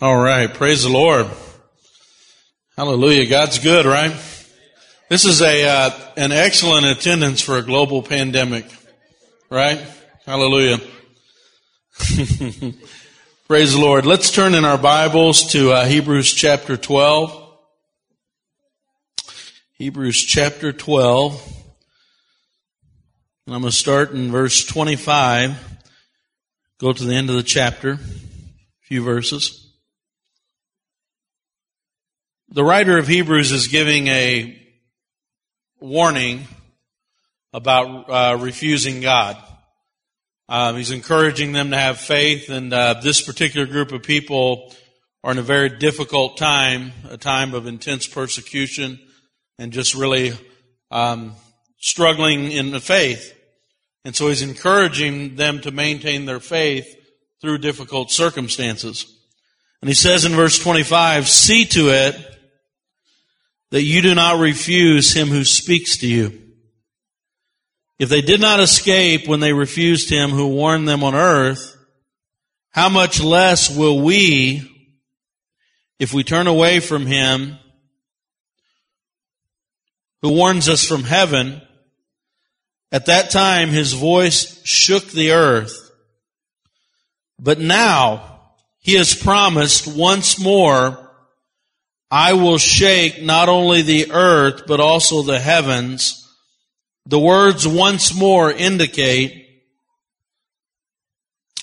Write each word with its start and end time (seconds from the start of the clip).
All 0.00 0.16
right. 0.16 0.52
Praise 0.52 0.84
the 0.84 0.88
Lord. 0.88 1.26
Hallelujah. 2.76 3.28
God's 3.28 3.58
good, 3.58 3.84
right? 3.84 4.12
This 5.10 5.24
is 5.24 5.42
a, 5.42 5.68
uh, 5.68 5.90
an 6.16 6.32
excellent 6.32 6.86
attendance 6.86 7.42
for 7.42 7.58
a 7.58 7.62
global 7.62 8.02
pandemic, 8.02 8.64
right? 9.50 9.84
Hallelujah. 10.24 10.78
Praise 13.48 13.72
the 13.72 13.80
Lord. 13.80 14.06
Let's 14.06 14.30
turn 14.30 14.54
in 14.54 14.64
our 14.64 14.78
Bibles 14.78 15.50
to 15.52 15.72
uh, 15.72 15.84
Hebrews 15.84 16.32
chapter 16.32 16.76
12. 16.76 17.56
Hebrews 19.78 20.22
chapter 20.22 20.72
12. 20.72 21.32
And 23.46 23.54
I'm 23.54 23.62
going 23.62 23.70
to 23.72 23.76
start 23.76 24.12
in 24.12 24.30
verse 24.30 24.64
25. 24.64 25.58
Go 26.78 26.92
to 26.92 27.04
the 27.04 27.14
end 27.14 27.30
of 27.30 27.36
the 27.36 27.42
chapter. 27.42 27.94
A 27.94 27.98
few 28.86 29.02
verses. 29.02 29.61
The 32.54 32.62
writer 32.62 32.98
of 32.98 33.08
Hebrews 33.08 33.50
is 33.50 33.68
giving 33.68 34.08
a 34.08 34.62
warning 35.80 36.46
about 37.54 38.10
uh, 38.10 38.36
refusing 38.38 39.00
God. 39.00 39.42
Uh, 40.50 40.74
he's 40.74 40.90
encouraging 40.90 41.52
them 41.52 41.70
to 41.70 41.78
have 41.78 41.98
faith, 41.98 42.50
and 42.50 42.70
uh, 42.70 43.00
this 43.02 43.22
particular 43.22 43.66
group 43.66 43.90
of 43.90 44.02
people 44.02 44.74
are 45.24 45.32
in 45.32 45.38
a 45.38 45.42
very 45.42 45.70
difficult 45.70 46.36
time, 46.36 46.92
a 47.08 47.16
time 47.16 47.54
of 47.54 47.66
intense 47.66 48.06
persecution, 48.06 49.00
and 49.58 49.72
just 49.72 49.94
really 49.94 50.34
um, 50.90 51.32
struggling 51.78 52.52
in 52.52 52.70
the 52.70 52.80
faith. 52.80 53.34
And 54.04 54.14
so 54.14 54.28
he's 54.28 54.42
encouraging 54.42 55.36
them 55.36 55.62
to 55.62 55.70
maintain 55.70 56.26
their 56.26 56.40
faith 56.40 56.86
through 57.40 57.58
difficult 57.58 58.10
circumstances. 58.10 59.06
And 59.80 59.88
he 59.88 59.94
says 59.94 60.26
in 60.26 60.32
verse 60.32 60.58
25, 60.58 61.30
see 61.30 61.64
to 61.64 61.88
it 61.88 62.28
that 63.72 63.82
you 63.82 64.02
do 64.02 64.14
not 64.14 64.38
refuse 64.38 65.14
him 65.14 65.28
who 65.28 65.44
speaks 65.44 65.96
to 65.96 66.06
you. 66.06 66.38
If 67.98 68.10
they 68.10 68.20
did 68.20 68.38
not 68.38 68.60
escape 68.60 69.26
when 69.26 69.40
they 69.40 69.54
refused 69.54 70.10
him 70.10 70.30
who 70.30 70.48
warned 70.48 70.86
them 70.86 71.02
on 71.02 71.14
earth, 71.14 71.74
how 72.70 72.90
much 72.90 73.22
less 73.22 73.74
will 73.74 73.98
we, 74.00 74.68
if 75.98 76.12
we 76.12 76.22
turn 76.22 76.48
away 76.48 76.80
from 76.80 77.06
him 77.06 77.56
who 80.20 80.34
warns 80.34 80.68
us 80.68 80.84
from 80.84 81.04
heaven, 81.04 81.62
at 82.92 83.06
that 83.06 83.30
time 83.30 83.70
his 83.70 83.94
voice 83.94 84.62
shook 84.66 85.10
the 85.12 85.32
earth. 85.32 85.90
But 87.38 87.58
now 87.58 88.50
he 88.80 88.96
has 88.96 89.14
promised 89.14 89.86
once 89.86 90.38
more 90.38 91.01
I 92.12 92.34
will 92.34 92.58
shake 92.58 93.22
not 93.22 93.48
only 93.48 93.80
the 93.80 94.12
earth, 94.12 94.64
but 94.66 94.80
also 94.80 95.22
the 95.22 95.40
heavens. 95.40 96.30
The 97.06 97.18
words 97.18 97.66
once 97.66 98.14
more 98.14 98.52
indicate 98.52 99.38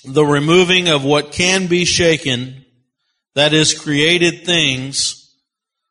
the 0.04 0.24
removing 0.24 0.88
of 0.88 1.04
what 1.04 1.30
can 1.30 1.68
be 1.68 1.84
shaken, 1.84 2.64
that 3.36 3.52
is 3.52 3.78
created 3.78 4.44
things, 4.44 5.32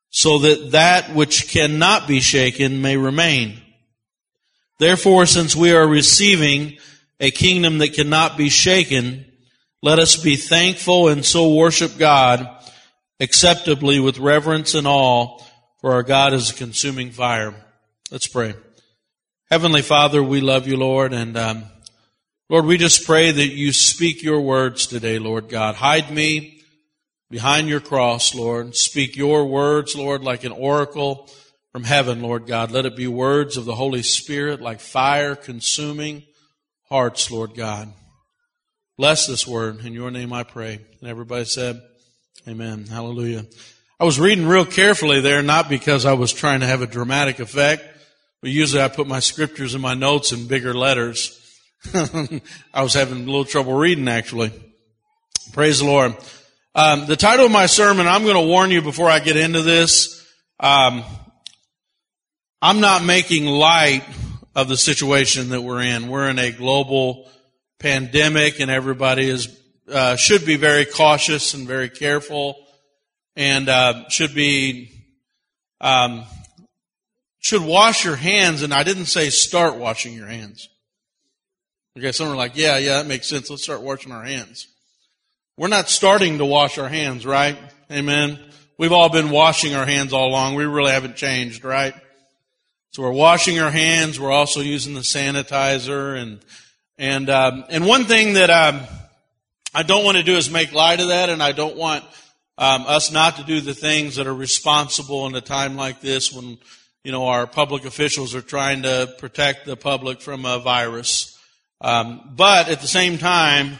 so 0.10 0.40
that 0.40 0.72
that 0.72 1.16
which 1.16 1.50
cannot 1.50 2.06
be 2.06 2.20
shaken 2.20 2.82
may 2.82 2.98
remain. 2.98 3.62
Therefore, 4.78 5.26
since 5.26 5.56
we 5.56 5.72
are 5.72 5.88
receiving 5.88 6.78
a 7.22 7.32
kingdom 7.32 7.78
that 7.78 7.94
cannot 7.94 8.36
be 8.36 8.50
shaken, 8.50 9.26
let 9.82 10.00
us 10.00 10.18
be 10.18 10.36
thankful 10.36 11.08
and 11.08 11.24
so 11.24 11.54
worship 11.54 11.98
God 11.98 12.59
acceptably 13.20 14.00
with 14.00 14.20
reverence 14.20 14.74
and 14.74 14.88
awe, 14.88 15.40
for 15.82 15.94
our 15.94 16.04
God 16.04 16.34
is 16.34 16.52
a 16.52 16.56
consuming 16.56 17.12
fire. 17.12 17.54
Let's 18.12 18.28
pray. 18.28 18.56
Heavenly 19.50 19.82
Father, 19.82 20.22
we 20.22 20.42
love 20.42 20.68
you, 20.68 20.78
Lord, 20.78 21.14
and 21.14 21.36
um, 21.38 21.64
Lord, 22.50 22.66
we 22.66 22.78
just 22.78 23.06
pray 23.06 23.32
that 23.32 23.48
you 23.48 23.72
speak 23.72 24.24
your 24.24 24.42
words 24.42 24.88
today, 24.88 25.20
Lord 25.20 25.50
God. 25.50 25.76
Hide 25.76 26.12
me 26.12 26.62
behind 27.30 27.68
your 27.68 27.80
cross, 27.80 28.34
Lord. 28.34 28.76
Speak 28.76 29.16
your 29.16 29.46
words, 29.46 29.96
Lord, 29.96 30.24
like 30.24 30.44
an 30.44 30.52
oracle 30.52 31.30
from 31.72 31.84
heaven, 31.84 32.22
Lord 32.22 32.48
God. 32.48 32.72
Let 32.72 32.86
it 32.86 32.96
be 32.96 33.08
words 33.08 33.58
of 33.58 33.66
the 33.66 33.76
Holy 33.76 34.02
Spirit, 34.02 34.62
like 34.62 34.80
fire 34.80 35.36
consuming 35.36 36.24
hearts, 36.90 37.30
Lord 37.30 37.54
God. 37.56 37.94
Bless 38.98 39.28
this 39.28 39.48
word. 39.48 39.86
In 39.86 39.94
your 39.94 40.10
name 40.10 40.34
I 40.34 40.44
pray. 40.44 40.80
And 41.02 41.10
everybody 41.10 41.46
said, 41.46 41.82
Amen. 42.50 42.88
Hallelujah. 42.88 43.46
I 44.00 44.06
was 44.06 44.20
reading 44.20 44.48
real 44.48 44.66
carefully 44.66 45.22
there, 45.22 45.44
not 45.44 45.70
because 45.70 46.04
I 46.04 46.14
was 46.14 46.34
trying 46.34 46.62
to 46.62 46.66
have 46.66 46.82
a 46.82 46.88
dramatic 46.88 47.38
effect, 47.38 47.86
but 48.42 48.50
usually 48.50 48.82
I 48.82 48.88
put 48.88 49.06
my 49.06 49.20
scriptures 49.20 49.76
in 49.76 49.82
my 49.82 49.94
notes 49.94 50.32
in 50.32 50.48
bigger 50.48 50.74
letters. 50.74 51.40
I 51.94 52.82
was 52.82 52.96
having 52.96 53.22
a 53.22 53.26
little 53.28 53.46
trouble 53.46 53.74
reading 53.74 54.08
actually. 54.08 54.52
Praise 55.54 55.78
the 55.78 55.86
Lord. 55.86 56.16
Um, 56.74 57.06
the 57.06 57.16
title 57.16 57.46
of 57.46 57.52
my 57.52 57.68
sermon, 57.68 58.08
I'm 58.08 58.24
going 58.24 58.34
to 58.34 58.48
warn 58.48 58.72
you 58.72 58.82
before 58.82 59.12
I 59.12 59.20
get 59.20 59.38
into 59.38 59.62
this. 59.62 60.28
Um, 60.60 61.04
I'm 62.64 62.80
not 62.80 63.06
making 63.06 63.46
light 63.46 64.04
of 64.56 64.70
the 64.70 64.78
situation 64.78 65.50
that 65.50 65.62
we're 65.62 65.84
in. 65.84 66.08
We're 66.08 66.30
in 66.30 66.40
a 66.40 66.52
global 66.52 67.30
pandemic 67.78 68.60
and 68.60 68.72
everybody 68.72 69.30
is 69.30 69.59
uh, 69.92 70.16
should 70.16 70.46
be 70.46 70.56
very 70.56 70.86
cautious 70.86 71.54
and 71.54 71.68
very 71.68 71.90
careful, 71.90 72.56
and 73.36 73.70
uh, 73.70 74.08
should 74.10 74.34
be 74.34 74.92
um, 75.82 76.24
should 77.40 77.62
wash 77.62 78.06
your 78.06 78.16
hands. 78.16 78.64
And 78.64 78.74
I 78.74 78.84
didn't 78.84 79.06
say 79.06 79.30
start 79.30 79.76
washing 79.76 80.14
your 80.14 80.28
hands. 80.28 80.70
Okay, 81.98 82.12
some 82.12 82.28
are 82.30 82.36
like, 82.36 82.56
yeah, 82.56 82.78
yeah, 82.78 82.98
that 82.98 83.08
makes 83.08 83.28
sense. 83.28 83.50
Let's 83.50 83.64
start 83.64 83.82
washing 83.82 84.12
our 84.12 84.24
hands. 84.24 84.68
We're 85.58 85.68
not 85.68 85.90
starting 85.90 86.38
to 86.38 86.46
wash 86.46 86.78
our 86.78 86.88
hands, 86.88 87.26
right? 87.26 87.58
Amen. 87.92 88.40
We've 88.78 88.94
all 88.94 89.10
been 89.10 89.30
washing 89.30 89.76
our 89.76 89.86
hands 89.86 90.14
all 90.14 90.30
along. 90.30 90.56
We 90.56 90.64
really 90.64 90.92
haven't 90.92 91.18
changed, 91.18 91.66
right? 91.66 91.94
So 92.92 93.04
we're 93.04 93.12
washing 93.12 93.60
our 93.60 93.70
hands. 93.70 94.20
We're 94.20 94.32
also 94.32 94.62
using 94.62 94.94
the 94.94 95.02
sanitizer 95.02 96.18
and 96.18 96.40
and 96.98 97.30
um, 97.30 97.66
and 97.70 97.86
one 97.86 98.06
thing 98.06 98.34
that 98.34 98.50
um, 98.50 98.82
I 99.74 99.84
don't 99.84 100.04
want 100.04 100.18
to 100.18 100.24
do 100.24 100.36
is 100.36 100.50
make 100.50 100.74
light 100.74 101.00
of 101.00 101.10
that, 101.10 101.30
and 101.30 101.44
I 101.44 101.52
don't 101.52 101.76
want 101.76 102.04
um, 102.58 102.86
us 102.88 103.12
not 103.12 103.38
to 103.38 103.44
do 103.44 103.62
the 103.62 103.76
things 103.76 104.16
that 104.16 104.26
are 104.26 104.34
responsible 104.34 105.28
in 105.28 105.36
a 105.36 105.42
time 105.42 105.76
like 105.76 106.02
this 106.02 106.34
when 106.34 106.58
you 107.04 107.12
know 107.12 107.28
our 107.28 107.46
public 107.46 107.86
officials 107.86 108.34
are 108.34 108.42
trying 108.42 108.82
to 108.84 109.14
protect 109.20 109.66
the 109.66 109.78
public 109.78 110.22
from 110.22 110.46
a 110.46 110.60
virus. 110.60 111.38
Um, 111.82 112.34
but 112.36 112.68
at 112.68 112.82
the 112.82 112.88
same 112.88 113.20
time, 113.20 113.80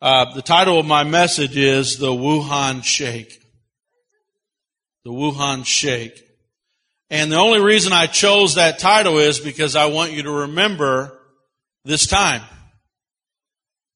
uh, 0.00 0.34
the 0.34 0.42
title 0.42 0.80
of 0.80 0.86
my 0.86 1.04
message 1.04 1.56
is 1.56 1.98
the 1.98 2.10
Wuhan 2.10 2.82
Shake. 2.82 3.40
The 5.04 5.12
Wuhan 5.12 5.64
Shake. 5.64 6.20
And 7.10 7.30
the 7.30 7.36
only 7.36 7.60
reason 7.60 7.92
I 7.92 8.06
chose 8.06 8.56
that 8.56 8.80
title 8.80 9.18
is 9.18 9.38
because 9.38 9.76
I 9.76 9.86
want 9.86 10.12
you 10.12 10.24
to 10.24 10.30
remember 10.30 11.16
this 11.84 12.06
time. 12.06 12.42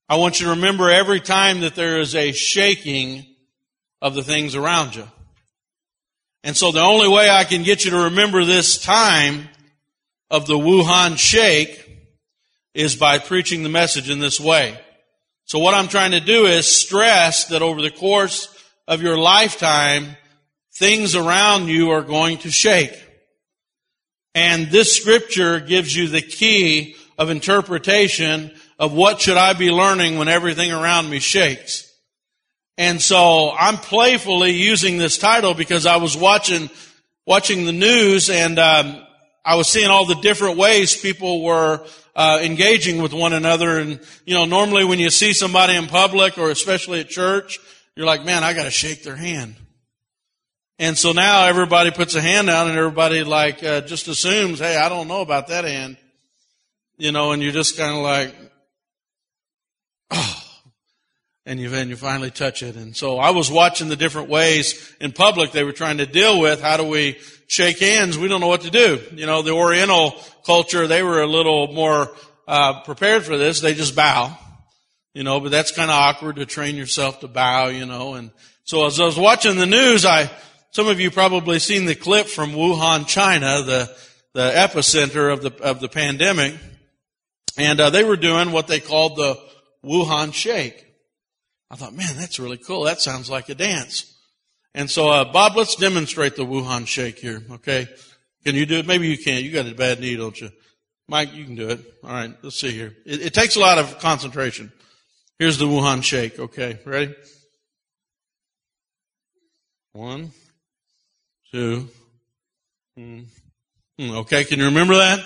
I 0.09 0.17
want 0.17 0.39
you 0.39 0.47
to 0.47 0.53
remember 0.53 0.89
every 0.89 1.21
time 1.21 1.61
that 1.61 1.75
there 1.75 1.99
is 1.99 2.15
a 2.15 2.31
shaking 2.31 3.27
of 4.01 4.15
the 4.15 4.23
things 4.23 4.55
around 4.55 4.95
you. 4.95 5.07
And 6.45 6.57
so 6.57 6.71
the 6.71 6.81
only 6.81 7.09
way 7.09 7.29
I 7.29 7.43
can 7.43 7.65
get 7.65 7.85
you 7.85 7.91
to 7.91 8.05
remember 8.05 8.45
this 8.45 8.79
time 8.79 9.49
of 10.31 10.47
the 10.47 10.59
Wuhan 10.59 11.19
shake 11.19 11.83
is 12.73 12.95
by 12.95 13.19
preaching 13.19 13.65
the 13.65 13.69
message 13.69 14.09
in 14.09 14.21
this 14.21 14.39
way. 14.39 14.79
So 15.45 15.59
what 15.59 15.75
I'm 15.75 15.89
trying 15.89 16.13
to 16.13 16.21
do 16.21 16.47
is 16.47 16.67
stress 16.67 17.47
that 17.47 17.63
over 17.63 17.83
the 17.83 17.91
course 17.91 18.49
of 18.87 19.03
your 19.03 19.19
lifetime, 19.19 20.17
things 20.75 21.17
around 21.17 21.67
you 21.67 21.91
are 21.91 22.03
going 22.03 22.39
to 22.39 22.51
shake. 22.53 22.93
And 24.37 24.71
this 24.71 24.97
scripture 24.97 25.59
gives 25.59 25.97
you 25.97 26.07
the 26.07 26.21
key 26.21 26.95
of 27.19 27.31
interpretation 27.31 28.53
of 28.79 28.93
what 28.93 29.21
should 29.21 29.37
I 29.37 29.53
be 29.55 29.71
learning 29.71 30.19
when 30.19 30.29
everything 30.29 30.73
around 30.73 31.09
me 31.09 31.19
shakes. 31.19 31.91
And 32.79 33.01
so 33.01 33.53
I'm 33.59 33.77
playfully 33.79 34.51
using 34.51 34.99
this 34.99 35.17
title 35.17 35.55
because 35.55 35.87
I 35.87 35.97
was 35.97 36.17
watching, 36.17 36.69
watching 37.27 37.65
the 37.65 37.73
news 37.73 38.29
and, 38.29 38.59
um, 38.59 39.03
I 39.45 39.55
was 39.55 39.69
seeing 39.69 39.89
all 39.89 40.05
the 40.05 40.17
different 40.17 40.59
ways 40.59 40.95
people 40.97 41.43
were, 41.43 41.87
uh, 42.15 42.41
engaging 42.43 43.01
with 43.01 43.13
one 43.13 43.33
another. 43.33 43.79
And, 43.79 44.01
you 44.27 44.35
know, 44.35 44.45
normally 44.45 44.85
when 44.85 44.99
you 44.99 45.09
see 45.09 45.33
somebody 45.33 45.75
in 45.75 45.87
public 45.87 46.37
or 46.37 46.51
especially 46.51 47.01
at 47.01 47.09
church, 47.09 47.59
you're 47.95 48.07
like, 48.07 48.25
man, 48.25 48.45
I 48.45 48.53
gotta 48.53 48.71
shake 48.71 49.05
their 49.05 49.17
hand. 49.17 49.57
And 50.79 50.99
so 50.99 51.13
now 51.13 51.47
everybody 51.47 51.91
puts 51.91 52.15
a 52.15 52.21
hand 52.21 52.51
out 52.51 52.67
and 52.67 52.77
everybody 52.77 53.25
like, 53.25 53.65
uh, 53.65 53.81
just 53.81 54.09
assumes, 54.09 54.59
hey, 54.59 54.77
I 54.77 54.91
don't 54.91 55.09
know 55.09 55.23
about 55.23 55.49
that 55.49 55.65
hand. 55.65 55.97
You 56.99 57.13
know, 57.13 57.33
and 57.33 57.43
you're 57.43 57.53
just 57.53 57.77
kind 57.77 57.97
of 57.97 58.03
like, 58.03 58.35
and 61.47 61.61
you, 61.61 61.73
and 61.73 61.91
you 61.91 61.97
finally 61.97 62.31
touch 62.31 62.63
it. 62.63 62.77
And 62.77 62.97
so 62.97 63.19
I 63.19 63.31
was 63.31 63.51
watching 63.51 63.89
the 63.89 63.97
different 63.97 64.29
ways 64.29 64.95
in 65.01 65.13
public 65.13 65.53
they 65.53 65.65
were 65.65 65.73
trying 65.73 65.99
to 65.99 66.07
deal 66.07 66.41
with 66.41 66.61
how 66.61 66.77
do 66.77 66.85
we 66.85 67.19
shake 67.47 67.79
hands? 67.79 68.19
We 68.19 68.29
don't 68.29 68.41
know 68.41 68.49
what 68.49 68.63
to 68.63 68.71
do. 68.71 69.01
You 69.13 69.27
know, 69.27 69.43
the 69.43 69.53
Oriental 69.53 70.17
culture, 70.45 70.87
they 70.87 71.03
were 71.03 71.23
a 71.23 71.27
little 71.27 71.69
more 71.73 72.13
uh, 72.49 72.83
prepared 72.83 73.25
for 73.25 73.37
this. 73.37 73.61
They 73.61 73.75
just 73.75 73.95
bow, 73.95 74.37
you 75.15 75.23
know, 75.23 75.41
but 75.41 75.51
that's 75.51 75.73
kind 75.73 75.91
of 75.91 75.97
awkward 75.97 76.37
to 76.37 76.47
train 76.47 76.77
yourself 76.77 77.21
to 77.21 77.29
bow, 77.29 77.69
you 77.69 77.87
know. 77.87 78.15
And 78.15 78.31
so 78.65 78.87
as 78.87 79.01
I 79.01 79.05
was 79.05 79.19
watching 79.19 79.57
the 79.57 79.67
news, 79.67 80.05
I 80.05 80.31
some 80.73 80.89
of 80.89 81.01
you 81.01 81.11
probably 81.11 81.59
seen 81.59 81.87
the 81.87 81.95
clip 81.95 82.27
from 82.27 82.53
Wuhan, 82.53 83.07
China, 83.07 83.63
the 83.63 83.97
the 84.35 84.51
epicenter 84.51 85.33
of 85.33 85.43
the 85.43 85.63
of 85.63 85.81
the 85.81 85.89
pandemic, 85.89 86.55
and 87.57 87.81
uh, 87.81 87.91
they 87.91 88.05
were 88.05 88.17
doing 88.17 88.53
what 88.53 88.67
they 88.67 88.81
called 88.81 89.17
the 89.17 89.39
Wuhan 89.87 90.35
Shake. 90.35 90.85
I 91.71 91.77
thought, 91.77 91.95
man, 91.95 92.17
that's 92.17 92.39
really 92.39 92.59
cool. 92.59 92.85
That 92.85 93.01
sounds 93.01 93.31
like 93.31 93.49
a 93.49 93.55
dance. 93.55 94.13
And 94.75 94.91
so, 94.91 95.09
uh, 95.09 95.25
Bob, 95.33 95.57
let's 95.57 95.75
demonstrate 95.77 96.37
the 96.37 96.45
Wuhan 96.45 96.87
shake 96.87 97.19
here, 97.19 97.43
okay? 97.51 97.89
Can 98.45 98.55
you 98.55 98.67
do 98.67 98.77
it? 98.77 98.87
Maybe 98.87 99.09
you 99.09 99.17
can't. 99.17 99.43
You 99.43 99.51
got 99.51 99.67
a 99.67 99.75
bad 99.75 100.01
knee, 100.01 100.17
don't 100.17 100.39
you? 100.39 100.51
Mike, 101.09 101.35
you 101.35 101.45
can 101.45 101.55
do 101.55 101.71
it. 101.71 101.81
All 102.05 102.11
right, 102.11 102.33
let's 102.43 102.61
see 102.61 102.73
here. 102.73 102.95
It, 103.07 103.23
it 103.23 103.35
takes 103.35 103.57
a 103.57 103.61
lot 103.61 103.79
of 103.79 103.99
concentration. 104.01 104.71
Here's 105.39 105.59
the 105.59 105.65
Wuhan 105.65 106.03
shake, 106.03 106.39
okay? 106.39 106.79
Ready? 106.85 107.15
One, 109.93 110.31
two. 111.51 111.89
Hmm, 112.97 113.23
okay, 113.99 114.45
can 114.45 114.59
you 114.59 114.67
remember 114.67 114.97
that? 114.97 115.21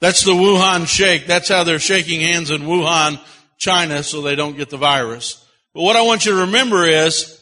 That's 0.00 0.24
the 0.24 0.32
Wuhan 0.32 0.86
shake. 0.86 1.26
That's 1.26 1.48
how 1.48 1.64
they're 1.64 1.78
shaking 1.78 2.20
hands 2.20 2.50
in 2.50 2.62
Wuhan, 2.62 3.20
China, 3.62 4.02
so 4.02 4.22
they 4.22 4.34
don't 4.34 4.56
get 4.56 4.70
the 4.70 4.76
virus. 4.76 5.46
But 5.72 5.82
what 5.82 5.94
I 5.94 6.02
want 6.02 6.26
you 6.26 6.32
to 6.32 6.40
remember 6.46 6.84
is 6.84 7.40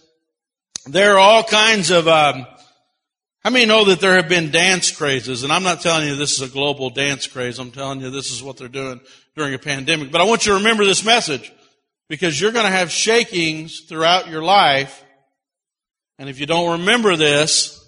there 0.84 1.14
are 1.14 1.18
all 1.18 1.42
kinds 1.42 1.90
of. 1.90 2.06
Um, 2.06 2.46
how 3.42 3.48
many 3.48 3.64
know 3.64 3.86
that 3.86 4.00
there 4.00 4.16
have 4.16 4.28
been 4.28 4.50
dance 4.50 4.90
crazes? 4.90 5.44
And 5.44 5.50
I'm 5.50 5.62
not 5.62 5.80
telling 5.80 6.06
you 6.06 6.16
this 6.16 6.32
is 6.32 6.42
a 6.42 6.52
global 6.52 6.90
dance 6.90 7.26
craze. 7.26 7.58
I'm 7.58 7.70
telling 7.70 8.02
you 8.02 8.10
this 8.10 8.30
is 8.30 8.42
what 8.42 8.58
they're 8.58 8.68
doing 8.68 9.00
during 9.34 9.54
a 9.54 9.58
pandemic. 9.58 10.12
But 10.12 10.20
I 10.20 10.24
want 10.24 10.44
you 10.44 10.52
to 10.52 10.58
remember 10.58 10.84
this 10.84 11.06
message 11.06 11.50
because 12.10 12.38
you're 12.38 12.52
going 12.52 12.66
to 12.66 12.70
have 12.70 12.90
shakings 12.90 13.80
throughout 13.88 14.28
your 14.28 14.42
life. 14.42 15.02
And 16.18 16.28
if 16.28 16.38
you 16.38 16.44
don't 16.44 16.80
remember 16.80 17.16
this, 17.16 17.82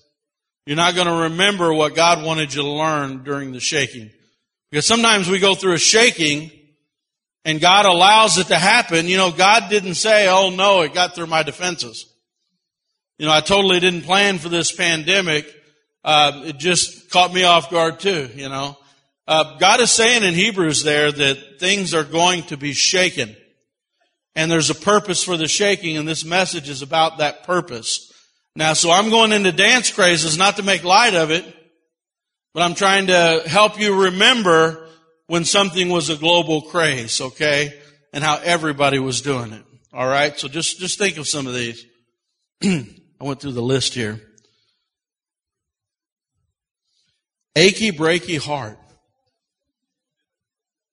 you're 0.65 0.75
not 0.75 0.95
going 0.95 1.07
to 1.07 1.25
remember 1.25 1.75
what 1.75 1.95
God 1.95 2.25
wanted 2.25 2.55
you 2.55 2.63
to 2.63 2.69
learn 2.69 3.23
during 3.23 3.53
the 3.53 3.61
shaking. 3.61 4.11
Because 4.71 4.87
sometimes 4.87 5.29
we 5.29 5.39
go 5.39 5.55
through 5.55 5.75
a 5.75 5.79
shaking 5.79 6.51
and 7.45 7.61
God 7.61 7.87
allows 7.87 8.39
it 8.39 8.49
to 8.49 8.57
happen, 8.57 9.09
you 9.09 9.17
know, 9.17 9.33
God 9.33 9.69
didn't 9.69 9.95
say, 9.95 10.29
oh 10.29 10.51
no, 10.51 10.83
it 10.83 10.95
got 10.95 11.15
through 11.15 11.27
my 11.27 11.43
defenses. 11.43 12.07
You 13.19 13.27
know, 13.27 13.33
I 13.33 13.41
totally 13.41 13.81
didn't 13.81 14.03
plan 14.03 14.39
for 14.39 14.49
this 14.49 14.73
pandemic. 14.73 15.47
Uh, 16.05 16.43
it 16.47 16.59
just 16.59 17.11
caught 17.11 17.33
me 17.33 17.45
off 17.45 17.71
guard 17.71 18.01
too, 18.01 18.29
you 18.35 18.49
know. 18.49 18.77
Uh, 19.27 19.57
God 19.59 19.81
is 19.81 19.91
saying 19.91 20.25
in 20.25 20.35
Hebrews 20.35 20.83
there 20.83 21.13
that 21.13 21.61
things 21.61 21.95
are 21.95 22.05
going 22.05 22.43
to 22.45 22.57
be 22.57 22.73
shaken. 22.73 23.37
And 24.35 24.51
there's 24.51 24.71
a 24.71 24.75
purpose 24.75 25.23
for 25.23 25.37
the 25.37 25.47
shaking, 25.47 25.97
and 25.97 26.09
this 26.09 26.25
message 26.25 26.69
is 26.69 26.83
about 26.83 27.19
that 27.19 27.45
purpose. 27.45 28.11
Now, 28.57 28.73
so 28.73 28.91
I'm 28.91 29.11
going 29.11 29.33
into 29.33 29.53
dance 29.53 29.91
crazes 29.91 30.39
not 30.39 30.57
to 30.57 30.63
make 30.63 30.85
light 30.85 31.15
of 31.15 31.31
it, 31.31 31.45
but 32.55 32.63
I'm 32.63 32.75
trying 32.75 33.09
to 33.09 33.43
help 33.47 33.79
you 33.79 34.05
remember 34.05 34.89
when 35.33 35.47
something 35.47 35.89
was 35.89 36.11
a 36.11 36.17
global 36.17 36.61
craze, 36.61 37.19
okay? 37.19 37.73
And 38.13 38.23
how 38.23 38.39
everybody 38.45 38.99
was 38.99 39.23
doing 39.23 39.55
it. 39.55 39.65
All 39.91 40.07
right? 40.07 40.39
So 40.39 40.47
just, 40.47 40.79
just 40.79 40.99
think 40.99 41.17
of 41.17 41.27
some 41.27 41.47
of 41.47 41.55
these. 41.55 41.87
I 42.63 42.85
went 43.19 43.41
through 43.41 43.53
the 43.53 43.63
list 43.63 43.95
here. 43.95 44.21
Achy, 47.57 47.93
breaky 47.93 48.39
heart. 48.39 48.79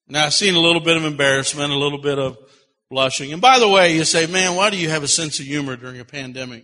Now 0.07 0.27
I've 0.27 0.33
seen 0.33 0.55
a 0.55 0.59
little 0.59 0.79
bit 0.79 0.95
of 0.95 1.03
embarrassment, 1.03 1.73
a 1.73 1.77
little 1.77 2.01
bit 2.01 2.17
of 2.17 2.37
blushing. 2.89 3.33
And 3.33 3.41
by 3.41 3.59
the 3.59 3.67
way, 3.67 3.93
you 3.93 4.05
say, 4.05 4.25
man, 4.25 4.55
why 4.55 4.69
do 4.69 4.77
you 4.77 4.87
have 4.87 5.03
a 5.03 5.09
sense 5.09 5.41
of 5.41 5.47
humor 5.47 5.75
during 5.75 5.99
a 5.99 6.05
pandemic? 6.05 6.63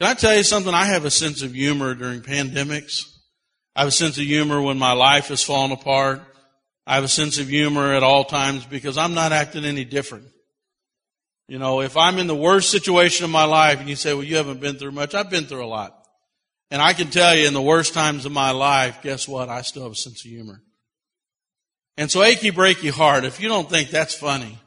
Can 0.00 0.08
I 0.08 0.14
tell 0.14 0.36
you 0.36 0.44
something? 0.44 0.72
I 0.72 0.84
have 0.84 1.04
a 1.04 1.10
sense 1.10 1.42
of 1.42 1.52
humor 1.52 1.96
during 1.96 2.20
pandemics. 2.20 3.12
I 3.74 3.80
have 3.80 3.88
a 3.88 3.90
sense 3.90 4.18
of 4.18 4.24
humor 4.24 4.62
when 4.62 4.78
my 4.78 4.92
life 4.92 5.30
has 5.30 5.42
fallen 5.42 5.72
apart. 5.72 6.22
I 6.86 6.94
have 6.94 7.04
a 7.04 7.08
sense 7.08 7.38
of 7.38 7.48
humor 7.48 7.92
at 7.92 8.02
all 8.02 8.24
times 8.24 8.64
because 8.64 8.98
I'm 8.98 9.14
not 9.14 9.32
acting 9.32 9.64
any 9.64 9.84
different. 9.84 10.26
You 11.46 11.58
know, 11.58 11.80
if 11.80 11.96
I'm 11.96 12.18
in 12.18 12.26
the 12.26 12.34
worst 12.34 12.70
situation 12.70 13.24
of 13.24 13.30
my 13.30 13.44
life 13.44 13.80
and 13.80 13.88
you 13.88 13.96
say, 13.96 14.14
well, 14.14 14.22
you 14.22 14.36
haven't 14.36 14.60
been 14.60 14.76
through 14.76 14.92
much, 14.92 15.14
I've 15.14 15.30
been 15.30 15.46
through 15.46 15.64
a 15.64 15.66
lot. 15.66 15.96
And 16.70 16.80
I 16.80 16.92
can 16.92 17.10
tell 17.10 17.36
you 17.36 17.48
in 17.48 17.54
the 17.54 17.60
worst 17.60 17.92
times 17.92 18.24
of 18.24 18.32
my 18.32 18.52
life, 18.52 19.02
guess 19.02 19.26
what? 19.26 19.48
I 19.48 19.62
still 19.62 19.82
have 19.82 19.92
a 19.92 19.96
sense 19.96 20.24
of 20.24 20.30
humor. 20.30 20.62
And 21.96 22.10
so 22.10 22.22
achy 22.22 22.52
breaky 22.52 22.90
heart, 22.90 23.24
if 23.24 23.40
you 23.40 23.48
don't 23.48 23.68
think 23.68 23.90
that's 23.90 24.14
funny. 24.14 24.58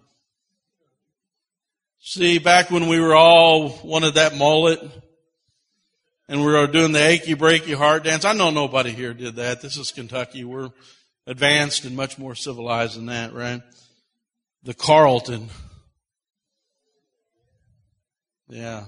See, 1.99 2.37
back 2.37 2.69
when 2.69 2.89
we 2.89 2.99
were 2.99 3.15
all 3.15 3.79
wanted 3.81 4.15
that 4.15 4.35
mullet 4.35 4.81
and 6.27 6.41
we 6.41 6.47
were 6.47 6.67
doing 6.67 6.91
the 6.91 7.01
achy 7.01 7.33
breaky 7.33 7.75
heart 7.75 8.03
dance, 8.03 8.25
I 8.25 8.33
know 8.33 8.49
nobody 8.49 8.91
here 8.91 9.13
did 9.13 9.37
that. 9.37 9.61
This 9.61 9.77
is 9.77 9.91
Kentucky. 9.91 10.43
We're 10.43 10.69
advanced 11.25 11.85
and 11.85 11.95
much 11.95 12.17
more 12.17 12.35
civilized 12.35 12.97
than 12.97 13.07
that, 13.07 13.33
right? 13.33 13.61
The 14.63 14.73
Carlton. 14.73 15.49
Yeah. 18.49 18.85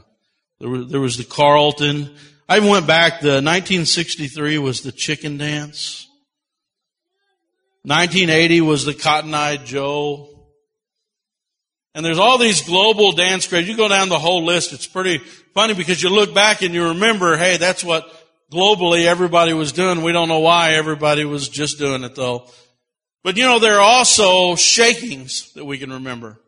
There 0.59 0.69
was, 0.69 0.87
there 0.87 1.01
was 1.01 1.17
the 1.17 1.23
Carlton. 1.23 2.15
I 2.47 2.59
went 2.59 2.87
back, 2.87 3.21
the 3.21 3.41
1963 3.41 4.57
was 4.59 4.81
the 4.81 4.91
chicken 4.91 5.37
dance. 5.37 6.07
1980 7.83 8.61
was 8.61 8.85
the 8.85 8.93
Cotton 8.93 9.33
Eye 9.33 9.57
Joe. 9.57 10.29
And 11.93 12.05
there's 12.05 12.19
all 12.19 12.37
these 12.37 12.61
global 12.61 13.13
dance 13.13 13.47
crazes. 13.47 13.69
You 13.69 13.77
go 13.77 13.87
down 13.87 14.09
the 14.09 14.19
whole 14.19 14.43
list, 14.43 14.73
it's 14.73 14.87
pretty 14.87 15.19
funny 15.53 15.73
because 15.73 16.03
you 16.03 16.09
look 16.09 16.33
back 16.33 16.61
and 16.61 16.73
you 16.73 16.89
remember, 16.89 17.37
hey, 17.37 17.57
that's 17.57 17.83
what 17.83 18.11
globally 18.51 19.05
everybody 19.05 19.53
was 19.53 19.71
doing. 19.71 20.03
We 20.03 20.11
don't 20.11 20.27
know 20.27 20.39
why 20.39 20.73
everybody 20.73 21.25
was 21.25 21.49
just 21.49 21.79
doing 21.79 22.03
it 22.03 22.15
though. 22.15 22.47
But 23.23 23.37
you 23.37 23.43
know, 23.43 23.59
there 23.59 23.77
are 23.77 23.81
also 23.81 24.55
shakings 24.55 25.51
that 25.53 25.65
we 25.65 25.77
can 25.77 25.91
remember. 25.91 26.39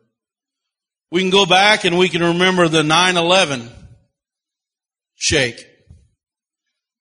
We 1.10 1.20
can 1.20 1.30
go 1.30 1.46
back 1.46 1.84
and 1.84 1.98
we 1.98 2.08
can 2.08 2.22
remember 2.22 2.68
the 2.68 2.82
9-11 2.82 3.70
shake. 5.14 5.66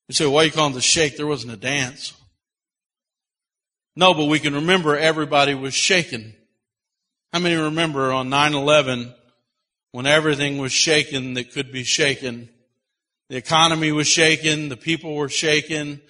You 0.07 0.13
say, 0.13 0.25
why 0.25 0.41
are 0.41 0.45
you 0.45 0.51
call 0.51 0.69
it 0.69 0.73
the 0.73 0.81
shake? 0.81 1.17
There 1.17 1.27
wasn't 1.27 1.53
a 1.53 1.57
dance. 1.57 2.13
No, 3.95 4.13
but 4.13 4.25
we 4.25 4.39
can 4.39 4.55
remember 4.55 4.97
everybody 4.97 5.53
was 5.53 5.73
shaken. 5.73 6.33
How 7.33 7.39
many 7.39 7.55
remember 7.55 8.11
on 8.11 8.29
9-11 8.29 9.13
when 9.91 10.05
everything 10.05 10.59
was 10.59 10.71
shaken 10.71 11.33
that 11.33 11.51
could 11.51 11.71
be 11.71 11.83
shaken? 11.83 12.49
The 13.29 13.37
economy 13.37 13.91
was 13.91 14.07
shaken. 14.07 14.69
The 14.69 14.77
people 14.77 15.15
were 15.15 15.29
shaken. 15.29 16.01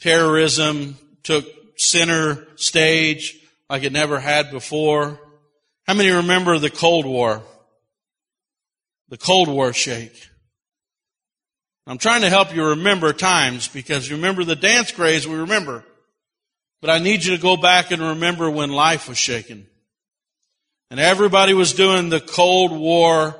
Terrorism 0.00 0.96
took 1.22 1.46
center 1.76 2.46
stage 2.56 3.36
like 3.70 3.82
it 3.82 3.92
never 3.92 4.18
had 4.18 4.50
before. 4.50 5.20
How 5.86 5.94
many 5.94 6.10
remember 6.10 6.58
the 6.58 6.70
Cold 6.70 7.06
War? 7.06 7.42
The 9.08 9.18
Cold 9.18 9.48
War 9.48 9.72
shake. 9.72 10.28
I'm 11.86 11.98
trying 11.98 12.22
to 12.22 12.30
help 12.30 12.54
you 12.54 12.68
remember 12.68 13.12
times 13.12 13.68
because 13.68 14.08
you 14.08 14.16
remember 14.16 14.44
the 14.44 14.56
dance 14.56 14.90
craze, 14.90 15.28
we 15.28 15.34
remember. 15.34 15.84
But 16.80 16.90
I 16.90 16.98
need 16.98 17.24
you 17.24 17.36
to 17.36 17.42
go 17.42 17.56
back 17.56 17.90
and 17.90 18.00
remember 18.00 18.50
when 18.50 18.70
life 18.70 19.08
was 19.08 19.18
shaken. 19.18 19.66
And 20.90 20.98
everybody 20.98 21.54
was 21.54 21.72
doing 21.72 22.08
the 22.08 22.20
Cold 22.20 22.72
War 22.72 23.36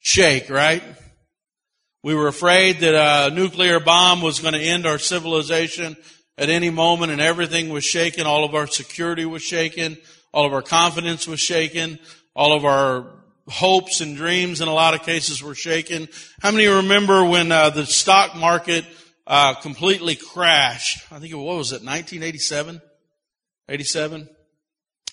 shake, 0.00 0.48
right? 0.48 0.82
We 2.04 2.16
were 2.16 2.26
afraid 2.26 2.80
that 2.80 2.96
a 2.96 3.32
nuclear 3.32 3.78
bomb 3.78 4.22
was 4.22 4.40
going 4.40 4.54
to 4.54 4.60
end 4.60 4.86
our 4.86 4.98
civilization 4.98 5.96
at 6.36 6.48
any 6.48 6.68
moment 6.68 7.12
and 7.12 7.20
everything 7.20 7.68
was 7.68 7.84
shaken. 7.84 8.26
All 8.26 8.44
of 8.44 8.56
our 8.56 8.66
security 8.66 9.24
was 9.24 9.42
shaken. 9.42 9.96
All 10.32 10.44
of 10.44 10.52
our 10.52 10.62
confidence 10.62 11.28
was 11.28 11.38
shaken. 11.38 12.00
All 12.34 12.56
of 12.56 12.64
our 12.64 13.06
hopes 13.48 14.00
and 14.00 14.16
dreams 14.16 14.60
in 14.60 14.66
a 14.66 14.74
lot 14.74 14.94
of 14.94 15.04
cases 15.04 15.44
were 15.44 15.54
shaken. 15.54 16.08
How 16.40 16.50
many 16.50 16.66
remember 16.66 17.24
when 17.24 17.52
uh, 17.52 17.70
the 17.70 17.86
stock 17.86 18.34
market 18.34 18.84
uh, 19.28 19.54
completely 19.54 20.16
crashed? 20.16 21.06
I 21.12 21.20
think 21.20 21.32
it 21.32 21.36
what 21.36 21.56
was 21.56 21.70
it, 21.70 21.84
1987, 21.84 22.82
87, 23.68 24.28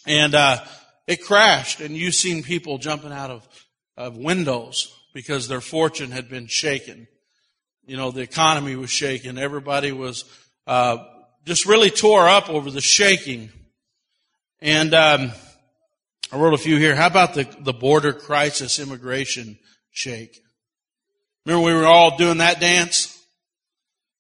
and 0.08 0.34
uh, 0.34 0.65
it 1.05 1.24
crashed, 1.24 1.81
and 1.81 1.96
you've 1.96 2.15
seen 2.15 2.41
people 2.41 2.79
jumping 2.79 3.12
out 3.12 3.29
of, 3.29 3.48
of 3.96 4.17
windows 4.17 4.99
because 5.13 5.47
their 5.47 5.61
fortune 5.61 6.11
had 6.11 6.29
been 6.29 6.47
shaken. 6.47 7.07
You 7.85 7.97
know, 7.97 8.11
the 8.11 8.21
economy 8.21 8.75
was 8.75 8.89
shaken. 8.89 9.37
Everybody 9.37 9.91
was 9.91 10.25
uh, 10.67 10.97
just 11.45 11.65
really 11.65 11.89
tore 11.89 12.29
up 12.29 12.49
over 12.49 12.69
the 12.69 12.81
shaking. 12.81 13.49
And 14.61 14.93
um, 14.93 15.31
I 16.31 16.37
wrote 16.37 16.53
a 16.53 16.57
few 16.57 16.77
here. 16.77 16.95
How 16.95 17.07
about 17.07 17.33
the, 17.33 17.47
the 17.59 17.73
border 17.73 18.13
crisis 18.13 18.77
immigration 18.77 19.57
shake? 19.91 20.39
Remember 21.45 21.65
we 21.65 21.73
were 21.73 21.87
all 21.87 22.17
doing 22.17 22.37
that 22.37 22.59
dance? 22.59 23.15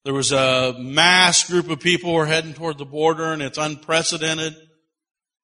There 0.05 0.13
was 0.13 0.31
a 0.31 0.75
mass 0.79 1.47
group 1.47 1.69
of 1.69 1.79
people 1.79 2.13
were 2.13 2.25
heading 2.25 2.53
toward 2.53 2.77
the 2.77 2.85
border 2.85 3.33
and 3.33 3.41
it's 3.41 3.57
unprecedented. 3.57 4.55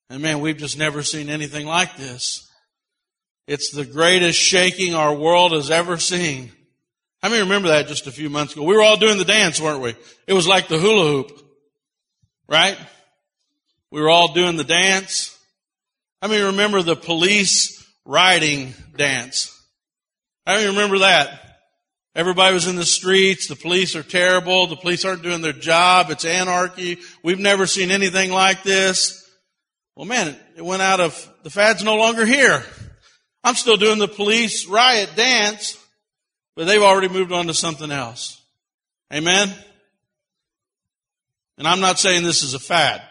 And 0.09 0.21
man, 0.21 0.39
we've 0.39 0.57
just 0.57 0.77
never 0.77 1.03
seen 1.03 1.29
anything 1.29 1.67
like 1.67 1.97
this. 1.97 2.49
It's 3.47 3.69
the 3.69 3.85
greatest 3.85 4.39
shaking 4.39 4.95
our 4.95 5.13
world 5.13 5.51
has 5.51 5.69
ever 5.69 5.97
seen. 5.97 6.51
How 7.21 7.29
many 7.29 7.41
remember 7.41 7.69
that 7.69 7.87
just 7.87 8.07
a 8.07 8.11
few 8.11 8.29
months 8.29 8.53
ago? 8.53 8.63
We 8.63 8.75
were 8.75 8.81
all 8.81 8.97
doing 8.97 9.17
the 9.17 9.25
dance, 9.25 9.59
weren't 9.59 9.81
we? 9.81 9.95
It 10.27 10.33
was 10.33 10.47
like 10.47 10.67
the 10.67 10.79
hula 10.79 11.05
hoop. 11.05 11.41
Right? 12.47 12.77
We 13.91 14.01
were 14.01 14.09
all 14.09 14.33
doing 14.33 14.57
the 14.57 14.63
dance. 14.63 15.37
How 16.21 16.27
many 16.27 16.43
remember 16.43 16.81
the 16.81 16.95
police 16.95 17.85
riding 18.03 18.73
dance? 18.95 19.51
How 20.45 20.55
many 20.55 20.67
remember 20.67 20.99
that? 20.99 21.41
Everybody 22.15 22.53
was 22.53 22.67
in 22.67 22.77
the 22.77 22.85
streets. 22.85 23.47
The 23.47 23.55
police 23.55 23.95
are 23.95 24.03
terrible. 24.03 24.67
The 24.67 24.75
police 24.75 25.03
aren't 25.05 25.23
doing 25.23 25.41
their 25.41 25.53
job. 25.53 26.09
It's 26.09 26.25
anarchy. 26.25 26.99
We've 27.23 27.39
never 27.39 27.67
seen 27.67 27.91
anything 27.91 28.31
like 28.31 28.63
this. 28.63 29.27
Well, 29.95 30.05
man, 30.05 30.35
it 30.55 30.63
went 30.63 30.81
out 30.81 30.99
of, 30.99 31.33
the 31.43 31.49
fad's 31.49 31.83
no 31.83 31.95
longer 31.95 32.25
here. 32.25 32.63
I'm 33.45 33.53
still 33.53 33.77
doing 33.77 33.99
the 33.99 34.07
police 34.07 34.65
riot 34.65 35.11
dance, 35.15 35.77
but 36.55 36.65
they've 36.65 36.81
already 36.81 37.09
moved 37.09 37.31
on 37.31 37.45
to 37.45 37.53
something 37.53 37.91
else. 37.91 38.41
Amen? 39.13 39.53
And 41.59 41.67
I'm 41.67 41.79
not 41.79 41.99
saying 41.99 42.23
this 42.23 42.41
is 42.41 42.55
a 42.55 42.59
fad. 42.59 43.03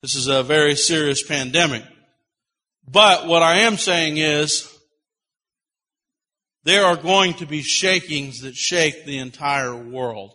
This 0.00 0.14
is 0.14 0.28
a 0.28 0.44
very 0.44 0.76
serious 0.76 1.24
pandemic. 1.24 1.82
But 2.86 3.26
what 3.26 3.42
I 3.42 3.62
am 3.62 3.76
saying 3.76 4.18
is, 4.18 4.72
there 6.62 6.84
are 6.84 6.96
going 6.96 7.34
to 7.34 7.46
be 7.46 7.62
shakings 7.62 8.42
that 8.42 8.54
shake 8.54 9.04
the 9.04 9.18
entire 9.18 9.74
world. 9.74 10.32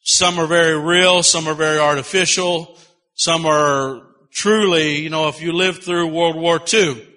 Some 0.00 0.38
are 0.38 0.46
very 0.46 0.80
real, 0.80 1.22
some 1.22 1.46
are 1.46 1.54
very 1.54 1.78
artificial, 1.78 2.78
some 3.12 3.44
are 3.44 4.00
truly, 4.30 5.00
you 5.02 5.10
know, 5.10 5.28
if 5.28 5.42
you 5.42 5.52
lived 5.52 5.82
through 5.82 6.06
World 6.06 6.36
War 6.36 6.58
II, 6.72 7.08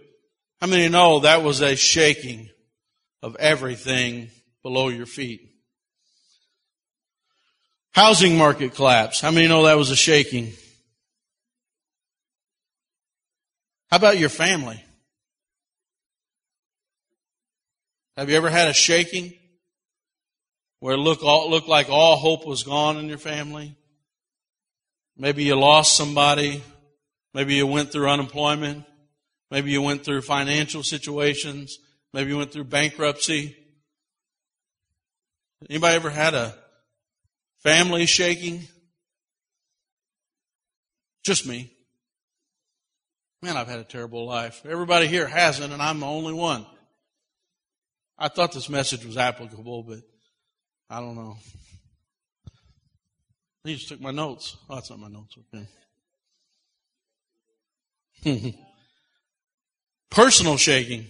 how 0.65 0.71
many 0.71 0.89
know 0.89 1.19
that 1.19 1.43
was 1.43 1.61
a 1.61 1.75
shaking 1.75 2.49
of 3.21 3.35
everything 3.35 4.31
below 4.63 4.87
your 4.87 5.05
feet? 5.05 5.47
Housing 7.91 8.35
market 8.35 8.73
collapse. 8.73 9.21
How 9.21 9.29
many 9.29 9.47
know 9.47 9.65
that 9.65 9.77
was 9.77 9.91
a 9.91 9.95
shaking? 9.95 10.53
How 13.91 13.97
about 13.97 14.17
your 14.17 14.29
family? 14.29 14.83
Have 18.17 18.31
you 18.31 18.35
ever 18.35 18.49
had 18.49 18.67
a 18.67 18.73
shaking 18.73 19.35
where 20.79 20.95
it 20.95 20.97
looked, 20.97 21.21
all, 21.21 21.47
looked 21.51 21.67
like 21.67 21.91
all 21.91 22.15
hope 22.15 22.43
was 22.47 22.63
gone 22.63 22.97
in 22.97 23.07
your 23.07 23.19
family? 23.19 23.75
Maybe 25.15 25.43
you 25.43 25.55
lost 25.55 25.95
somebody. 25.95 26.63
Maybe 27.35 27.53
you 27.53 27.67
went 27.67 27.91
through 27.91 28.09
unemployment. 28.09 28.83
Maybe 29.51 29.71
you 29.71 29.81
went 29.81 30.03
through 30.03 30.21
financial 30.21 30.83
situations. 30.83 31.77
Maybe 32.13 32.31
you 32.31 32.37
went 32.37 32.51
through 32.51 32.65
bankruptcy. 32.65 33.55
Anybody 35.69 35.95
ever 35.95 36.09
had 36.09 36.33
a 36.33 36.55
family 37.63 38.05
shaking? 38.05 38.67
Just 41.23 41.47
me. 41.47 41.71
Man, 43.41 43.57
I've 43.57 43.67
had 43.67 43.79
a 43.79 43.83
terrible 43.83 44.25
life. 44.25 44.61
Everybody 44.67 45.07
here 45.07 45.27
hasn't, 45.27 45.71
and 45.73 45.81
I'm 45.81 45.99
the 45.99 46.05
only 46.05 46.33
one. 46.33 46.65
I 48.17 48.27
thought 48.27 48.53
this 48.53 48.69
message 48.69 49.05
was 49.05 49.17
applicable, 49.17 49.83
but 49.83 49.99
I 50.89 50.99
don't 50.99 51.15
know. 51.15 51.37
He 53.63 53.75
just 53.75 53.89
took 53.89 53.99
my 53.99 54.11
notes. 54.11 54.55
Oh, 54.69 54.75
that's 54.75 54.89
not 54.89 54.99
my 54.99 55.09
notes. 55.09 55.35
Okay. 58.23 58.55
Personal 60.15 60.57
shaking. 60.57 61.05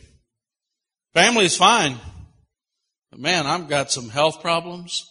Family 1.13 1.45
is 1.45 1.55
fine. 1.55 1.95
But 3.11 3.21
man, 3.21 3.47
I've 3.47 3.69
got 3.69 3.91
some 3.91 4.09
health 4.09 4.41
problems. 4.41 5.09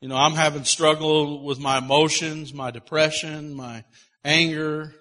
You 0.00 0.08
know, 0.08 0.16
I'm 0.16 0.32
having 0.32 0.64
struggle 0.64 1.44
with 1.44 1.60
my 1.60 1.78
emotions, 1.78 2.52
my 2.52 2.72
depression, 2.72 3.54
my 3.54 3.84
anger, 4.24 4.94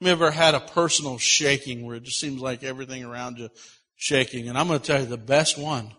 have 0.00 0.06
you 0.06 0.12
ever 0.12 0.30
had 0.30 0.54
a 0.54 0.60
personal 0.60 1.18
shaking 1.18 1.84
where 1.84 1.96
it 1.96 2.04
just 2.04 2.20
seems 2.20 2.40
like 2.40 2.62
everything 2.62 3.02
around 3.02 3.38
you 3.38 3.48
shaking? 3.96 4.48
And 4.48 4.56
I'm 4.56 4.68
going 4.68 4.78
to 4.78 4.86
tell 4.86 5.00
you 5.00 5.06
the 5.06 5.16
best 5.16 5.58
one. 5.58 5.90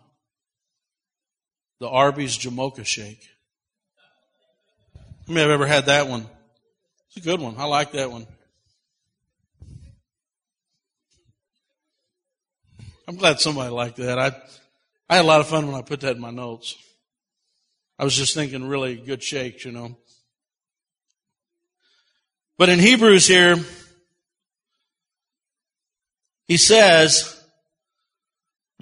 The 1.81 1.89
Arby's 1.89 2.37
Jamocha 2.37 2.85
shake. 2.85 3.27
How 5.27 5.33
many 5.33 5.41
have 5.41 5.51
ever 5.51 5.67
had 5.67 5.87
that 5.87 6.07
one? 6.07 6.27
It's 7.07 7.17
a 7.17 7.29
good 7.29 7.41
one. 7.41 7.55
I 7.57 7.65
like 7.65 7.91
that 7.91 8.09
one. 8.09 8.25
I'm 13.09 13.15
glad 13.15 13.39
somebody 13.39 13.71
liked 13.71 13.97
that. 13.97 14.19
I, 14.19 14.27
I 15.09 15.15
had 15.15 15.25
a 15.25 15.27
lot 15.27 15.39
of 15.39 15.47
fun 15.47 15.65
when 15.65 15.73
I 15.73 15.81
put 15.81 16.01
that 16.01 16.15
in 16.15 16.21
my 16.21 16.29
notes. 16.29 16.75
I 17.97 18.03
was 18.03 18.15
just 18.15 18.35
thinking 18.35 18.67
really 18.67 18.97
good 18.97 19.23
shakes, 19.23 19.65
you 19.65 19.71
know. 19.71 19.97
But 22.59 22.69
in 22.69 22.77
Hebrews 22.77 23.25
here, 23.25 23.55
he 26.47 26.57
says, 26.57 27.43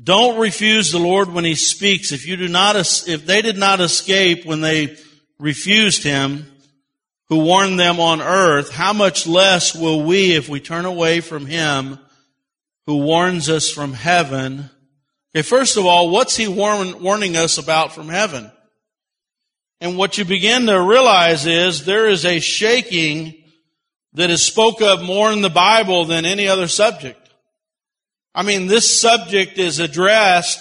don't 0.04 0.38
refuse 0.42 0.92
the 0.92 1.00
Lord 1.00 1.32
when 1.32 1.46
he 1.46 1.56
speaks. 1.56 2.12
If 2.12 2.28
you 2.28 2.36
do 2.36 2.50
not, 2.50 2.76
if 2.76 3.26
they 3.26 3.42
did 3.42 3.56
not 3.56 3.80
escape 3.80 4.46
when 4.46 4.60
they 4.60 4.98
refused 5.40 6.04
him, 6.04 6.52
who 7.30 7.46
warned 7.46 7.80
them 7.80 8.02
on 8.02 8.20
earth, 8.20 8.74
how 8.74 8.92
much 8.92 9.26
less 9.26 9.74
will 9.74 10.04
we 10.04 10.36
if 10.36 10.50
we 10.50 10.60
turn 10.60 10.84
away 10.84 11.22
from 11.22 11.46
him 11.46 11.98
who 12.88 12.98
warns 12.98 13.50
us 13.50 13.70
from 13.70 13.94
heaven? 13.94 14.70
Okay, 15.36 15.44
first 15.44 15.78
of 15.78 15.86
all, 15.86 16.10
what's 16.10 16.36
he 16.36 16.48
warn, 16.48 17.04
warning 17.04 17.38
us 17.38 17.60
about 17.60 17.94
from 17.94 18.10
heaven? 18.10 18.50
And 19.80 19.98
what 19.98 20.18
you 20.18 20.26
begin 20.26 20.66
to 20.66 20.82
realize 20.82 21.46
is 21.46 21.86
there 21.86 22.08
is 22.08 22.26
a 22.26 22.40
shaking 22.40 23.36
that 24.14 24.32
is 24.32 24.42
spoke 24.42 24.82
of 24.82 25.04
more 25.04 25.32
in 25.32 25.42
the 25.42 25.50
Bible 25.50 26.06
than 26.06 26.26
any 26.26 26.48
other 26.48 26.68
subject. 26.68 27.30
I 28.34 28.42
mean, 28.42 28.68
this 28.68 29.00
subject 29.00 29.60
is 29.60 29.80
addressed 29.80 30.60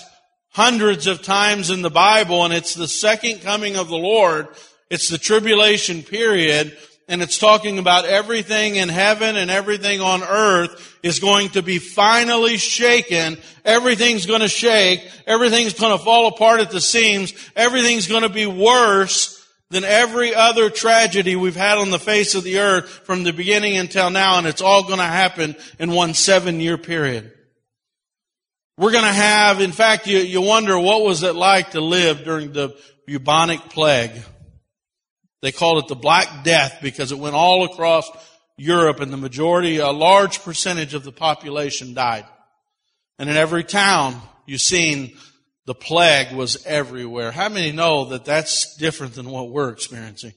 hundreds 0.51 1.07
of 1.07 1.23
times 1.23 1.71
in 1.71 1.83
the 1.83 1.91
Bible 1.91 2.45
and 2.45 2.53
it's 2.53 2.75
the 2.75 2.89
second 2.89 3.41
coming 3.41 3.77
of 3.77 3.89
the 3.89 3.97
Lord. 3.97 4.49
It's 4.91 5.09
the 5.09 5.19
tribulation 5.19 6.03
period 6.03 6.77
and 7.09 7.23
it's 7.23 7.39
talking 7.39 7.79
about 7.79 8.05
everything 8.05 8.77
in 8.77 8.89
heaven 8.89 9.37
and 9.37 9.51
everything 9.51 10.01
on 10.01 10.23
earth 10.25 10.99
is 11.03 11.21
going 11.21 11.51
to 11.51 11.63
be 11.63 11.79
finally 11.79 12.57
shaken. 12.57 13.39
Everything's 13.65 14.27
going 14.27 14.41
to 14.41 14.49
shake. 14.49 15.09
Everything's 15.27 15.75
going 15.75 15.97
to 15.97 16.03
fall 16.03 16.27
apart 16.27 16.61
at 16.61 16.71
the 16.71 16.81
seams. 16.81 17.33
Everything's 17.55 18.09
going 18.09 18.23
to 18.23 18.29
be 18.29 18.47
worse 18.47 19.33
than 19.71 19.85
every 19.85 20.35
other 20.35 20.69
tragedy 20.69 21.37
we've 21.37 21.57
had 21.57 21.79
on 21.79 21.91
the 21.91 21.99
face 21.99 22.35
of 22.35 22.43
the 22.43 22.59
earth 22.59 22.89
from 22.89 23.23
the 23.23 23.33
beginning 23.33 23.77
until 23.77 24.11
now. 24.11 24.39
And 24.39 24.47
it's 24.47 24.63
all 24.63 24.83
going 24.83 24.99
to 24.99 25.05
happen 25.05 25.55
in 25.79 25.93
one 25.93 26.13
seven 26.15 26.61
year 26.61 26.77
period. 26.77 27.33
We're 28.79 28.93
going 28.93 29.05
to 29.05 29.13
have, 29.13 29.61
in 29.61 29.73
fact, 29.73 30.07
you, 30.07 30.19
you 30.19 30.43
wonder 30.43 30.79
what 30.79 31.03
was 31.03 31.23
it 31.23 31.35
like 31.35 31.71
to 31.71 31.81
live 31.81 32.25
during 32.25 32.53
the 32.53 32.77
bubonic 33.07 33.61
plague. 33.71 34.13
They 35.43 35.53
called 35.53 35.85
it 35.85 35.89
the 35.89 35.97
Black 35.97 36.45
Death 36.45 36.79
because 36.83 37.13
it 37.13 37.19
went 37.19 37.35
all 37.35 37.65
across 37.65 38.11
Europe 38.57 39.01
and 39.01 39.13
the 39.13 39.19
majority, 39.19 39.79
a 39.79 39.91
large 39.91 40.43
percentage 40.43 40.95
of 40.95 41.05
the 41.05 41.13
population 41.13 41.95
died. 41.95 42.25
And 43.19 43.29
in 43.29 43.37
every 43.37 43.65
town, 43.65 44.21
you've 44.47 44.61
seen 44.61 45.17
the 45.67 45.75
plague 45.75 46.35
was 46.35 46.65
everywhere. 46.65 47.33
How 47.33 47.49
many 47.49 47.73
know 47.73 48.07
that 48.07 48.25
that's 48.25 48.77
different 48.77 49.15
than 49.15 49.31
what 49.31 49.51
we're 49.51 49.71
experiencing? 49.71 50.33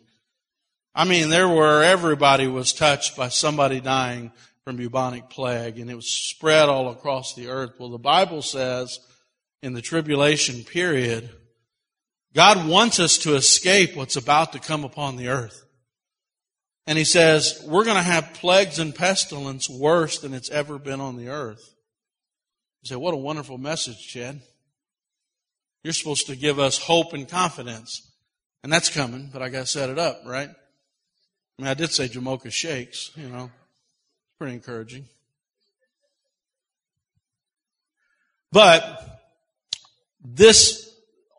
I 0.93 1.05
mean, 1.05 1.29
there 1.29 1.47
were, 1.47 1.83
everybody 1.83 2.47
was 2.47 2.73
touched 2.73 3.15
by 3.15 3.29
somebody 3.29 3.79
dying 3.79 4.31
from 4.63 4.75
bubonic 4.75 5.29
plague, 5.29 5.79
and 5.79 5.89
it 5.89 5.95
was 5.95 6.09
spread 6.09 6.67
all 6.67 6.89
across 6.89 7.35
the 7.35 7.47
earth. 7.47 7.71
Well, 7.79 7.89
the 7.89 7.97
Bible 7.97 8.41
says 8.41 8.99
in 9.61 9.73
the 9.73 9.81
tribulation 9.81 10.63
period, 10.63 11.29
God 12.33 12.67
wants 12.67 12.99
us 12.99 13.17
to 13.19 13.35
escape 13.35 13.95
what's 13.95 14.15
about 14.15 14.53
to 14.53 14.59
come 14.59 14.83
upon 14.83 15.15
the 15.15 15.29
earth. 15.29 15.65
And 16.85 16.97
he 16.97 17.03
says, 17.03 17.63
we're 17.67 17.85
going 17.85 17.97
to 17.97 18.03
have 18.03 18.33
plagues 18.33 18.79
and 18.79 18.95
pestilence 18.95 19.69
worse 19.69 20.19
than 20.19 20.33
it's 20.33 20.49
ever 20.49 20.79
been 20.79 21.01
on 21.01 21.17
the 21.17 21.29
earth. 21.29 21.75
You 22.81 22.87
say, 22.87 22.95
what 22.95 23.13
a 23.13 23.17
wonderful 23.17 23.57
message, 23.57 24.07
Chad. 24.07 24.41
You're 25.83 25.93
supposed 25.93 26.27
to 26.27 26.35
give 26.35 26.59
us 26.59 26.77
hope 26.77 27.13
and 27.13 27.27
confidence. 27.27 28.11
And 28.63 28.71
that's 28.73 28.89
coming, 28.89 29.29
but 29.31 29.41
I 29.41 29.49
got 29.49 29.61
to 29.61 29.65
set 29.67 29.89
it 29.89 29.99
up, 29.99 30.21
right? 30.25 30.49
I 30.49 31.61
mean, 31.61 31.67
I 31.67 31.73
did 31.73 31.91
say 31.91 32.07
Jamocha 32.07 32.51
shakes, 32.51 33.11
you 33.15 33.29
know. 33.29 33.45
It's 33.45 34.37
pretty 34.37 34.55
encouraging. 34.55 35.05
But 38.51 39.21
this 40.23 40.88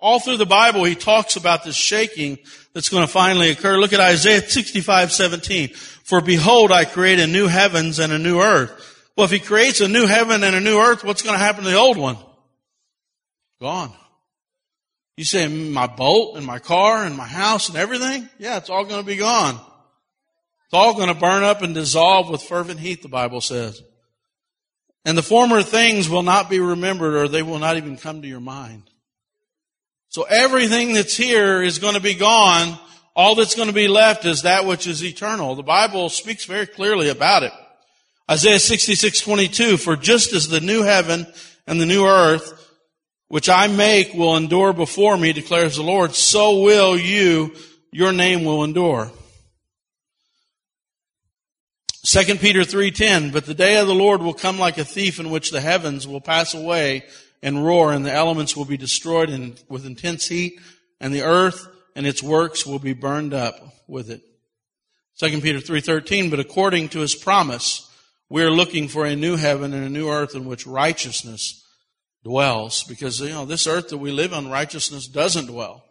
all 0.00 0.18
through 0.18 0.38
the 0.38 0.46
Bible, 0.46 0.84
he 0.84 0.94
talks 0.94 1.36
about 1.36 1.64
this 1.64 1.76
shaking 1.76 2.38
that's 2.72 2.88
going 2.88 3.06
to 3.06 3.12
finally 3.12 3.50
occur. 3.50 3.76
Look 3.76 3.92
at 3.92 4.00
Isaiah 4.00 4.40
65, 4.40 5.12
17. 5.12 5.68
For 5.68 6.20
behold, 6.20 6.72
I 6.72 6.84
create 6.84 7.18
a 7.18 7.26
new 7.26 7.46
heavens 7.46 7.98
and 7.98 8.12
a 8.12 8.18
new 8.18 8.40
earth. 8.40 8.72
Well, 9.16 9.24
if 9.24 9.30
he 9.30 9.38
creates 9.38 9.80
a 9.80 9.88
new 9.88 10.06
heaven 10.06 10.42
and 10.42 10.56
a 10.56 10.60
new 10.60 10.78
earth, 10.78 11.04
what's 11.04 11.22
going 11.22 11.34
to 11.34 11.44
happen 11.44 11.64
to 11.64 11.70
the 11.70 11.76
old 11.76 11.98
one? 11.98 12.16
Gone. 13.60 13.92
You 15.16 15.24
say 15.24 15.46
my 15.48 15.86
boat 15.86 16.36
and 16.36 16.46
my 16.46 16.58
car 16.58 17.04
and 17.04 17.16
my 17.16 17.26
house 17.26 17.68
and 17.68 17.76
everything? 17.76 18.28
Yeah, 18.38 18.56
it's 18.56 18.70
all 18.70 18.84
going 18.84 19.00
to 19.02 19.06
be 19.06 19.16
gone. 19.16 19.54
It's 19.54 20.74
all 20.74 20.94
going 20.94 21.08
to 21.08 21.14
burn 21.14 21.42
up 21.42 21.62
and 21.62 21.74
dissolve 21.74 22.30
with 22.30 22.42
fervent 22.42 22.80
heat, 22.80 23.02
the 23.02 23.08
Bible 23.08 23.40
says. 23.40 23.82
And 25.04 25.18
the 25.18 25.22
former 25.22 25.62
things 25.62 26.08
will 26.08 26.22
not 26.22 26.48
be 26.48 26.60
remembered 26.60 27.14
or 27.14 27.28
they 27.28 27.42
will 27.42 27.58
not 27.58 27.76
even 27.76 27.96
come 27.96 28.22
to 28.22 28.28
your 28.28 28.40
mind. 28.40 28.89
So 30.10 30.24
everything 30.24 30.92
that's 30.92 31.16
here 31.16 31.62
is 31.62 31.78
going 31.78 31.94
to 31.94 32.00
be 32.00 32.14
gone. 32.14 32.76
All 33.14 33.36
that's 33.36 33.54
going 33.54 33.68
to 33.68 33.74
be 33.74 33.86
left 33.86 34.24
is 34.24 34.42
that 34.42 34.66
which 34.66 34.88
is 34.88 35.04
eternal. 35.04 35.54
The 35.54 35.62
Bible 35.62 36.08
speaks 36.08 36.46
very 36.46 36.66
clearly 36.66 37.08
about 37.08 37.44
it. 37.44 37.52
Isaiah 38.28 38.58
66, 38.58 39.20
22, 39.20 39.76
for 39.76 39.94
just 39.94 40.32
as 40.32 40.48
the 40.48 40.60
new 40.60 40.82
heaven 40.82 41.28
and 41.68 41.80
the 41.80 41.86
new 41.86 42.04
earth, 42.04 42.56
which 43.28 43.48
I 43.48 43.68
make 43.68 44.12
will 44.12 44.36
endure 44.36 44.72
before 44.72 45.16
me, 45.16 45.32
declares 45.32 45.76
the 45.76 45.84
Lord, 45.84 46.16
so 46.16 46.60
will 46.60 46.98
you, 46.98 47.54
your 47.92 48.12
name 48.12 48.44
will 48.44 48.64
endure. 48.64 49.12
2 52.04 52.38
Peter 52.38 52.62
3:10 52.62 53.32
But 53.32 53.46
the 53.46 53.54
day 53.54 53.76
of 53.76 53.86
the 53.86 53.94
Lord 53.94 54.22
will 54.22 54.34
come 54.34 54.58
like 54.58 54.78
a 54.78 54.84
thief 54.84 55.20
in 55.20 55.30
which 55.30 55.52
the 55.52 55.60
heavens 55.60 56.08
will 56.08 56.20
pass 56.20 56.52
away 56.54 57.04
and 57.42 57.64
roar 57.64 57.92
and 57.92 58.04
the 58.04 58.12
elements 58.12 58.56
will 58.56 58.64
be 58.64 58.76
destroyed 58.76 59.30
in, 59.30 59.56
with 59.68 59.86
intense 59.86 60.28
heat 60.28 60.60
and 61.00 61.14
the 61.14 61.22
earth 61.22 61.68
and 61.96 62.06
its 62.06 62.22
works 62.22 62.66
will 62.66 62.78
be 62.78 62.92
burned 62.92 63.34
up 63.34 63.54
with 63.86 64.10
it. 64.10 64.22
2 65.18 65.40
Peter 65.40 65.58
3:13 65.58 66.30
But 66.30 66.40
according 66.40 66.88
to 66.90 67.00
his 67.00 67.14
promise 67.14 67.88
we 68.28 68.42
are 68.42 68.50
looking 68.50 68.88
for 68.88 69.04
a 69.04 69.16
new 69.16 69.36
heaven 69.36 69.74
and 69.74 69.84
a 69.84 69.90
new 69.90 70.08
earth 70.08 70.34
in 70.34 70.44
which 70.44 70.66
righteousness 70.66 71.64
dwells 72.22 72.84
because 72.84 73.20
you 73.20 73.30
know 73.30 73.44
this 73.44 73.66
earth 73.66 73.88
that 73.88 73.98
we 73.98 74.10
live 74.10 74.32
on 74.32 74.50
righteousness 74.50 75.08
doesn't 75.08 75.46
dwell. 75.46 75.84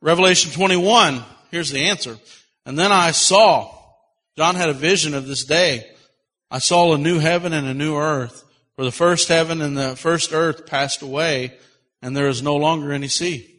Revelation 0.00 0.52
21 0.52 1.22
here's 1.50 1.70
the 1.70 1.88
answer. 1.88 2.18
And 2.66 2.78
then 2.78 2.90
I 2.92 3.12
saw 3.12 3.70
John 4.36 4.56
had 4.56 4.68
a 4.68 4.74
vision 4.74 5.14
of 5.14 5.26
this 5.26 5.44
day. 5.44 5.88
I 6.50 6.58
saw 6.58 6.92
a 6.92 6.98
new 6.98 7.18
heaven 7.18 7.52
and 7.52 7.66
a 7.66 7.74
new 7.74 7.96
earth, 7.96 8.43
for 8.76 8.84
the 8.84 8.92
first 8.92 9.28
heaven 9.28 9.60
and 9.60 9.76
the 9.76 9.96
first 9.96 10.32
earth 10.32 10.66
passed 10.66 11.02
away, 11.02 11.56
and 12.02 12.16
there 12.16 12.28
is 12.28 12.42
no 12.42 12.56
longer 12.56 12.92
any 12.92 13.08
sea. 13.08 13.50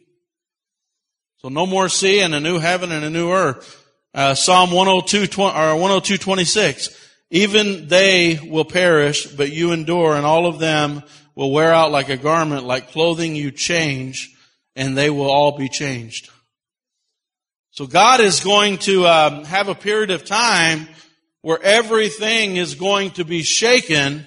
So 1.38 1.48
no 1.48 1.66
more 1.66 1.88
sea 1.88 2.20
and 2.20 2.34
a 2.34 2.40
new 2.40 2.58
heaven 2.58 2.92
and 2.92 3.04
a 3.04 3.10
new 3.10 3.30
earth. 3.30 3.84
Uh, 4.14 4.34
Psalm 4.34 4.70
102, 4.72 5.42
or 5.42 5.74
102, 5.74 6.18
26. 6.18 7.10
Even 7.30 7.88
they 7.88 8.38
will 8.42 8.64
perish, 8.64 9.26
but 9.26 9.52
you 9.52 9.72
endure, 9.72 10.14
and 10.14 10.24
all 10.24 10.46
of 10.46 10.58
them 10.58 11.02
will 11.34 11.52
wear 11.52 11.72
out 11.72 11.92
like 11.92 12.08
a 12.08 12.16
garment, 12.16 12.64
like 12.64 12.92
clothing 12.92 13.36
you 13.36 13.50
change, 13.50 14.34
and 14.74 14.96
they 14.96 15.10
will 15.10 15.30
all 15.30 15.56
be 15.56 15.68
changed. 15.68 16.30
So 17.72 17.86
God 17.86 18.20
is 18.20 18.40
going 18.40 18.78
to 18.78 19.06
um, 19.06 19.44
have 19.44 19.68
a 19.68 19.74
period 19.74 20.10
of 20.10 20.24
time 20.24 20.88
where 21.42 21.62
everything 21.62 22.56
is 22.56 22.74
going 22.74 23.10
to 23.12 23.24
be 23.24 23.42
shaken. 23.42 24.26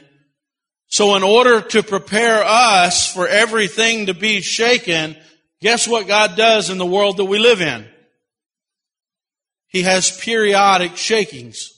So 0.89 1.15
in 1.15 1.24
order 1.24 1.62
to 1.62 1.84
prepare 1.84 2.43
us 2.43 3.12
for 3.12 3.27
everything 3.27 4.08
to 4.08 4.13
be 4.13 4.41
shaken, 4.41 5.15
guess 5.62 5.88
what 5.88 6.08
God 6.08 6.36
does 6.36 6.69
in 6.69 6.77
the 6.77 6.86
world 6.86 7.17
that 7.17 7.25
we 7.25 7.39
live 7.39 7.62
in? 7.62 7.86
He 9.67 9.84
has 9.84 10.19
periodic 10.19 10.97
shakings. 10.97 11.71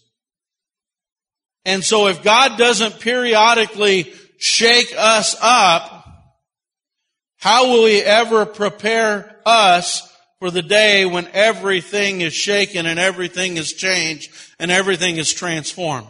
And 1.65 1.83
so 1.83 2.07
if 2.07 2.23
God 2.23 2.57
doesn't 2.57 2.99
periodically 2.99 4.11
shake 4.37 4.93
us 4.97 5.35
up, 5.41 6.07
how 7.37 7.69
will 7.69 7.85
He 7.85 7.99
ever 7.99 8.45
prepare 8.45 9.35
us 9.45 10.07
for 10.41 10.49
the 10.49 10.63
day 10.63 11.05
when 11.05 11.27
everything 11.33 12.21
is 12.21 12.33
shaken 12.33 12.87
and 12.87 12.97
everything 12.97 13.57
is 13.57 13.73
changed 13.73 14.31
and 14.57 14.71
everything 14.71 15.17
is 15.17 15.31
transformed. 15.31 16.07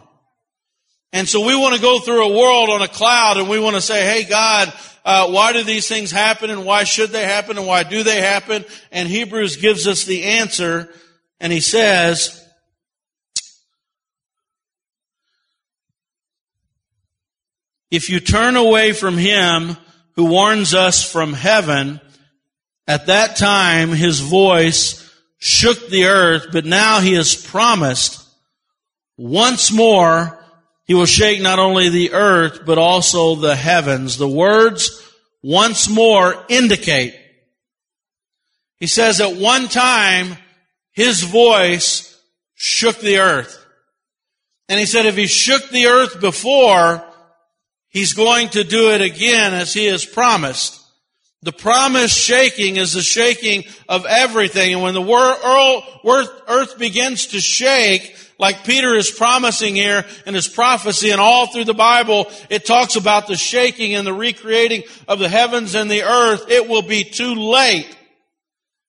And 1.12 1.28
so 1.28 1.44
we 1.44 1.54
want 1.54 1.74
to 1.74 1.80
go 1.80 1.98
through 1.98 2.24
a 2.24 2.38
world 2.38 2.70
on 2.70 2.80
a 2.82 2.88
cloud 2.88 3.36
and 3.36 3.48
we 3.48 3.60
want 3.60 3.76
to 3.76 3.82
say, 3.82 4.04
hey 4.04 4.24
God, 4.24 4.72
uh, 5.04 5.30
why 5.30 5.52
do 5.52 5.62
these 5.62 5.86
things 5.86 6.10
happen 6.10 6.48
and 6.48 6.64
why 6.64 6.84
should 6.84 7.10
they 7.10 7.24
happen 7.24 7.58
and 7.58 7.66
why 7.66 7.82
do 7.82 8.02
they 8.02 8.20
happen? 8.20 8.64
And 8.90 9.08
Hebrews 9.08 9.56
gives 9.56 9.86
us 9.86 10.04
the 10.04 10.24
answer 10.24 10.88
and 11.38 11.52
he 11.52 11.60
says, 11.60 12.38
if 17.90 18.08
you 18.08 18.20
turn 18.20 18.56
away 18.56 18.92
from 18.92 19.18
him 19.18 19.76
who 20.14 20.26
warns 20.26 20.72
us 20.74 21.02
from 21.04 21.34
heaven, 21.34 22.00
at 22.86 23.06
that 23.06 23.36
time, 23.36 23.90
his 23.90 24.20
voice 24.20 24.98
shook 25.38 25.88
the 25.88 26.06
earth, 26.06 26.46
but 26.52 26.64
now 26.64 27.00
he 27.00 27.14
has 27.14 27.34
promised 27.34 28.22
once 29.16 29.70
more 29.70 30.41
he 30.84 30.94
will 30.94 31.06
shake 31.06 31.40
not 31.40 31.58
only 31.58 31.88
the 31.88 32.12
earth, 32.12 32.60
but 32.66 32.78
also 32.78 33.36
the 33.36 33.54
heavens. 33.56 34.16
The 34.16 34.28
words 34.28 35.02
once 35.42 35.88
more 35.88 36.44
indicate. 36.48 37.14
He 38.78 38.86
says 38.86 39.20
at 39.20 39.36
one 39.36 39.68
time, 39.68 40.36
his 40.92 41.22
voice 41.22 42.20
shook 42.54 42.98
the 43.00 43.18
earth. 43.18 43.64
And 44.68 44.78
he 44.78 44.86
said 44.86 45.06
if 45.06 45.16
he 45.16 45.26
shook 45.26 45.68
the 45.70 45.86
earth 45.86 46.20
before, 46.20 47.04
he's 47.88 48.14
going 48.14 48.48
to 48.50 48.64
do 48.64 48.90
it 48.90 49.00
again 49.00 49.54
as 49.54 49.72
he 49.72 49.86
has 49.86 50.04
promised. 50.04 50.80
The 51.42 51.52
promise 51.52 52.14
shaking 52.14 52.76
is 52.76 52.92
the 52.92 53.02
shaking 53.02 53.64
of 53.88 54.06
everything. 54.06 54.72
And 54.74 54.82
when 54.82 54.94
the 54.94 55.02
earth 56.48 56.78
begins 56.78 57.26
to 57.28 57.40
shake, 57.40 58.16
like 58.42 58.64
Peter 58.64 58.96
is 58.96 59.08
promising 59.08 59.76
here 59.76 60.04
in 60.26 60.34
his 60.34 60.48
prophecy 60.48 61.10
and 61.10 61.20
all 61.20 61.46
through 61.46 61.62
the 61.62 61.72
Bible, 61.72 62.28
it 62.50 62.66
talks 62.66 62.96
about 62.96 63.28
the 63.28 63.36
shaking 63.36 63.94
and 63.94 64.04
the 64.04 64.12
recreating 64.12 64.82
of 65.06 65.20
the 65.20 65.28
heavens 65.28 65.76
and 65.76 65.88
the 65.88 66.02
earth. 66.02 66.50
It 66.50 66.68
will 66.68 66.82
be 66.82 67.04
too 67.04 67.36
late. 67.36 67.86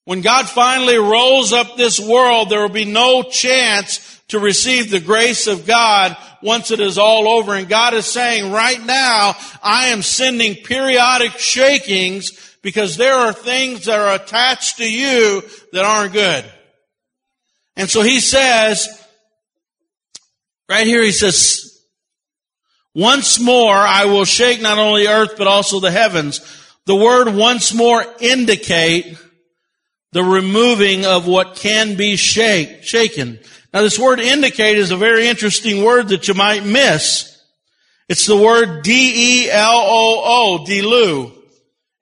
When 0.06 0.22
God 0.22 0.50
finally 0.50 0.98
rolls 0.98 1.54
up 1.54 1.78
this 1.78 2.00
world, 2.00 2.50
there 2.50 2.62
will 2.62 2.70
be 2.70 2.84
no 2.84 3.22
chance 3.22 4.20
to 4.30 4.40
receive 4.40 4.90
the 4.90 5.00
grace 5.00 5.46
of 5.46 5.68
God 5.68 6.18
once 6.42 6.72
it 6.72 6.80
is 6.80 6.98
all 6.98 7.28
over. 7.28 7.54
And 7.54 7.70
God 7.70 7.94
is 7.94 8.08
saying 8.08 8.52
right 8.52 8.84
now, 8.84 9.36
I 9.62 9.90
am 9.90 10.02
sending 10.02 10.56
periodic 10.56 11.34
shakings 11.34 12.58
because 12.64 12.98
there 12.98 13.14
are 13.14 13.34
things 13.34 13.86
that 13.86 14.00
are 14.00 14.16
attached 14.16 14.78
to 14.78 14.92
you 14.92 15.44
that 15.74 15.86
aren't 15.86 16.14
good. 16.14 16.44
And 17.76 17.88
so 17.88 18.02
he 18.02 18.20
says, 18.20 19.03
right 20.74 20.88
here 20.88 21.04
he 21.04 21.12
says, 21.12 21.82
once 22.96 23.40
more 23.40 23.76
I 23.76 24.06
will 24.06 24.26
shake 24.26 24.62
not 24.62 24.80
only 24.80 25.08
earth 25.08 25.36
but 25.38 25.48
also 25.48 25.80
the 25.80 25.92
heavens. 25.92 26.42
The 26.86 26.96
word 26.96 27.34
once 27.34 27.74
more 27.74 28.06
indicate 28.20 29.18
the 30.12 30.24
removing 30.24 31.06
of 31.06 31.28
what 31.28 31.56
can 31.56 31.96
be 31.96 32.16
shake, 32.16 32.84
shaken. 32.84 33.40
Now 33.74 33.82
this 33.82 33.98
word 33.98 34.20
indicate 34.20 34.78
is 34.78 34.92
a 34.92 34.98
very 34.98 35.28
interesting 35.28 35.84
word 35.84 36.10
that 36.10 36.28
you 36.28 36.34
might 36.34 36.66
miss. 36.66 37.30
It's 38.10 38.26
the 38.26 38.38
word 38.38 38.84
D-E-L-O-O, 38.84 40.66
delu. 40.68 41.32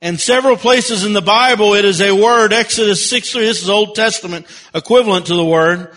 And 0.01 0.19
several 0.19 0.57
places 0.57 1.05
in 1.05 1.13
the 1.13 1.21
Bible, 1.21 1.75
it 1.75 1.85
is 1.85 2.01
a 2.01 2.11
word, 2.11 2.53
Exodus 2.53 3.07
6, 3.07 3.31
3, 3.33 3.45
this 3.45 3.61
is 3.61 3.69
Old 3.69 3.93
Testament 3.93 4.47
equivalent 4.73 5.27
to 5.27 5.35
the 5.35 5.45
word. 5.45 5.95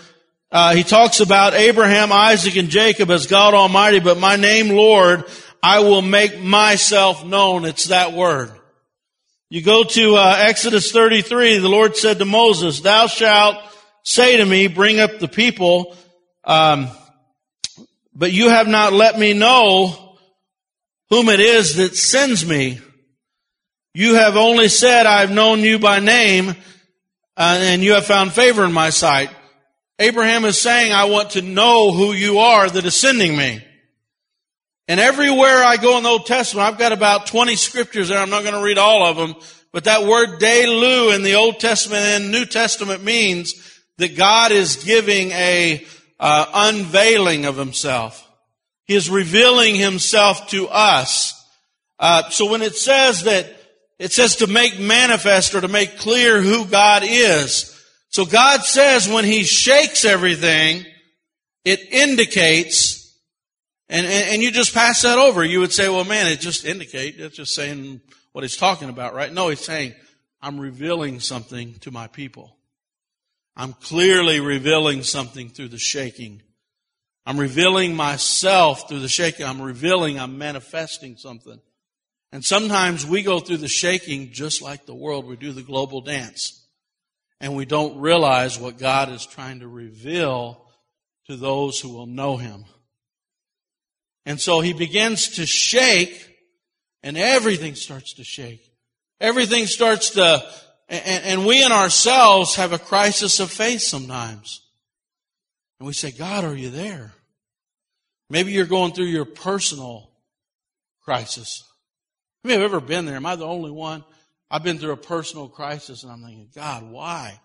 Uh, 0.55 0.73
he 0.73 0.85
talks 0.85 1.19
about 1.19 1.53
Abraham, 1.55 2.13
Isaac, 2.13 2.55
and 2.55 2.69
Jacob 2.69 3.11
as 3.11 3.27
God 3.27 3.55
Almighty, 3.55 3.99
but 3.99 4.19
my 4.19 4.37
name, 4.37 4.69
Lord, 4.69 5.25
I 5.61 5.81
will 5.81 6.01
make 6.01 6.41
myself 6.41 7.25
known. 7.25 7.65
It's 7.65 7.87
that 7.87 8.13
word. 8.13 8.53
You 9.51 9.63
go 9.63 9.83
to 9.83 10.15
uh, 10.15 10.37
Exodus 10.39 10.93
33, 10.93 11.59
the 11.59 11.69
Lord 11.69 11.97
said 11.97 12.21
to 12.21 12.25
Moses, 12.25 12.79
thou 12.79 13.09
shalt 13.09 13.57
say 14.05 14.37
to 14.37 14.47
me, 14.47 14.69
bring 14.69 15.01
up 15.01 15.19
the 15.19 15.27
people, 15.27 15.97
um, 16.45 16.87
but 18.15 18.31
you 18.31 18.51
have 18.51 18.69
not 18.69 18.93
let 18.93 19.19
me 19.19 19.33
know 19.33 20.17
whom 21.11 21.31
it 21.31 21.41
is 21.41 21.75
that 21.77 21.97
sends 21.97 22.47
me. 22.47 22.79
You 23.93 24.15
have 24.15 24.37
only 24.37 24.69
said, 24.69 25.07
I've 25.07 25.33
known 25.33 25.63
you 25.63 25.81
by 25.81 25.99
name, 25.99 26.51
uh, 27.37 27.59
and 27.61 27.83
you 27.83 27.95
have 27.95 28.07
found 28.07 28.33
favor 28.33 28.65
in 28.65 28.73
my 28.73 28.91
sight. 28.91 29.31
Abraham 29.99 30.45
is 30.45 30.61
saying, 30.61 30.93
I 30.93 31.05
want 31.05 31.31
to 31.31 31.43
know 31.43 31.93
who 31.93 32.13
you 32.13 32.39
are 32.39 32.69
that 32.69 32.85
is 32.85 32.95
sending 32.95 33.37
me. 33.37 33.65
And 34.89 35.01
everywhere 35.01 35.65
I 35.65 35.77
go 35.77 35.97
in 35.97 36.03
the 36.03 36.11
Old 36.11 36.27
Testament, 36.27 36.67
I've 36.67 36.79
got 36.79 36.93
about 36.93 37.27
20 37.27 37.57
scriptures 37.57 38.09
there. 38.09 38.19
I'm 38.19 38.31
not 38.31 38.43
going 38.43 38.55
to 38.55 38.63
read 38.63 38.77
all 38.77 39.07
of 39.07 39.17
them. 39.17 39.35
But 39.73 39.85
that 39.85 40.05
word 40.05 40.41
delu 40.41 41.15
in 41.15 41.23
the 41.23 41.35
Old 41.37 41.59
Testament 41.59 42.03
and 42.03 42.31
New 42.31 42.45
Testament 42.45 43.03
means 43.03 43.55
that 43.99 44.17
God 44.17 44.53
is 44.53 44.85
giving 44.85 45.31
a 45.31 45.85
uh, 46.21 46.47
unveiling 46.53 47.45
of 47.45 47.57
himself. 47.57 48.21
He 48.85 48.95
is 48.95 49.09
revealing 49.09 49.75
himself 49.75 50.49
to 50.49 50.69
us. 50.69 51.33
Uh, 51.99 52.29
so 52.31 52.51
when 52.51 52.63
it 52.63 52.77
says 52.77 53.23
that, 53.25 53.47
it 53.99 54.13
says 54.13 54.37
to 54.37 54.47
make 54.47 54.79
manifest 54.79 55.55
or 55.55 55.61
to 55.61 55.69
make 55.69 55.99
clear 55.99 56.43
who 56.43 56.67
God 56.67 57.03
is. 57.05 57.74
So 58.15 58.25
God 58.25 58.63
says 58.63 59.09
when 59.09 59.25
he 59.25 59.43
shakes 59.43 60.05
everything, 60.05 60.87
it 61.65 61.81
indicates 61.93 63.19
and, 63.89 64.07
and, 64.07 64.31
and, 64.31 64.43
you 64.43 64.53
just 64.53 64.73
pass 64.73 65.03
that 65.03 65.19
over. 65.19 65.45
You 65.45 65.59
would 65.59 65.73
say, 65.73 65.89
well, 65.89 66.05
man, 66.05 66.29
it 66.29 66.39
just 66.39 66.65
indicate, 66.65 67.19
it's 67.19 67.37
just 67.37 67.55
saying 67.55 68.01
what 68.31 68.45
he's 68.45 68.57
talking 68.57 68.89
about, 68.89 69.15
right? 69.15 69.33
No, 69.33 69.49
he's 69.49 69.65
saying, 69.65 69.95
I'm 70.41 70.61
revealing 70.61 71.19
something 71.19 71.75
to 71.81 71.91
my 71.91 72.07
people. 72.07 72.57
I'm 73.57 73.73
clearly 73.73 74.39
revealing 74.39 75.03
something 75.03 75.49
through 75.49 75.69
the 75.69 75.79
shaking. 75.79 76.41
I'm 77.27 77.39
revealing 77.39 77.97
myself 77.97 78.89
through 78.89 79.01
the 79.01 79.09
shaking. 79.09 79.45
I'm 79.45 79.61
revealing, 79.61 80.21
I'm 80.21 80.39
manifesting 80.39 81.17
something. 81.17 81.61
And 82.31 82.45
sometimes 82.45 83.05
we 83.05 83.25
go 83.25 83.41
through 83.41 83.57
the 83.57 83.67
shaking 83.67 84.31
just 84.31 84.63
like 84.63 84.87
the 84.87 84.95
world. 84.95 85.27
We 85.27 85.35
do 85.35 85.51
the 85.51 85.63
global 85.63 86.01
dance. 86.01 86.64
And 87.41 87.57
we 87.57 87.65
don't 87.65 88.01
realize 88.01 88.59
what 88.59 88.79
God 88.79 89.11
is 89.11 89.27
trying 89.27 89.61
to 89.61 89.69
reveal 89.69 90.65
to 91.27 91.37
those 91.37 91.81
who 91.81 91.91
will 91.91 92.07
know 92.07 92.37
Him. 92.37 92.65
And 94.27 94.41
so 94.41 94.61
he 94.61 94.73
begins 94.73 95.37
to 95.37 95.47
shake 95.47 96.35
and 97.03 97.19
everything 97.19 97.75
starts 97.75 98.15
to 98.15 98.25
shake. 98.25 98.67
Everything 99.21 99.67
starts 99.67 100.11
to, 100.11 100.43
and, 100.89 101.25
and, 101.25 101.47
we 101.47 101.63
in 101.63 101.71
ourselves 101.71 102.57
have 102.57 102.73
a 102.73 102.79
crisis 102.79 103.41
of 103.41 103.51
faith 103.51 103.83
sometimes. 103.83 104.63
And 105.79 105.87
we 105.87 105.93
say, 105.93 106.11
God, 106.11 106.45
are 106.45 106.57
you 106.57 106.71
there? 106.71 107.13
Maybe 108.31 108.53
you're 108.53 108.65
going 108.65 108.93
through 108.93 109.07
your 109.07 109.27
personal 109.27 110.11
crisis. 111.03 111.63
Have 112.43 112.59
you 112.59 112.65
ever 112.65 112.81
been 112.81 113.05
there? 113.05 113.17
Am 113.17 113.27
I 113.27 113.37
the 113.37 113.47
only 113.47 113.71
one? 113.71 114.03
I've 114.55 114.63
been 114.63 114.79
through 114.79 114.93
a 114.93 114.97
personal 114.97 115.49
crisis 115.49 116.05
and 116.05 116.13
I'm 116.13 116.23
thinking, 116.23 116.49
God, 116.55 116.89
why? 116.89 117.41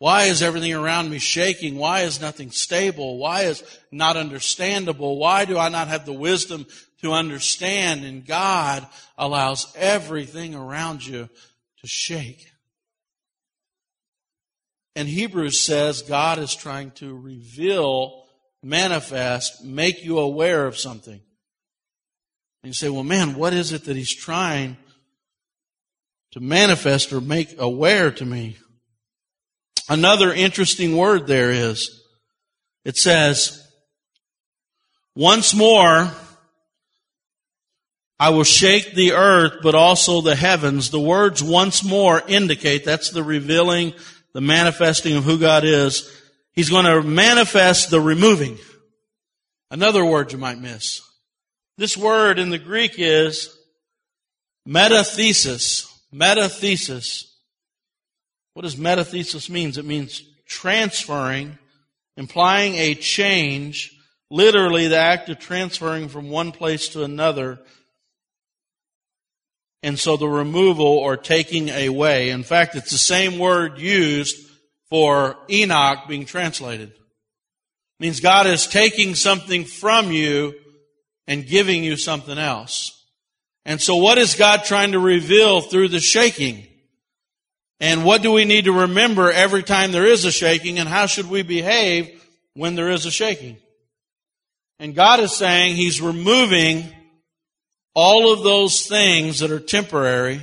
Why 0.00 0.24
is 0.24 0.42
everything 0.42 0.74
around 0.74 1.08
me 1.08 1.20
shaking? 1.20 1.76
Why 1.76 2.00
is 2.00 2.20
nothing 2.20 2.50
stable? 2.50 3.16
Why 3.18 3.42
is 3.42 3.62
not 3.92 4.16
understandable? 4.16 5.18
Why 5.18 5.44
do 5.44 5.56
I 5.56 5.68
not 5.68 5.86
have 5.86 6.04
the 6.04 6.12
wisdom 6.12 6.66
to 7.00 7.12
understand? 7.12 8.04
And 8.04 8.26
God 8.26 8.84
allows 9.16 9.72
everything 9.76 10.56
around 10.56 11.06
you 11.06 11.28
to 11.28 11.86
shake. 11.86 12.44
And 14.96 15.06
Hebrews 15.06 15.60
says 15.60 16.02
God 16.02 16.40
is 16.40 16.56
trying 16.56 16.90
to 16.96 17.16
reveal, 17.16 18.24
manifest, 18.64 19.64
make 19.64 20.04
you 20.04 20.18
aware 20.18 20.66
of 20.66 20.76
something. 20.76 21.20
And 22.64 22.70
you 22.70 22.72
say, 22.72 22.88
well, 22.88 23.04
man, 23.04 23.36
what 23.36 23.52
is 23.52 23.72
it 23.72 23.84
that 23.84 23.94
he's 23.94 24.12
trying 24.12 24.76
to 26.36 26.42
manifest 26.42 27.14
or 27.14 27.20
make 27.22 27.58
aware 27.58 28.10
to 28.10 28.24
me? 28.24 28.58
Another 29.88 30.34
interesting 30.34 30.94
word 30.94 31.26
there 31.26 31.50
is, 31.50 32.04
it 32.84 32.98
says, 32.98 33.66
once 35.14 35.54
more, 35.54 36.12
I 38.20 38.28
will 38.30 38.44
shake 38.44 38.94
the 38.94 39.12
earth, 39.12 39.60
but 39.62 39.74
also 39.74 40.20
the 40.20 40.36
heavens. 40.36 40.90
The 40.90 41.00
words 41.00 41.42
once 41.42 41.82
more 41.82 42.22
indicate 42.28 42.84
that's 42.84 43.08
the 43.10 43.22
revealing, 43.22 43.94
the 44.34 44.42
manifesting 44.42 45.16
of 45.16 45.24
who 45.24 45.38
God 45.38 45.64
is. 45.64 46.12
He's 46.52 46.68
going 46.68 46.84
to 46.84 47.02
manifest 47.02 47.88
the 47.88 48.00
removing. 48.00 48.58
Another 49.70 50.04
word 50.04 50.32
you 50.32 50.38
might 50.38 50.58
miss. 50.58 51.00
This 51.78 51.96
word 51.96 52.38
in 52.38 52.50
the 52.50 52.58
Greek 52.58 52.96
is 52.98 53.56
metathesis. 54.68 55.90
Metathesis. 56.16 57.24
What 58.54 58.62
does 58.62 58.76
metathesis 58.76 59.50
means? 59.50 59.76
It 59.76 59.84
means 59.84 60.22
transferring, 60.46 61.58
implying 62.16 62.74
a 62.76 62.94
change, 62.94 63.92
literally 64.30 64.88
the 64.88 64.96
act 64.96 65.28
of 65.28 65.38
transferring 65.38 66.08
from 66.08 66.30
one 66.30 66.52
place 66.52 66.88
to 66.90 67.04
another. 67.04 67.58
And 69.82 69.98
so 69.98 70.16
the 70.16 70.28
removal 70.28 70.86
or 70.86 71.16
taking 71.16 71.68
away. 71.68 72.30
In 72.30 72.42
fact, 72.42 72.74
it's 72.76 72.90
the 72.90 72.98
same 72.98 73.38
word 73.38 73.78
used 73.78 74.36
for 74.88 75.36
Enoch 75.50 76.08
being 76.08 76.24
translated. 76.24 76.90
It 76.90 76.96
means 78.00 78.20
God 78.20 78.46
is 78.46 78.66
taking 78.66 79.14
something 79.14 79.64
from 79.64 80.10
you 80.12 80.54
and 81.26 81.46
giving 81.46 81.84
you 81.84 81.96
something 81.96 82.38
else. 82.38 82.95
And 83.66 83.82
so 83.82 83.96
what 83.96 84.16
is 84.16 84.36
God 84.36 84.62
trying 84.62 84.92
to 84.92 85.00
reveal 85.00 85.60
through 85.60 85.88
the 85.88 85.98
shaking? 85.98 86.68
And 87.80 88.04
what 88.04 88.22
do 88.22 88.30
we 88.30 88.44
need 88.44 88.66
to 88.66 88.72
remember 88.72 89.30
every 89.30 89.64
time 89.64 89.90
there 89.90 90.06
is 90.06 90.24
a 90.24 90.30
shaking 90.30 90.78
and 90.78 90.88
how 90.88 91.06
should 91.06 91.28
we 91.28 91.42
behave 91.42 92.24
when 92.54 92.76
there 92.76 92.90
is 92.90 93.06
a 93.06 93.10
shaking? 93.10 93.56
And 94.78 94.94
God 94.94 95.18
is 95.18 95.36
saying 95.36 95.74
He's 95.74 96.00
removing 96.00 96.84
all 97.92 98.32
of 98.32 98.44
those 98.44 98.86
things 98.86 99.40
that 99.40 99.50
are 99.50 99.58
temporary 99.58 100.42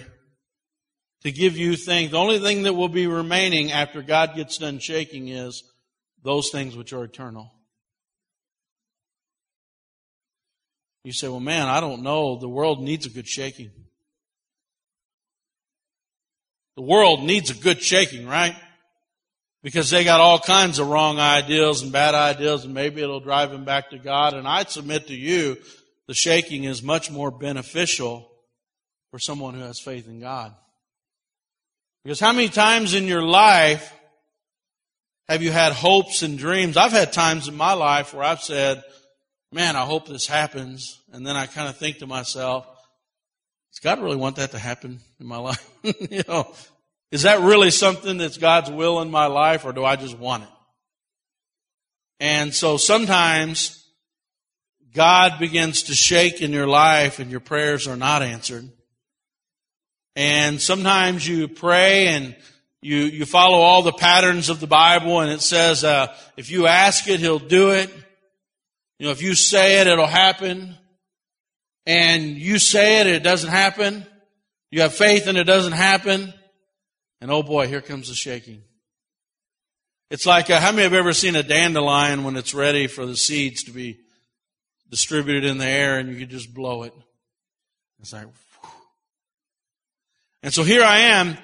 to 1.22 1.32
give 1.32 1.56
you 1.56 1.78
things. 1.78 2.12
The 2.12 2.18
only 2.18 2.40
thing 2.40 2.64
that 2.64 2.74
will 2.74 2.90
be 2.90 3.08
remaining 3.08 3.72
after 3.72 4.02
God 4.02 4.36
gets 4.36 4.58
done 4.58 4.80
shaking 4.80 5.30
is 5.30 5.64
those 6.24 6.50
things 6.50 6.76
which 6.76 6.92
are 6.92 7.06
eternal. 7.06 7.54
You 11.04 11.12
say, 11.12 11.28
well, 11.28 11.40
man, 11.40 11.68
I 11.68 11.82
don't 11.82 12.02
know. 12.02 12.38
The 12.38 12.48
world 12.48 12.82
needs 12.82 13.06
a 13.06 13.10
good 13.10 13.28
shaking. 13.28 13.72
The 16.76 16.82
world 16.82 17.24
needs 17.24 17.52
a 17.52 17.56
good 17.56 17.82
shaking, 17.82 18.26
right? 18.26 18.56
Because 19.62 19.90
they 19.90 20.04
got 20.04 20.20
all 20.20 20.40
kinds 20.40 20.80
of 20.80 20.88
wrong 20.88 21.20
ideas 21.20 21.82
and 21.82 21.92
bad 21.92 22.16
ideas 22.16 22.66
and 22.66 22.74
maybe 22.74 23.02
it'll 23.02 23.20
drive 23.20 23.52
them 23.52 23.66
back 23.66 23.92
to 23.92 24.00
God. 24.00 24.34
And 24.34 24.48
I'd 24.48 24.70
submit 24.70 25.08
to 25.08 25.14
you, 25.14 25.58
the 26.08 26.14
shaking 26.14 26.64
is 26.64 26.82
much 26.82 27.12
more 27.12 27.32
beneficial 27.32 28.30
for 29.12 29.20
someone 29.20 29.54
who 29.54 29.62
has 29.62 29.80
faith 29.80 30.08
in 30.08 30.20
God. 30.20 30.54
Because 32.04 32.20
how 32.20 32.34
many 32.34 32.50
times 32.50 32.94
in 32.94 33.08
your 33.08 33.22
life 33.22 33.94
have 35.30 35.42
you 35.42 35.52
had 35.52 35.72
hopes 35.72 36.24
and 36.24 36.38
dreams? 36.38 36.76
I've 36.76 36.92
had 36.92 37.14
times 37.14 37.48
in 37.48 37.56
my 37.56 37.74
life 37.74 38.14
where 38.14 38.24
I've 38.24 38.42
said, 38.42 38.84
man, 39.54 39.76
I 39.76 39.86
hope 39.86 40.08
this 40.08 40.28
happens. 40.28 41.00
And 41.12 41.26
then 41.26 41.36
I 41.36 41.46
kind 41.46 41.70
of 41.70 41.78
think 41.78 42.00
to 42.00 42.08
myself, 42.08 42.66
does 43.72 43.80
God 43.80 44.02
really 44.02 44.16
want 44.16 44.38
that 44.38 44.52
to 44.52 44.60
happen 44.60 45.00
in 45.20 45.26
my 45.26 45.38
life? 45.50 45.70
you 45.84 46.24
know, 46.28 46.54
is 47.12 47.24
that 47.24 47.42
really 47.42 47.72
something 47.72 48.18
that's 48.18 48.38
God's 48.38 48.72
will 48.72 49.02
in 49.02 49.12
my 49.12 49.28
life 49.28 49.66
or 49.66 49.74
do 49.74 49.86
I 49.86 49.96
just 49.96 50.18
want 50.18 50.44
it? 50.44 50.50
And 52.20 52.54
so 52.54 52.78
sometimes 52.78 53.86
God 54.94 55.40
begins 55.40 55.84
to 55.84 55.94
shake 55.94 56.42
in 56.42 56.54
your 56.54 56.68
life 56.68 57.20
and 57.20 57.32
your 57.32 57.40
prayers 57.40 57.88
are 57.88 57.98
not 57.98 58.22
answered. 58.22 58.70
And 60.16 60.62
sometimes 60.62 61.28
you 61.28 61.48
pray 61.48 62.08
and 62.08 62.36
you, 62.82 62.98
you 62.98 63.26
follow 63.26 63.58
all 63.58 63.82
the 63.82 63.92
patterns 63.92 64.50
of 64.50 64.60
the 64.60 64.68
Bible 64.68 65.22
and 65.22 65.32
it 65.32 65.42
says, 65.42 65.84
uh, 65.84 66.16
if 66.38 66.52
you 66.52 66.68
ask 66.68 67.08
it, 67.08 67.20
He'll 67.20 67.40
do 67.40 67.72
it. 67.72 67.90
You 69.04 69.10
know, 69.10 69.12
if 69.12 69.22
you 69.22 69.36
say 69.36 69.82
it, 69.82 69.88
it'll 69.88 70.08
happen 70.08 70.78
and 71.86 72.38
you 72.38 72.58
say 72.58 73.02
it, 73.02 73.08
it 73.08 73.22
doesn't 73.22 73.50
happen. 73.50 74.06
You 74.72 74.80
have 74.80 74.94
faith 74.94 75.28
and 75.28 75.38
it 75.38 75.44
doesn't 75.44 75.74
happen. 75.74 76.34
And 77.20 77.30
oh 77.30 77.44
boy, 77.44 77.68
here 77.68 77.82
comes 77.82 78.08
the 78.08 78.16
shaking. 78.16 78.62
It's 80.10 80.26
like, 80.26 80.50
uh, 80.50 80.62
how 80.62 80.72
many 80.72 80.84
have 80.84 80.94
ever 80.94 81.12
seen 81.12 81.36
a 81.36 81.44
dandelion 81.44 82.24
when 82.24 82.38
it's 82.38 82.54
ready 82.54 82.88
for 82.88 83.06
the 83.06 83.18
seeds 83.18 83.64
to 83.64 83.72
be 83.72 84.00
distributed 84.90 85.44
in 85.44 85.58
the 85.58 85.68
air 85.68 86.00
and 86.00 86.08
you 86.08 86.16
can 86.16 86.30
just 86.30 86.54
blow 86.54 86.84
it? 86.84 86.94
It's 88.00 88.14
like, 88.14 88.24
whew. 88.24 88.72
and 90.44 90.54
so 90.54 90.64
here 90.64 90.82
I 90.82 91.00
am. 91.00 91.38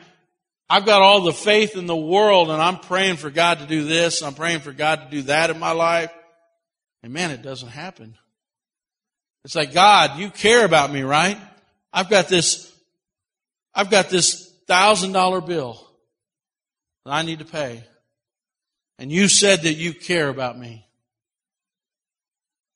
I've 0.70 0.86
got 0.86 1.02
all 1.02 1.24
the 1.24 1.34
faith 1.34 1.76
in 1.76 1.88
the 1.88 1.94
world 1.94 2.52
and 2.52 2.62
I'm 2.62 2.80
praying 2.80 3.18
for 3.18 3.30
God 3.30 3.60
to 3.60 3.66
do 3.66 3.84
this. 3.84 4.24
I'm 4.24 4.34
praying 4.34 4.62
for 4.62 4.72
God 4.72 5.02
to 5.02 5.10
do 5.10 5.24
that 5.24 5.50
in 5.50 5.60
my 5.60 5.72
life. 5.72 6.14
And 7.04 7.14
man, 7.14 7.32
it 7.32 7.42
doesn't 7.42 7.70
happen. 7.70 8.16
It's 9.46 9.56
like, 9.56 9.74
God, 9.74 10.20
you 10.20 10.30
care 10.30 10.66
about 10.66 10.92
me, 10.92 11.02
right? 11.02 11.38
I've 11.94 12.10
got 12.10 12.28
this, 12.28 12.72
I've 13.74 13.90
got 13.90 14.10
this 14.10 14.54
thousand 14.68 15.14
dollar 15.14 15.42
bill 15.42 15.88
that 17.06 17.12
I 17.12 17.22
need 17.22 17.40
to 17.40 17.46
pay. 17.46 17.84
And 18.98 19.12
you 19.12 19.28
said 19.28 19.62
that 19.64 19.76
you 19.76 19.94
care 19.94 20.28
about 20.28 20.60
me. 20.60 20.86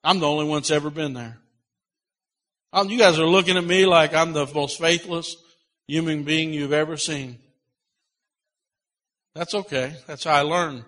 I'm 0.03 0.19
the 0.19 0.27
only 0.27 0.45
one 0.45 0.59
that's 0.59 0.71
ever 0.71 0.89
been 0.89 1.13
there. 1.13 1.38
Um, 2.71 2.89
you 2.89 2.97
guys 2.97 3.19
are 3.19 3.25
looking 3.25 3.57
at 3.57 3.63
me 3.63 3.86
like 3.86 4.13
I'm 4.13 4.33
the 4.33 4.47
most 4.47 4.79
faithless 4.79 5.36
human 5.88 6.23
being 6.23 6.53
you've 6.53 6.73
ever 6.73 6.97
seen. 6.97 7.38
That's 9.36 9.53
okay. 9.53 9.95
That's 10.07 10.23
how 10.23 10.33
I 10.33 10.41
learn. 10.41 10.86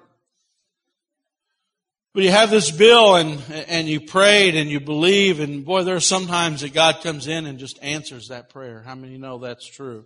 But 2.15 2.23
you 2.23 2.32
have 2.32 2.49
this 2.49 2.71
bill 2.71 3.17
and, 3.17 3.41
and 3.67 3.89
you 3.89 3.99
prayed 3.99 4.56
and 4.56 4.69
you 4.69 4.80
believe 4.80 5.41
and 5.41 5.65
boy, 5.65 5.84
there 5.84 5.97
are 5.97 5.99
sometimes 5.99 6.62
that 6.62 6.73
God 6.73 7.01
comes 7.04 7.28
in 7.28 7.45
and 7.45 7.60
just 7.60 7.78
answers 7.82 8.30
that 8.30 8.49
prayer. 8.49 8.82
How 8.86 8.95
many 8.95 9.17
know 9.17 9.38
that's 9.38 9.67
true? 9.67 10.06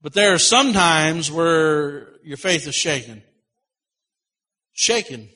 But 0.00 0.12
there 0.12 0.32
are 0.32 0.38
some 0.38 0.72
times 0.72 1.28
where 1.28 2.10
your 2.22 2.36
faith 2.36 2.68
is 2.68 2.76
shaken. 2.76 3.24
Shaken. 4.74 5.28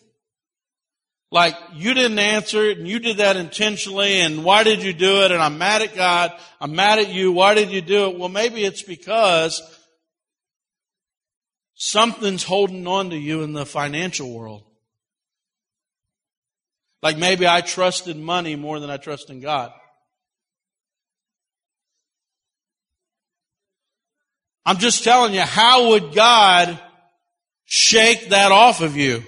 Like 1.33 1.57
you 1.75 1.95
didn't 1.95 2.21
answer 2.21 2.63
it 2.67 2.79
and 2.79 2.87
you 2.87 3.01
did 3.01 3.17
that 3.17 3.37
intentionally 3.37 4.21
and 4.21 4.45
why 4.45 4.63
did 4.63 4.85
you 4.85 4.93
do 4.93 5.23
it? 5.23 5.33
And 5.33 5.43
I'm 5.43 5.59
mad 5.59 5.83
at 5.83 5.97
God. 5.97 6.31
I'm 6.61 6.77
mad 6.77 7.01
at 7.01 7.09
you. 7.09 7.33
Why 7.33 7.55
did 7.55 7.73
you 7.73 7.81
do 7.81 8.07
it? 8.07 8.21
Well, 8.21 8.29
maybe 8.29 8.65
it's 8.65 8.83
because 8.83 9.61
something's 11.75 12.45
holding 12.45 12.87
on 12.87 13.11
to 13.11 13.17
you 13.17 13.43
in 13.43 13.53
the 13.53 13.67
financial 13.67 14.33
world. 14.33 14.63
Like 17.07 17.19
maybe 17.19 17.47
I 17.47 17.61
trusted 17.61 18.17
money 18.17 18.57
more 18.57 18.81
than 18.81 18.91
I 18.91 18.97
trust 18.97 19.31
in 19.31 19.39
God. 19.39 19.73
I'm 24.65 24.79
just 24.79 25.05
telling 25.05 25.33
you, 25.33 25.43
how 25.43 25.91
would 25.91 26.13
God 26.13 26.77
shake 27.65 28.31
that 28.31 28.51
off 28.51 28.81
of 28.81 28.97
you? 28.97 29.23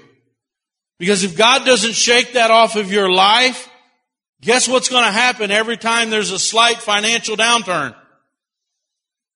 Because 0.99 1.23
if 1.23 1.39
God 1.39 1.65
doesn't 1.65 1.93
shake 1.93 2.33
that 2.33 2.51
off 2.51 2.75
of 2.75 2.91
your 2.91 3.09
life, 3.09 3.71
guess 4.41 4.67
what's 4.67 4.89
going 4.89 5.05
to 5.05 5.13
happen 5.13 5.53
every 5.53 5.77
time 5.77 6.11
there's 6.11 6.33
a 6.33 6.39
slight 6.41 6.79
financial 6.79 7.37
downturn? 7.37 7.95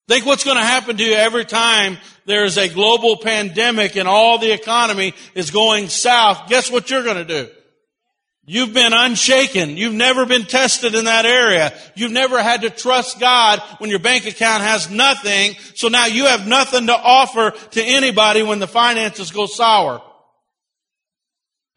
Think 0.09 0.27
what's 0.27 0.43
going 0.43 0.57
to 0.57 0.65
happen 0.65 0.97
to 0.97 1.05
you 1.05 1.15
every 1.15 1.45
time 1.45 1.97
there's 2.25 2.59
a 2.59 2.69
global 2.69 3.19
pandemic 3.19 3.95
and 3.95 4.09
all 4.09 4.39
the 4.39 4.51
economy 4.51 5.15
is 5.37 5.53
going 5.53 5.89
south. 5.89 6.49
Guess 6.49 6.73
what 6.73 6.91
you're 6.91 7.05
going 7.05 7.25
to 7.25 7.45
do? 7.45 7.49
You've 8.45 8.75
been 8.75 8.93
unshaken. 8.93 9.77
You've 9.77 9.95
never 9.95 10.27
been 10.27 10.45
tested 10.45 10.97
in 10.97 11.05
that 11.05 11.27
area. 11.27 11.73
You've 11.95 12.11
never 12.11 12.43
had 12.43 12.63
to 12.63 12.71
trust 12.71 13.21
God 13.21 13.61
when 13.79 13.89
your 13.89 14.01
bank 14.01 14.27
account 14.27 14.65
has 14.65 14.91
nothing. 14.91 15.55
So 15.77 15.87
now 15.87 16.07
you 16.07 16.27
have 16.27 16.47
nothing 16.47 16.89
to 16.89 16.97
offer 16.97 17.53
to 17.71 17.83
anybody 17.83 18.43
when 18.43 18.59
the 18.59 18.67
finances 18.67 19.31
go 19.31 19.47
sour. 19.47 20.03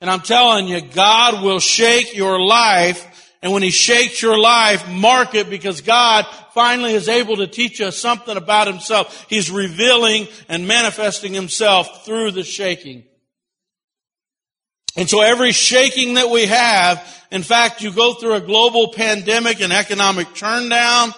And 0.01 0.09
I'm 0.09 0.21
telling 0.21 0.67
you, 0.67 0.81
God 0.81 1.43
will 1.43 1.59
shake 1.59 2.15
your 2.15 2.39
life. 2.39 3.31
And 3.43 3.53
when 3.53 3.61
He 3.61 3.69
shakes 3.69 4.23
your 4.23 4.39
life, 4.39 4.89
mark 4.89 5.35
it 5.35 5.51
because 5.51 5.81
God 5.81 6.25
finally 6.55 6.93
is 6.93 7.07
able 7.07 7.37
to 7.37 7.47
teach 7.47 7.79
us 7.79 7.95
something 7.95 8.37
about 8.37 8.65
Himself. 8.65 9.27
He's 9.29 9.51
revealing 9.51 10.27
and 10.49 10.67
manifesting 10.67 11.31
Himself 11.31 12.05
through 12.05 12.31
the 12.31 12.43
shaking. 12.43 13.03
And 14.95 15.09
so 15.09 15.21
every 15.21 15.51
shaking 15.51 16.13
that 16.13 16.29
we 16.29 16.45
have, 16.45 17.05
in 17.31 17.43
fact, 17.43 17.81
you 17.81 17.91
go 17.91 18.13
through 18.13 18.35
a 18.35 18.41
global 18.41 18.93
pandemic 18.93 19.59
and 19.59 19.73
economic 19.73 20.27
turndown, 20.29 21.13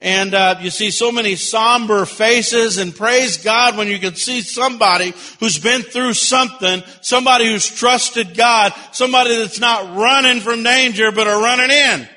and 0.00 0.34
uh, 0.34 0.56
you 0.60 0.70
see 0.70 0.90
so 0.90 1.10
many 1.10 1.36
somber 1.36 2.04
faces, 2.04 2.78
and 2.78 2.94
praise 2.94 3.38
God 3.38 3.76
when 3.76 3.88
you 3.88 3.98
can 3.98 4.14
see 4.14 4.40
somebody 4.40 5.14
who's 5.40 5.58
been 5.58 5.82
through 5.82 6.14
something, 6.14 6.82
somebody 7.00 7.46
who's 7.46 7.66
trusted 7.68 8.36
God, 8.36 8.74
somebody 8.92 9.36
that's 9.36 9.60
not 9.60 9.96
running 9.96 10.40
from 10.40 10.62
danger 10.62 11.12
but 11.12 11.28
are 11.28 11.40
running 11.40 11.70
in. 11.70 12.08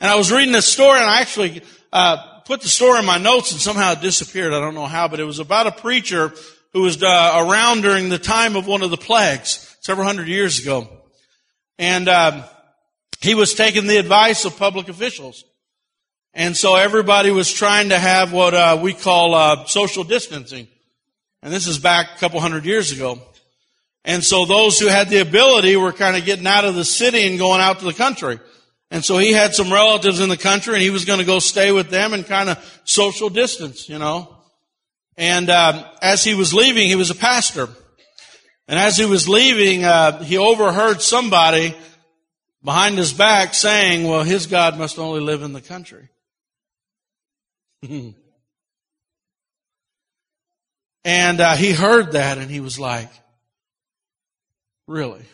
And 0.00 0.10
I 0.10 0.16
was 0.16 0.30
reading 0.32 0.52
this 0.52 0.66
story, 0.66 1.00
and 1.00 1.10
I 1.10 1.20
actually 1.20 1.62
uh, 1.92 2.16
put 2.44 2.60
the 2.60 2.68
story 2.68 3.00
in 3.00 3.04
my 3.04 3.18
notes, 3.18 3.52
and 3.52 3.60
somehow 3.60 3.92
it 3.92 4.00
disappeared. 4.00 4.52
I 4.52 4.60
don't 4.60 4.74
know 4.74 4.86
how, 4.86 5.08
but 5.08 5.20
it 5.20 5.24
was 5.24 5.40
about 5.40 5.66
a 5.66 5.72
preacher 5.72 6.32
who 6.74 6.82
was 6.82 7.02
uh, 7.02 7.46
around 7.46 7.82
during 7.82 8.08
the 8.10 8.18
time 8.18 8.56
of 8.56 8.66
one 8.66 8.82
of 8.82 8.90
the 8.90 8.96
plagues 8.96 9.74
several 9.80 10.06
hundred 10.06 10.26
years 10.28 10.60
ago. 10.60 10.88
And 11.78 12.08
um, 12.08 12.44
he 13.20 13.34
was 13.34 13.54
taking 13.54 13.86
the 13.86 13.96
advice 13.96 14.44
of 14.44 14.58
public 14.58 14.88
officials. 14.88 15.44
And 16.34 16.56
so 16.56 16.74
everybody 16.74 17.30
was 17.30 17.50
trying 17.52 17.90
to 17.90 17.98
have 17.98 18.32
what 18.32 18.54
uh, 18.54 18.78
we 18.82 18.92
call 18.92 19.34
uh, 19.34 19.66
social 19.66 20.02
distancing. 20.02 20.66
And 21.42 21.52
this 21.52 21.68
is 21.68 21.78
back 21.78 22.16
a 22.16 22.18
couple 22.18 22.40
hundred 22.40 22.64
years 22.64 22.90
ago. 22.90 23.20
And 24.04 24.22
so 24.22 24.44
those 24.44 24.78
who 24.80 24.88
had 24.88 25.08
the 25.08 25.18
ability 25.18 25.76
were 25.76 25.92
kind 25.92 26.16
of 26.16 26.24
getting 26.24 26.46
out 26.46 26.64
of 26.64 26.74
the 26.74 26.84
city 26.84 27.26
and 27.26 27.38
going 27.38 27.60
out 27.60 27.78
to 27.78 27.84
the 27.84 27.94
country. 27.94 28.40
And 28.90 29.04
so 29.04 29.16
he 29.16 29.32
had 29.32 29.54
some 29.54 29.72
relatives 29.72 30.20
in 30.20 30.28
the 30.28 30.36
country 30.36 30.74
and 30.74 30.82
he 30.82 30.90
was 30.90 31.04
going 31.04 31.20
to 31.20 31.24
go 31.24 31.38
stay 31.38 31.70
with 31.70 31.90
them 31.90 32.12
and 32.12 32.26
kind 32.26 32.48
of 32.48 32.80
social 32.84 33.28
distance, 33.28 33.88
you 33.88 33.98
know. 33.98 34.34
And 35.16 35.48
um, 35.48 35.84
as 36.02 36.24
he 36.24 36.34
was 36.34 36.52
leaving, 36.52 36.88
he 36.88 36.96
was 36.96 37.10
a 37.10 37.14
pastor. 37.14 37.68
And 38.66 38.78
as 38.78 38.96
he 38.96 39.04
was 39.04 39.28
leaving, 39.28 39.84
uh, 39.84 40.22
he 40.22 40.38
overheard 40.38 41.02
somebody 41.02 41.74
behind 42.62 42.96
his 42.98 43.12
back 43.12 43.54
saying, 43.54 44.08
well, 44.08 44.22
his 44.22 44.46
God 44.46 44.78
must 44.78 44.98
only 44.98 45.20
live 45.20 45.42
in 45.42 45.52
the 45.52 45.60
country. 45.60 46.08
and 51.04 51.40
uh, 51.40 51.54
he 51.54 51.72
heard 51.72 52.12
that 52.12 52.38
and 52.38 52.50
he 52.50 52.60
was 52.60 52.80
like, 52.80 53.10
really? 54.88 55.24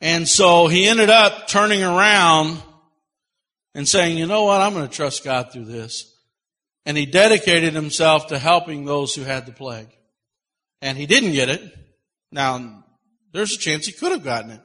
And 0.00 0.28
so 0.28 0.68
he 0.68 0.86
ended 0.86 1.10
up 1.10 1.48
turning 1.48 1.82
around 1.82 2.62
and 3.74 3.88
saying, 3.88 4.16
you 4.16 4.26
know 4.26 4.44
what? 4.44 4.60
I'm 4.60 4.72
going 4.72 4.88
to 4.88 4.94
trust 4.94 5.24
God 5.24 5.52
through 5.52 5.64
this 5.64 6.14
and 6.88 6.96
he 6.96 7.04
dedicated 7.04 7.74
himself 7.74 8.28
to 8.28 8.38
helping 8.38 8.86
those 8.86 9.14
who 9.14 9.20
had 9.20 9.44
the 9.44 9.52
plague. 9.52 9.90
And 10.80 10.96
he 10.96 11.04
didn't 11.04 11.32
get 11.32 11.50
it. 11.50 11.60
Now, 12.32 12.82
there's 13.30 13.54
a 13.54 13.58
chance 13.58 13.84
he 13.84 13.92
could 13.92 14.10
have 14.10 14.24
gotten 14.24 14.52
it. 14.52 14.60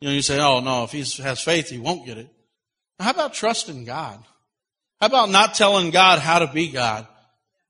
You 0.00 0.08
know, 0.08 0.14
you 0.14 0.22
say, 0.22 0.40
oh 0.40 0.58
no, 0.58 0.82
if 0.82 0.90
he 0.90 1.04
has 1.22 1.40
faith, 1.40 1.68
he 1.68 1.78
won't 1.78 2.04
get 2.06 2.18
it. 2.18 2.28
Now, 2.98 3.04
how 3.04 3.10
about 3.12 3.34
trusting 3.34 3.84
God? 3.84 4.18
How 5.00 5.06
about 5.06 5.30
not 5.30 5.54
telling 5.54 5.92
God 5.92 6.18
how 6.18 6.40
to 6.40 6.48
be 6.48 6.72
God? 6.72 7.06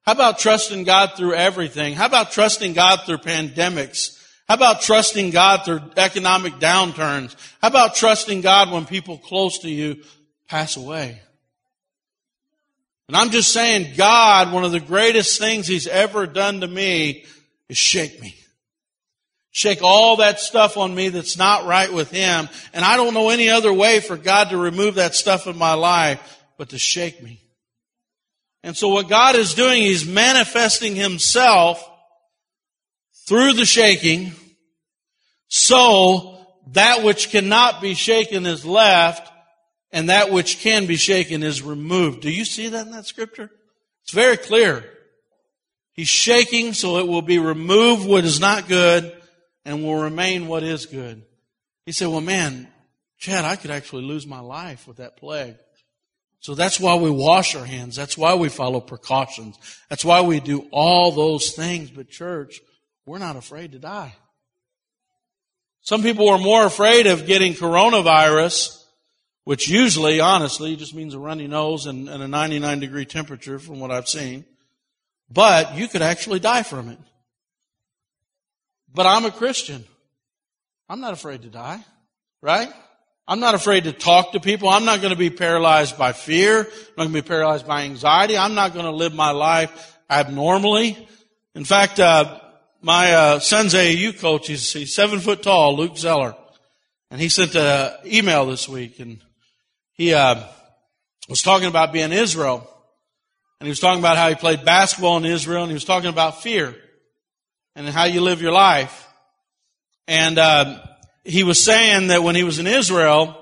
How 0.07 0.13
about 0.13 0.39
trusting 0.39 0.85
God 0.85 1.11
through 1.19 1.35
everything? 1.35 1.93
How 1.93 2.07
about 2.07 2.33
trusting 2.33 2.73
God 2.73 3.01
through 3.05 3.19
pandemics? 3.19 4.19
How 4.49 4.55
about 4.55 4.81
trusting 4.81 5.29
God 5.29 5.67
through 5.67 5.83
economic 5.99 6.55
downturns? 6.55 7.37
How 7.61 7.69
about 7.69 7.97
trusting 7.97 8.41
God 8.41 8.73
when 8.73 8.87
people 8.87 9.19
close 9.19 9.59
to 9.59 9.69
you 9.69 10.03
pass 10.49 10.79
away? 10.79 11.21
And 13.13 13.21
I'm 13.21 13.29
just 13.29 13.53
saying, 13.53 13.93
God, 13.95 14.55
one 14.55 14.65
of 14.65 14.73
the 14.73 14.81
greatest 14.81 15.39
things 15.39 15.67
He's 15.67 15.87
ever 15.87 16.27
done 16.27 16.63
to 16.63 16.67
me 16.67 17.27
is 17.69 17.77
shake 17.77 18.19
me. 18.23 18.35
Shake 19.51 19.83
all 19.83 20.17
that 20.17 20.41
stuff 20.41 20.79
on 20.79 20.95
me 20.95 21.11
that's 21.11 21.37
not 21.37 21.67
right 21.67 21.93
with 21.93 22.11
Him. 22.11 22.49
And 22.73 22.83
I 22.83 22.97
don't 22.97 23.13
know 23.13 23.29
any 23.29 23.51
other 23.51 23.71
way 23.71 24.01
for 24.01 24.17
God 24.17 24.49
to 24.49 24.57
remove 24.57 24.95
that 24.95 25.15
stuff 25.15 25.47
in 25.47 25.59
my 25.59 25.75
life 25.75 26.43
but 26.57 26.71
to 26.71 26.79
shake 26.79 27.23
me. 27.23 27.43
And 28.63 28.75
so 28.75 28.89
what 28.89 29.11
God 29.11 29.37
is 29.37 29.53
doing, 29.53 29.83
He's 29.83 30.09
manifesting 30.09 30.97
Himself 30.97 31.87
through 33.29 33.53
the 33.53 33.67
shaking 33.67 34.33
so 35.49 36.47
that 36.69 37.05
which 37.05 37.29
cannot 37.29 37.83
be 37.83 37.93
shaken 37.93 38.47
is 38.47 38.65
left 38.65 39.31
and 39.93 40.09
that 40.09 40.31
which 40.31 40.61
can 40.61 40.87
be 40.87 40.97
shaken 40.97 41.43
is 41.43 41.63
removed. 41.63 42.23
Do 42.23 42.31
you 42.31 42.45
see 42.45 42.69
that 42.69 42.87
in 42.87 42.93
that 42.93 43.07
scripture? 43.07 43.51
It's 44.03 44.13
very 44.13 44.37
clear. 44.37 44.85
He's 45.93 46.09
shaking 46.09 46.73
so 46.73 46.99
it 46.99 47.07
will 47.07 47.23
be 47.23 47.39
removed 47.39 48.07
what 48.07 48.25
is 48.25 48.41
not 48.41 48.69
good 48.69 49.15
and 49.65 49.85
will 49.85 50.01
remain 50.01 50.49
what 50.49 50.63
is 50.63 50.87
good. 50.87 51.23
He 51.85 51.93
said, 51.93 52.09
well 52.09 52.21
man, 52.21 52.69
Chad, 53.19 53.45
I 53.45 53.57
could 53.57 53.71
actually 53.71 54.03
lose 54.03 54.27
my 54.27 54.41
life 54.41 54.89
with 54.89 54.97
that 54.97 55.17
plague. 55.17 55.57
So 56.41 56.57
that's 56.57 56.81
why 56.81 56.97
we 56.97 57.11
wash 57.11 57.55
our 57.55 57.65
hands. 57.65 57.95
That's 57.95 58.19
why 58.19 58.35
we 58.35 58.49
follow 58.49 58.81
precautions. 58.81 59.57
That's 59.89 60.05
why 60.05 60.23
we 60.23 60.41
do 60.41 60.67
all 60.73 61.13
those 61.13 61.53
things. 61.53 61.91
But 61.91 62.09
church, 62.09 62.61
we're 63.07 63.19
not 63.19 63.37
afraid 63.37 63.73
to 63.73 63.79
die. 63.79 64.17
Some 65.83 66.03
people 66.03 66.29
are 66.29 66.39
more 66.39 66.65
afraid 66.65 67.07
of 67.07 67.27
getting 67.27 67.55
coronavirus 67.55 68.82
which 69.45 69.69
usually, 69.69 70.21
honestly, 70.21 70.77
just 70.77 70.95
means 70.95 71.15
a 71.15 71.19
runny 71.19 71.49
nose 71.49 71.87
and, 71.87 72.09
and, 72.09 72.23
a 72.23 72.29
99 72.29 72.81
degree 72.81 73.05
temperature 73.05 73.59
from 73.59 73.81
what 73.81 73.91
I've 73.91 74.09
seen. 74.09 74.45
But 75.31 75.75
you 75.75 75.89
could 75.89 76.03
actually 76.03 76.39
die 76.39 76.63
from 76.63 76.89
it. 76.89 76.99
But 78.95 79.07
I'm 79.07 79.25
a 79.25 79.31
Christian. 79.31 79.85
I'm 80.89 81.01
not 81.01 81.13
afraid 81.13 81.43
to 81.43 81.49
die, 81.49 81.83
right? 82.41 82.69
I'm 83.27 83.41
not 83.41 83.55
afraid 83.55 83.85
to 83.85 83.93
talk 83.93 84.33
to 84.33 84.41
people. 84.41 84.69
I'm 84.69 84.85
not 84.85 85.01
going 85.01 85.13
to 85.13 85.19
be 85.19 85.31
paralyzed 85.31 85.97
by 85.97 86.13
fear. 86.13 86.61
I'm 86.61 86.65
not 86.67 86.97
going 86.97 87.09
to 87.15 87.23
be 87.23 87.29
paralyzed 87.29 87.67
by 87.67 87.83
anxiety. 87.83 88.37
I'm 88.37 88.55
not 88.55 88.75
going 88.75 88.85
to 88.85 88.91
live 88.93 89.15
my 89.15 89.31
life 89.31 89.97
abnormally. 90.11 91.09
In 91.55 91.65
fact, 91.65 91.99
uh, 91.99 92.41
my 92.83 93.13
uh, 93.13 93.39
son's 93.39 93.75
AAU 93.75 94.19
coach, 94.19 94.49
he's, 94.49 94.73
he's 94.73 94.95
seven 94.95 95.21
foot 95.21 95.43
tall, 95.43 95.77
Luke 95.77 95.97
Zeller. 95.97 96.35
And 97.11 97.21
he 97.21 97.29
sent 97.29 97.55
an 97.55 97.93
email 98.05 98.47
this 98.47 98.69
week 98.69 98.99
and 98.99 99.21
he 99.93 100.15
uh, 100.15 100.43
was 101.29 101.43
talking 101.43 101.69
about 101.69 101.93
being 101.93 102.13
Israel. 102.13 102.69
And 103.61 103.67
he 103.67 103.71
was 103.71 103.81
talking 103.81 104.01
about 104.01 104.17
how 104.17 104.29
he 104.29 104.35
played 104.35 104.65
basketball 104.65 105.19
in 105.19 105.25
Israel 105.25 105.63
and 105.63 105.71
he 105.71 105.75
was 105.75 105.85
talking 105.85 106.11
about 106.11 106.43
fear 106.43 106.75
and 107.77 107.89
how 107.89 108.05
you 108.05 108.21
live 108.21 108.43
your 108.43 108.53
life. 108.53 109.09
And 110.09 110.37
uh, 110.37 110.81
he 111.25 111.45
was 111.45 111.63
saying 111.63 112.09
that 112.09 112.25
when 112.25 112.35
he 112.35 112.43
was 112.43 112.59
in 112.59 112.67
Israel, 112.67 113.39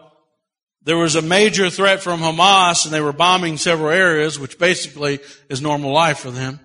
there 0.82 0.98
was 0.98 1.16
a 1.16 1.22
major 1.22 1.70
threat 1.70 2.02
from 2.02 2.20
Hamas 2.20 2.84
and 2.84 2.92
they 2.92 3.00
were 3.00 3.14
bombing 3.14 3.56
several 3.56 3.90
areas, 3.90 4.38
which 4.38 4.58
basically 4.58 5.20
is 5.48 5.62
normal 5.62 5.92
life 5.92 6.18
for 6.18 6.30
them. 6.30 6.60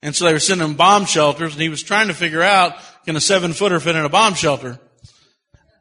And 0.00 0.14
so 0.14 0.26
they 0.26 0.32
were 0.32 0.38
sending 0.38 0.68
him 0.68 0.76
bomb 0.76 1.04
shelters 1.04 1.54
and 1.54 1.62
he 1.62 1.68
was 1.68 1.82
trying 1.82 2.08
to 2.08 2.14
figure 2.14 2.42
out, 2.42 2.76
can 3.04 3.16
a 3.16 3.20
seven 3.20 3.52
footer 3.52 3.80
fit 3.80 3.96
in 3.96 4.04
a 4.04 4.08
bomb 4.08 4.34
shelter? 4.34 4.78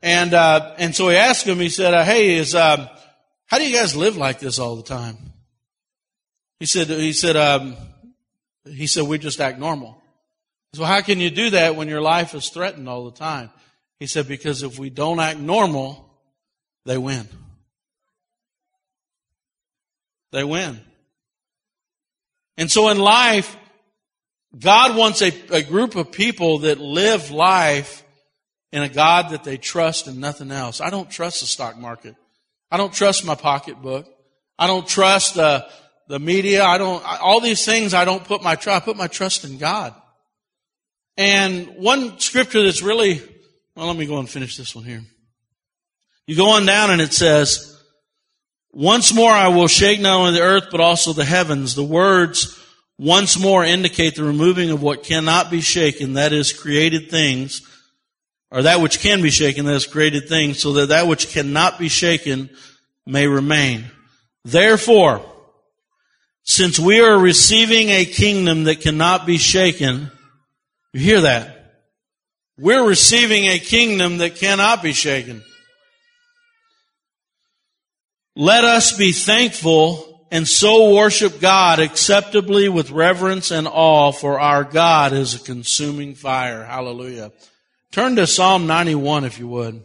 And, 0.02 0.34
uh, 0.34 0.74
and 0.80 0.96
so 0.96 1.10
he 1.10 1.16
asked 1.16 1.46
him, 1.46 1.60
he 1.60 1.70
said, 1.70 1.94
uh, 1.94 2.04
hey, 2.04 2.36
is, 2.36 2.56
um, 2.56 2.90
how 3.48 3.58
do 3.58 3.68
you 3.68 3.76
guys 3.76 3.96
live 3.96 4.18
like 4.18 4.40
this 4.40 4.60
all 4.60 4.76
the 4.76 4.84
time? 4.84 5.18
He 6.60 6.66
said, 6.66 6.88
he 6.88 7.14
said, 7.14 7.36
um, 7.36 7.76
he 8.66 8.88
said, 8.88 9.04
we 9.06 9.18
just 9.18 9.40
act 9.40 9.60
normal. 9.60 10.02
So 10.74 10.84
how 10.84 11.02
can 11.02 11.20
you 11.20 11.30
do 11.30 11.52
that 11.52 11.76
when 11.76 11.88
your 11.88 12.02
life 12.02 12.36
is 12.36 12.50
threatened 12.50 12.90
all 12.90 13.06
the 13.06 13.18
time? 13.18 13.50
He 14.00 14.08
said, 14.08 14.28
because 14.28 14.64
if 14.64 14.78
we 14.78 14.90
don't 14.90 15.20
act 15.20 15.40
normal, 15.40 16.06
they 16.86 16.98
win. 16.98 17.28
They 20.32 20.44
win. 20.44 20.82
And 22.58 22.70
so 22.70 22.90
in 22.90 23.00
life, 23.00 23.56
God 24.58 24.98
wants 24.98 25.22
a, 25.22 25.32
a 25.52 25.62
group 25.62 25.96
of 25.96 26.12
people 26.12 26.60
that 26.60 26.80
live 26.80 27.32
life 27.32 28.04
in 28.72 28.84
a 28.84 28.90
God 28.90 29.30
that 29.30 29.44
they 29.44 29.58
trust 29.58 30.08
and 30.08 30.20
nothing 30.20 30.52
else. 30.52 30.82
I 30.82 30.90
don't 30.90 31.10
trust 31.10 31.40
the 31.40 31.48
stock 31.48 31.78
market. 31.78 32.16
I 32.72 32.78
don't 32.78 32.94
trust 32.94 33.26
my 33.26 33.36
pocketbook. 33.36 34.08
I 34.60 34.68
don't 34.68 34.88
trust 34.88 35.36
the, 35.36 35.68
the 36.08 36.20
media. 36.20 36.64
I 36.64 36.78
don't, 36.78 37.04
all 37.22 37.40
these 37.40 37.66
things 37.66 37.94
I 37.94 38.06
don't 38.06 38.24
put 38.24 38.44
my 38.44 38.56
trust, 38.56 38.82
I 38.82 38.86
put 38.86 38.98
my 38.98 39.08
trust 39.08 39.46
in 39.46 39.58
God. 39.58 39.94
And 41.16 41.68
one 41.78 42.20
scripture 42.20 42.64
that's 42.64 42.82
really, 42.82 43.22
well, 43.76 43.88
let 43.88 43.98
me 43.98 44.06
go 44.06 44.20
and 44.20 44.30
finish 44.30 44.58
this 44.58 44.76
one 44.76 44.86
here. 44.86 45.04
You 46.28 46.36
go 46.36 46.50
on 46.50 46.66
down 46.66 46.92
and 46.92 47.02
it 47.02 47.14
says, 47.14 47.82
once 48.72 49.14
more 49.14 49.32
I 49.32 49.48
will 49.48 49.68
shake 49.68 50.00
not 50.00 50.20
only 50.20 50.34
the 50.34 50.42
earth, 50.42 50.66
but 50.70 50.82
also 50.82 51.14
the 51.14 51.26
heavens. 51.26 51.74
The 51.74 51.84
words 51.84 52.60
once 53.00 53.40
more 53.40 53.64
indicate 53.64 54.16
the 54.16 54.24
removing 54.24 54.72
of 54.72 54.82
what 54.82 55.04
cannot 55.04 55.50
be 55.50 55.62
shaken, 55.62 56.14
that 56.14 56.34
is 56.34 56.54
created 56.54 57.10
things, 57.10 57.62
or 58.52 58.64
that 58.64 58.82
which 58.82 59.00
can 59.00 59.22
be 59.22 59.30
shaken, 59.30 59.66
that 59.66 59.74
is 59.74 59.86
created 59.86 60.30
thing, 60.30 60.54
so 60.54 60.74
that 60.74 60.90
that 60.90 61.08
which 61.08 61.30
cannot 61.30 61.78
be 61.78 61.90
shaken 61.90 62.50
may 63.06 63.28
remain. 63.28 63.86
Therefore, 64.46 65.26
since 66.44 66.80
we 66.80 67.02
are 67.02 67.18
receiving 67.18 67.90
a 67.90 68.06
kingdom 68.06 68.66
that 68.66 68.82
cannot 68.82 69.26
be 69.26 69.38
shaken, 69.38 70.12
you 70.94 71.02
hear 71.02 71.22
that? 71.22 71.54
We're 72.58 72.88
receiving 72.88 73.46
a 73.46 73.60
kingdom 73.60 74.20
that 74.20 74.36
cannot 74.36 74.82
be 74.82 74.94
shaken. 74.94 75.44
Let 78.36 78.64
us 78.64 78.96
be 78.96 79.12
thankful 79.12 80.28
and 80.32 80.48
so 80.48 80.94
worship 80.94 81.40
God 81.40 81.80
acceptably 81.80 82.70
with 82.70 82.92
reverence 82.92 83.52
and 83.52 83.68
awe, 83.68 84.12
for 84.12 84.40
our 84.40 84.64
God 84.64 85.14
is 85.14 85.36
a 85.36 85.40
consuming 85.40 86.16
fire. 86.16 86.64
Hallelujah. 86.64 87.32
Turn 87.92 88.16
to 88.18 88.28
Psalm 88.28 88.68
91 88.68 89.26
if 89.26 89.40
you 89.40 89.48
would. 89.48 89.84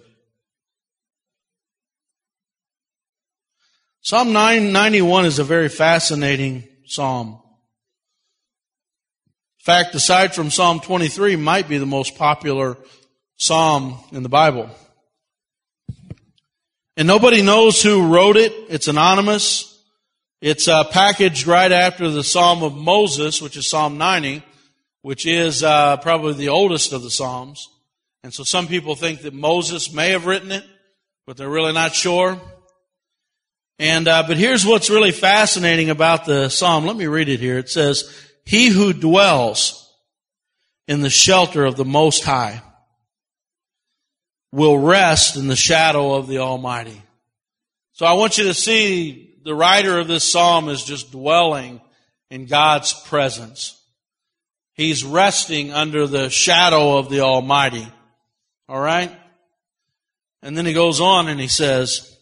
Psalm 4.01 4.33
991 4.33 5.27
is 5.27 5.39
a 5.39 5.45
very 5.45 5.69
fascinating 5.69 6.65
psalm. 6.87 7.41
In 9.61 9.65
fact, 9.65 9.95
aside 9.95 10.35
from 10.35 10.51
Psalm 10.51 10.81
23, 10.81 11.37
might 11.37 11.69
be 11.69 11.79
the 11.79 11.87
most 11.87 12.19
popular 12.19 12.77
psalm 13.37 13.97
in 14.11 14.25
the 14.25 14.29
Bible. 14.29 14.69
And 16.97 17.07
nobody 17.07 17.43
knows 17.43 17.81
who 17.81 18.13
wrote 18.13 18.37
it. 18.37 18.53
It's 18.69 18.89
anonymous. 18.89 19.81
It's 20.41 20.67
uh, 20.67 20.83
packaged 20.83 21.47
right 21.47 21.71
after 21.71 22.11
the 22.11 22.25
Psalm 22.25 22.65
of 22.65 22.75
Moses, 22.75 23.41
which 23.41 23.57
is 23.57 23.71
Psalm 23.71 23.97
90, 23.99 24.43
which 25.03 25.25
is 25.27 25.63
uh, 25.63 25.97
probably 25.99 26.35
the 26.35 26.49
oldest 26.49 26.93
of 26.93 27.03
the 27.03 27.11
Psalms. 27.11 27.69
And 28.25 28.33
so 28.33 28.45
some 28.45 28.69
people 28.69 28.95
think 28.95 29.23
that 29.23 29.35
Moses 29.35 29.93
may 29.93 30.11
have 30.11 30.27
written 30.27 30.53
it, 30.53 30.65
but 31.27 31.37
they're 31.37 31.49
really 31.49 31.73
not 31.73 31.95
sure. 31.95 32.41
And 33.79 34.07
uh, 34.07 34.25
but 34.27 34.37
here's 34.37 34.65
what's 34.65 34.91
really 34.91 35.11
fascinating 35.11 35.91
about 35.91 36.25
the 36.25 36.49
psalm. 36.49 36.87
Let 36.87 36.97
me 36.97 37.07
read 37.07 37.29
it 37.29 37.41
here. 37.41 37.59
It 37.59 37.69
says, 37.69 38.09
"He 38.45 38.69
who 38.69 38.93
dwells 38.93 39.93
in 40.87 41.01
the 41.01 41.11
shelter 41.11 41.65
of 41.65 41.77
the 41.77 41.85
Most 41.85 42.23
High 42.23 42.63
will 44.53 44.79
rest 44.79 45.37
in 45.37 45.49
the 45.49 45.57
shadow 45.57 46.15
of 46.15 46.29
the 46.29 46.39
Almighty." 46.39 47.03
So 47.93 48.07
I 48.07 48.13
want 48.13 48.39
you 48.39 48.45
to 48.45 48.55
see 48.55 49.35
the 49.45 49.55
writer 49.55 49.99
of 49.99 50.07
this 50.07 50.31
psalm 50.31 50.69
is 50.69 50.85
just 50.85 51.11
dwelling 51.11 51.81
in 52.31 52.47
God's 52.47 52.93
presence. 52.93 53.77
He's 54.75 55.03
resting 55.03 55.73
under 55.73 56.07
the 56.07 56.31
shadow 56.31 56.99
of 56.99 57.11
the 57.11 57.21
Almighty. 57.21 57.87
All 58.69 58.81
right? 58.81 59.11
And 60.43 60.57
then 60.57 60.67
he 60.67 60.73
goes 60.73 61.01
on 61.01 61.29
and 61.29 61.41
he 61.41 61.49
says, 61.49 62.17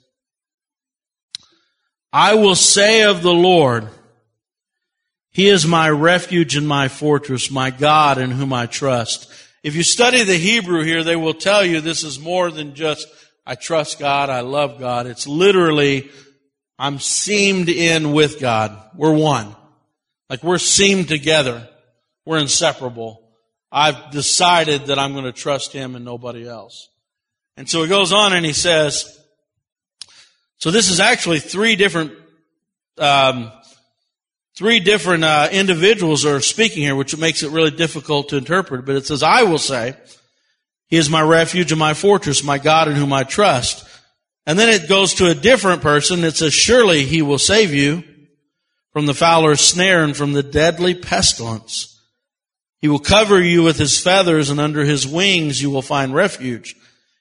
I 2.12 2.34
will 2.34 2.56
say 2.56 3.04
of 3.04 3.22
the 3.22 3.32
Lord, 3.32 3.88
He 5.30 5.48
is 5.48 5.66
my 5.66 5.88
refuge 5.88 6.56
and 6.56 6.66
my 6.66 6.88
fortress, 6.88 7.50
my 7.50 7.70
God 7.70 8.18
in 8.18 8.32
whom 8.32 8.52
I 8.52 8.66
trust. 8.66 9.32
If 9.62 9.76
you 9.76 9.82
study 9.82 10.24
the 10.24 10.36
Hebrew 10.36 10.82
here, 10.82 11.04
they 11.04 11.16
will 11.16 11.34
tell 11.34 11.64
you 11.64 11.80
this 11.80 12.02
is 12.02 12.18
more 12.18 12.50
than 12.50 12.74
just, 12.74 13.06
I 13.46 13.54
trust 13.54 13.98
God, 13.98 14.28
I 14.28 14.40
love 14.40 14.80
God. 14.80 15.06
It's 15.06 15.26
literally 15.26 16.10
I'm 16.78 16.98
seamed 16.98 17.68
in 17.68 18.12
with 18.12 18.40
God. 18.40 18.76
We're 18.96 19.12
one. 19.12 19.54
Like 20.30 20.42
we're 20.42 20.58
seamed 20.58 21.08
together. 21.08 21.68
We're 22.24 22.38
inseparable. 22.38 23.22
I've 23.72 24.10
decided 24.10 24.86
that 24.86 24.98
I'm 24.98 25.12
going 25.12 25.24
to 25.24 25.32
trust 25.32 25.72
Him 25.72 25.94
and 25.94 26.04
nobody 26.04 26.46
else. 26.46 26.88
And 27.56 27.68
so 27.68 27.82
he 27.82 27.88
goes 27.88 28.12
on 28.12 28.32
and 28.32 28.44
he 28.44 28.52
says, 28.52 29.18
so 30.58 30.70
this 30.70 30.90
is 30.90 31.00
actually 31.00 31.40
three 31.40 31.76
different, 31.76 32.12
um, 32.98 33.52
three 34.56 34.80
different 34.80 35.24
uh, 35.24 35.48
individuals 35.50 36.24
are 36.24 36.40
speaking 36.40 36.82
here, 36.82 36.94
which 36.94 37.16
makes 37.16 37.42
it 37.42 37.50
really 37.50 37.70
difficult 37.70 38.30
to 38.30 38.36
interpret. 38.36 38.84
But 38.84 38.96
it 38.96 39.06
says, 39.06 39.22
I 39.22 39.42
will 39.42 39.58
say, 39.58 39.94
He 40.88 40.96
is 40.96 41.08
my 41.08 41.22
refuge 41.22 41.72
and 41.72 41.78
my 41.78 41.94
fortress, 41.94 42.44
my 42.44 42.58
God 42.58 42.88
in 42.88 42.94
whom 42.94 43.12
I 43.12 43.24
trust. 43.24 43.86
And 44.46 44.58
then 44.58 44.68
it 44.68 44.88
goes 44.88 45.14
to 45.14 45.30
a 45.30 45.34
different 45.34 45.82
person. 45.82 46.24
It 46.24 46.36
says, 46.36 46.52
surely 46.52 47.04
he 47.04 47.22
will 47.22 47.38
save 47.38 47.72
you 47.72 48.02
from 48.92 49.06
the 49.06 49.14
fowler's 49.14 49.60
snare 49.60 50.02
and 50.02 50.16
from 50.16 50.32
the 50.32 50.42
deadly 50.42 50.94
pestilence. 50.94 51.99
He 52.80 52.88
will 52.88 52.98
cover 52.98 53.40
you 53.40 53.62
with 53.62 53.78
his 53.78 54.00
feathers 54.00 54.50
and 54.50 54.58
under 54.58 54.84
his 54.84 55.06
wings 55.06 55.60
you 55.60 55.70
will 55.70 55.82
find 55.82 56.14
refuge. 56.14 56.76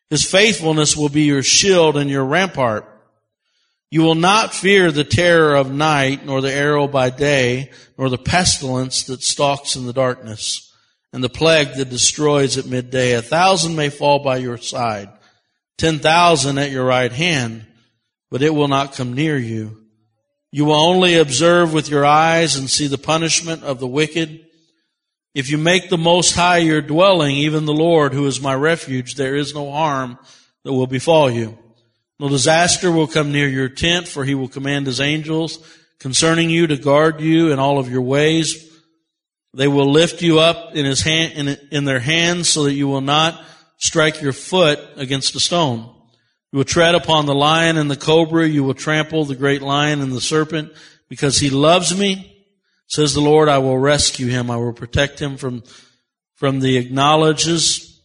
His 0.10 0.24
faithfulness 0.24 0.96
will 0.96 1.10
be 1.10 1.24
your 1.24 1.44
shield 1.44 1.98
and 1.98 2.10
your 2.10 2.26
rampart. 2.26 2.86
You 3.92 4.02
will 4.02 4.16
not 4.16 4.54
fear 4.54 4.92
the 4.92 5.04
terror 5.04 5.56
of 5.56 5.72
night, 5.72 6.26
nor 6.26 6.42
the 6.42 6.54
arrow 6.54 6.88
by 6.88 7.10
day, 7.10 7.72
nor 7.98 8.10
the 8.10 8.20
pestilence 8.20 9.04
that 9.04 9.24
stalks 9.24 9.76
in 9.76 9.88
the 9.88 9.94
darkness, 9.94 10.72
and 11.12 11.24
the 11.24 11.30
plague 11.30 11.74
that 11.76 11.90
destroys 11.90 12.58
at 12.58 12.68
midday. 12.68 13.14
A 13.14 13.22
thousand 13.22 13.76
may 13.76 13.90
fall 13.90 14.20
by 14.20 14.38
your 14.38 14.58
side, 14.58 15.10
ten 15.80 15.98
thousand 15.98 16.60
at 16.60 16.70
your 16.70 16.86
right 16.86 17.12
hand, 17.12 17.66
but 18.30 18.44
it 18.44 18.54
will 18.54 18.68
not 18.68 18.94
come 18.94 19.14
near 19.14 19.38
you. 19.38 19.84
You 20.52 20.66
will 20.66 20.76
only 20.76 21.16
observe 21.16 21.74
with 21.74 21.90
your 21.90 22.06
eyes 22.06 22.56
and 22.56 22.70
see 22.70 22.88
the 22.88 22.98
punishment 22.98 23.64
of 23.64 23.80
the 23.80 23.88
wicked. 23.88 24.46
If 25.40 25.50
you 25.50 25.58
make 25.58 25.88
the 25.88 25.98
Most 25.98 26.36
High 26.36 26.58
your 26.58 26.82
dwelling, 26.82 27.38
even 27.38 27.64
the 27.64 27.74
Lord, 27.74 28.14
who 28.14 28.28
is 28.28 28.42
my 28.42 28.54
refuge, 28.54 29.16
there 29.16 29.38
is 29.38 29.54
no 29.54 29.72
harm 29.72 30.20
that 30.66 30.74
will 30.74 30.86
befall 30.86 31.32
you. 31.32 31.58
No 32.20 32.28
disaster 32.28 32.92
will 32.92 33.08
come 33.08 33.32
near 33.32 33.48
your 33.48 33.70
tent, 33.70 34.10
for 34.10 34.26
he 34.26 34.36
will 34.36 34.50
command 34.50 34.86
his 34.86 35.00
angels 35.00 35.60
concerning 35.98 36.50
you 36.50 36.68
to 36.68 36.76
guard 36.76 37.22
you 37.22 37.54
in 37.54 37.58
all 37.58 37.80
of 37.80 37.90
your 37.90 38.02
ways. 38.02 38.70
They 39.54 39.70
will 39.70 39.90
lift 39.90 40.22
you 40.22 40.40
up 40.40 40.76
in 40.76 40.84
his 40.84 41.04
hand, 41.04 41.32
in, 41.48 41.58
in 41.72 41.86
their 41.86 42.02
hands 42.02 42.50
so 42.50 42.66
that 42.66 42.74
you 42.74 42.90
will 42.90 43.00
not 43.00 43.42
strike 43.78 44.22
your 44.22 44.34
foot 44.34 44.78
against 44.98 45.38
a 45.38 45.40
stone. 45.40 45.90
You 46.52 46.58
will 46.58 46.66
tread 46.66 46.96
upon 46.96 47.28
the 47.28 47.34
lion 47.34 47.78
and 47.78 47.90
the 47.90 47.96
cobra. 47.96 48.46
You 48.46 48.66
will 48.66 48.74
trample 48.74 49.24
the 49.24 49.36
great 49.36 49.62
lion 49.62 50.02
and 50.02 50.12
the 50.12 50.20
serpent 50.20 50.74
because 51.08 51.40
he 51.40 51.50
loves 51.50 51.98
me. 51.98 52.39
Says 52.90 53.14
the 53.14 53.22
Lord, 53.22 53.50
I 53.50 53.60
will 53.60 53.78
rescue 53.78 54.28
him. 54.28 54.50
I 54.50 54.58
will 54.58 54.74
protect 54.74 55.20
him 55.20 55.38
from, 55.38 55.64
from 56.36 56.60
the 56.60 56.78
acknowledges, 56.78 58.02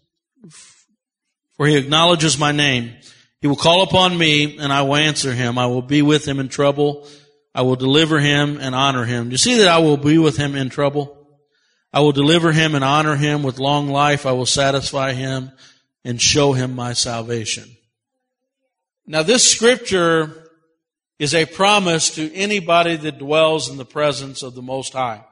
for 1.56 1.66
he 1.66 1.76
acknowledges 1.76 2.38
my 2.38 2.52
name. 2.52 2.94
He 3.40 3.46
will 3.46 3.56
call 3.56 3.82
upon 3.82 4.16
me 4.16 4.58
and 4.58 4.70
I 4.70 4.82
will 4.82 4.96
answer 4.96 5.32
him. 5.32 5.56
I 5.56 5.66
will 5.66 5.82
be 5.82 6.02
with 6.02 6.28
him 6.28 6.38
in 6.38 6.48
trouble. 6.48 7.08
I 7.54 7.62
will 7.62 7.76
deliver 7.76 8.20
him 8.20 8.58
and 8.60 8.74
honor 8.74 9.06
him. 9.06 9.24
Do 9.24 9.32
you 9.32 9.38
see 9.38 9.58
that 9.58 9.68
I 9.68 9.78
will 9.78 9.96
be 9.96 10.18
with 10.18 10.36
him 10.36 10.54
in 10.54 10.68
trouble? 10.68 11.28
I 11.90 12.00
will 12.00 12.12
deliver 12.12 12.52
him 12.52 12.74
and 12.74 12.84
honor 12.84 13.16
him 13.16 13.42
with 13.42 13.58
long 13.58 13.88
life. 13.88 14.26
I 14.26 14.32
will 14.32 14.46
satisfy 14.46 15.12
him 15.12 15.50
and 16.04 16.20
show 16.20 16.52
him 16.52 16.74
my 16.74 16.92
salvation. 16.92 17.74
Now 19.06 19.22
this 19.22 19.50
scripture 19.50 20.43
is 21.18 21.34
a 21.34 21.46
promise 21.46 22.14
to 22.16 22.32
anybody 22.34 22.96
that 22.96 23.18
dwells 23.18 23.68
in 23.68 23.76
the 23.76 23.84
presence 23.84 24.42
of 24.42 24.54
the 24.54 24.62
Most 24.62 24.92
High. 24.92 25.24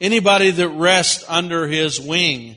Anybody 0.00 0.50
that 0.50 0.68
rests 0.68 1.24
under 1.28 1.66
his 1.66 2.00
wing. 2.00 2.56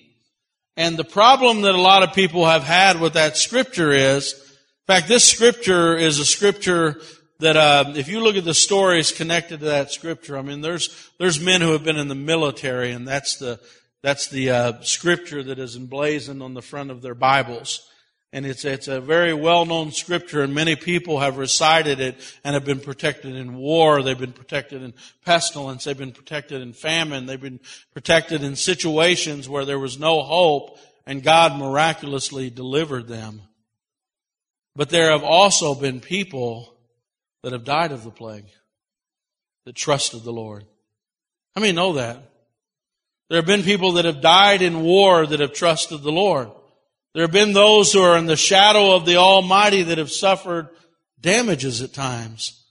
And 0.78 0.97
the 0.97 1.03
problem 1.03 1.61
that 1.61 1.76
a 1.76 1.82
lot 1.82 2.03
of 2.03 2.13
people 2.13 2.45
have 2.45 2.63
had 2.63 2.99
with 2.99 3.13
that 3.13 3.38
scripture 3.38 3.91
is, 3.91 4.34
in 4.34 4.95
fact, 4.95 5.07
this 5.07 5.26
scripture 5.26 5.95
is 5.95 6.20
a 6.20 6.26
scripture 6.26 7.01
that 7.39 7.55
uh, 7.55 7.93
if 7.95 8.07
you 8.07 8.20
look 8.20 8.36
at 8.36 8.43
the 8.43 8.53
stories 8.53 9.11
connected 9.11 9.61
to 9.61 9.67
that 9.67 9.91
scripture, 9.91 10.38
I 10.38 10.41
mean, 10.41 10.61
there's 10.61 11.09
there's 11.17 11.39
men 11.39 11.61
who 11.61 11.72
have 11.72 11.84
been 11.84 11.97
in 11.97 12.07
the 12.07 12.15
military, 12.15 12.91
and 12.91 13.07
that's 13.07 13.38
the 13.38 13.59
that's 14.03 14.28
the 14.28 14.49
uh, 14.49 14.82
scripture 14.82 15.43
that 15.43 15.59
is 15.59 15.76
emblazoned 15.76 16.43
on 16.43 16.53
the 16.53 16.61
front 16.61 16.91
of 16.91 17.01
their 17.01 17.15
Bibles. 17.15 17.86
And 18.32 18.45
it's, 18.45 18.63
it's 18.63 18.88
a 18.88 19.01
very 19.01 19.34
well-known 19.34 19.91
scripture 19.91 20.43
and 20.43 20.53
many 20.53 20.75
people 20.75 21.19
have 21.19 21.38
recited 21.38 21.99
it 21.99 22.15
and 22.43 22.53
have 22.53 22.65
been 22.65 22.80
protected 22.80 23.36
in 23.36 23.55
war. 23.55 24.03
They've 24.03 24.17
been 24.17 24.34
protected 24.34 24.84
in 24.84 24.93
pestilence. 25.25 25.84
They've 25.84 25.97
been 25.97 26.11
protected 26.11 26.61
in 26.61 26.73
famine. 26.73 27.25
They've 27.25 27.41
been 27.41 27.59
protected 27.91 28.43
in 28.43 28.55
situations 28.55 29.49
where 29.49 29.65
there 29.65 29.80
was 29.80 29.97
no 29.97 30.21
hope 30.21 30.77
and 31.07 31.23
God 31.23 31.57
miraculously 31.57 32.51
delivered 32.51 33.07
them. 33.07 33.41
But 34.75 34.89
there 34.89 35.09
have 35.11 35.23
also 35.23 35.73
been 35.73 35.99
people 35.99 36.77
that 37.41 37.51
have 37.51 37.63
died 37.63 37.91
of 37.91 38.03
the 38.03 38.11
plague 38.11 38.45
that 39.65 39.75
trusted 39.75 40.23
the 40.23 40.32
Lord. 40.32 40.65
How 41.55 41.61
many 41.61 41.73
know 41.73 41.93
that? 41.93 42.17
There 43.30 43.38
have 43.38 43.47
been 43.47 43.63
people 43.63 43.93
that 43.93 44.05
have 44.05 44.21
died 44.21 44.61
in 44.61 44.82
war 44.82 45.25
that 45.25 45.39
have 45.39 45.53
trusted 45.53 46.03
the 46.03 46.11
Lord. 46.11 46.49
There 47.14 47.24
have 47.24 47.32
been 47.32 47.53
those 47.53 47.91
who 47.91 48.01
are 48.01 48.18
in 48.18 48.28
the 48.28 48.36
shadow 48.36 48.95
of 48.95 49.05
the 49.05 49.18
Almighty 49.18 49.84
that 49.84 49.97
have 49.97 50.12
suffered 50.12 50.70
damages 51.20 51.82
at 51.82 51.93
times. 51.93 52.64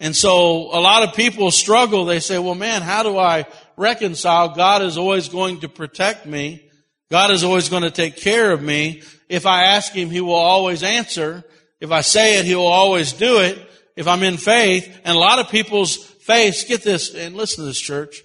And 0.00 0.16
so 0.16 0.74
a 0.76 0.80
lot 0.80 1.06
of 1.06 1.14
people 1.14 1.50
struggle. 1.50 2.04
They 2.04 2.20
say, 2.20 2.38
well, 2.38 2.54
man, 2.54 2.82
how 2.82 3.02
do 3.02 3.18
I 3.18 3.46
reconcile? 3.76 4.54
God 4.54 4.82
is 4.82 4.96
always 4.96 5.28
going 5.28 5.60
to 5.60 5.68
protect 5.68 6.26
me. 6.26 6.68
God 7.10 7.30
is 7.30 7.44
always 7.44 7.68
going 7.68 7.82
to 7.82 7.90
take 7.90 8.16
care 8.16 8.52
of 8.52 8.62
me. 8.62 9.02
If 9.28 9.46
I 9.46 9.64
ask 9.64 9.92
Him, 9.92 10.10
He 10.10 10.20
will 10.20 10.34
always 10.34 10.82
answer. 10.82 11.44
If 11.80 11.90
I 11.90 12.00
say 12.00 12.38
it, 12.38 12.46
He 12.46 12.54
will 12.54 12.66
always 12.66 13.12
do 13.12 13.40
it. 13.40 13.58
If 13.96 14.08
I'm 14.08 14.22
in 14.22 14.38
faith, 14.38 14.88
and 15.04 15.14
a 15.14 15.20
lot 15.20 15.38
of 15.38 15.50
people's 15.50 15.96
faith, 15.96 16.64
get 16.66 16.82
this, 16.82 17.14
and 17.14 17.36
listen 17.36 17.62
to 17.62 17.68
this 17.68 17.80
church, 17.80 18.22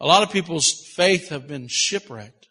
a 0.00 0.06
lot 0.06 0.22
of 0.22 0.32
people's 0.32 0.72
faith 0.72 1.28
have 1.28 1.46
been 1.46 1.68
shipwrecked 1.68 2.43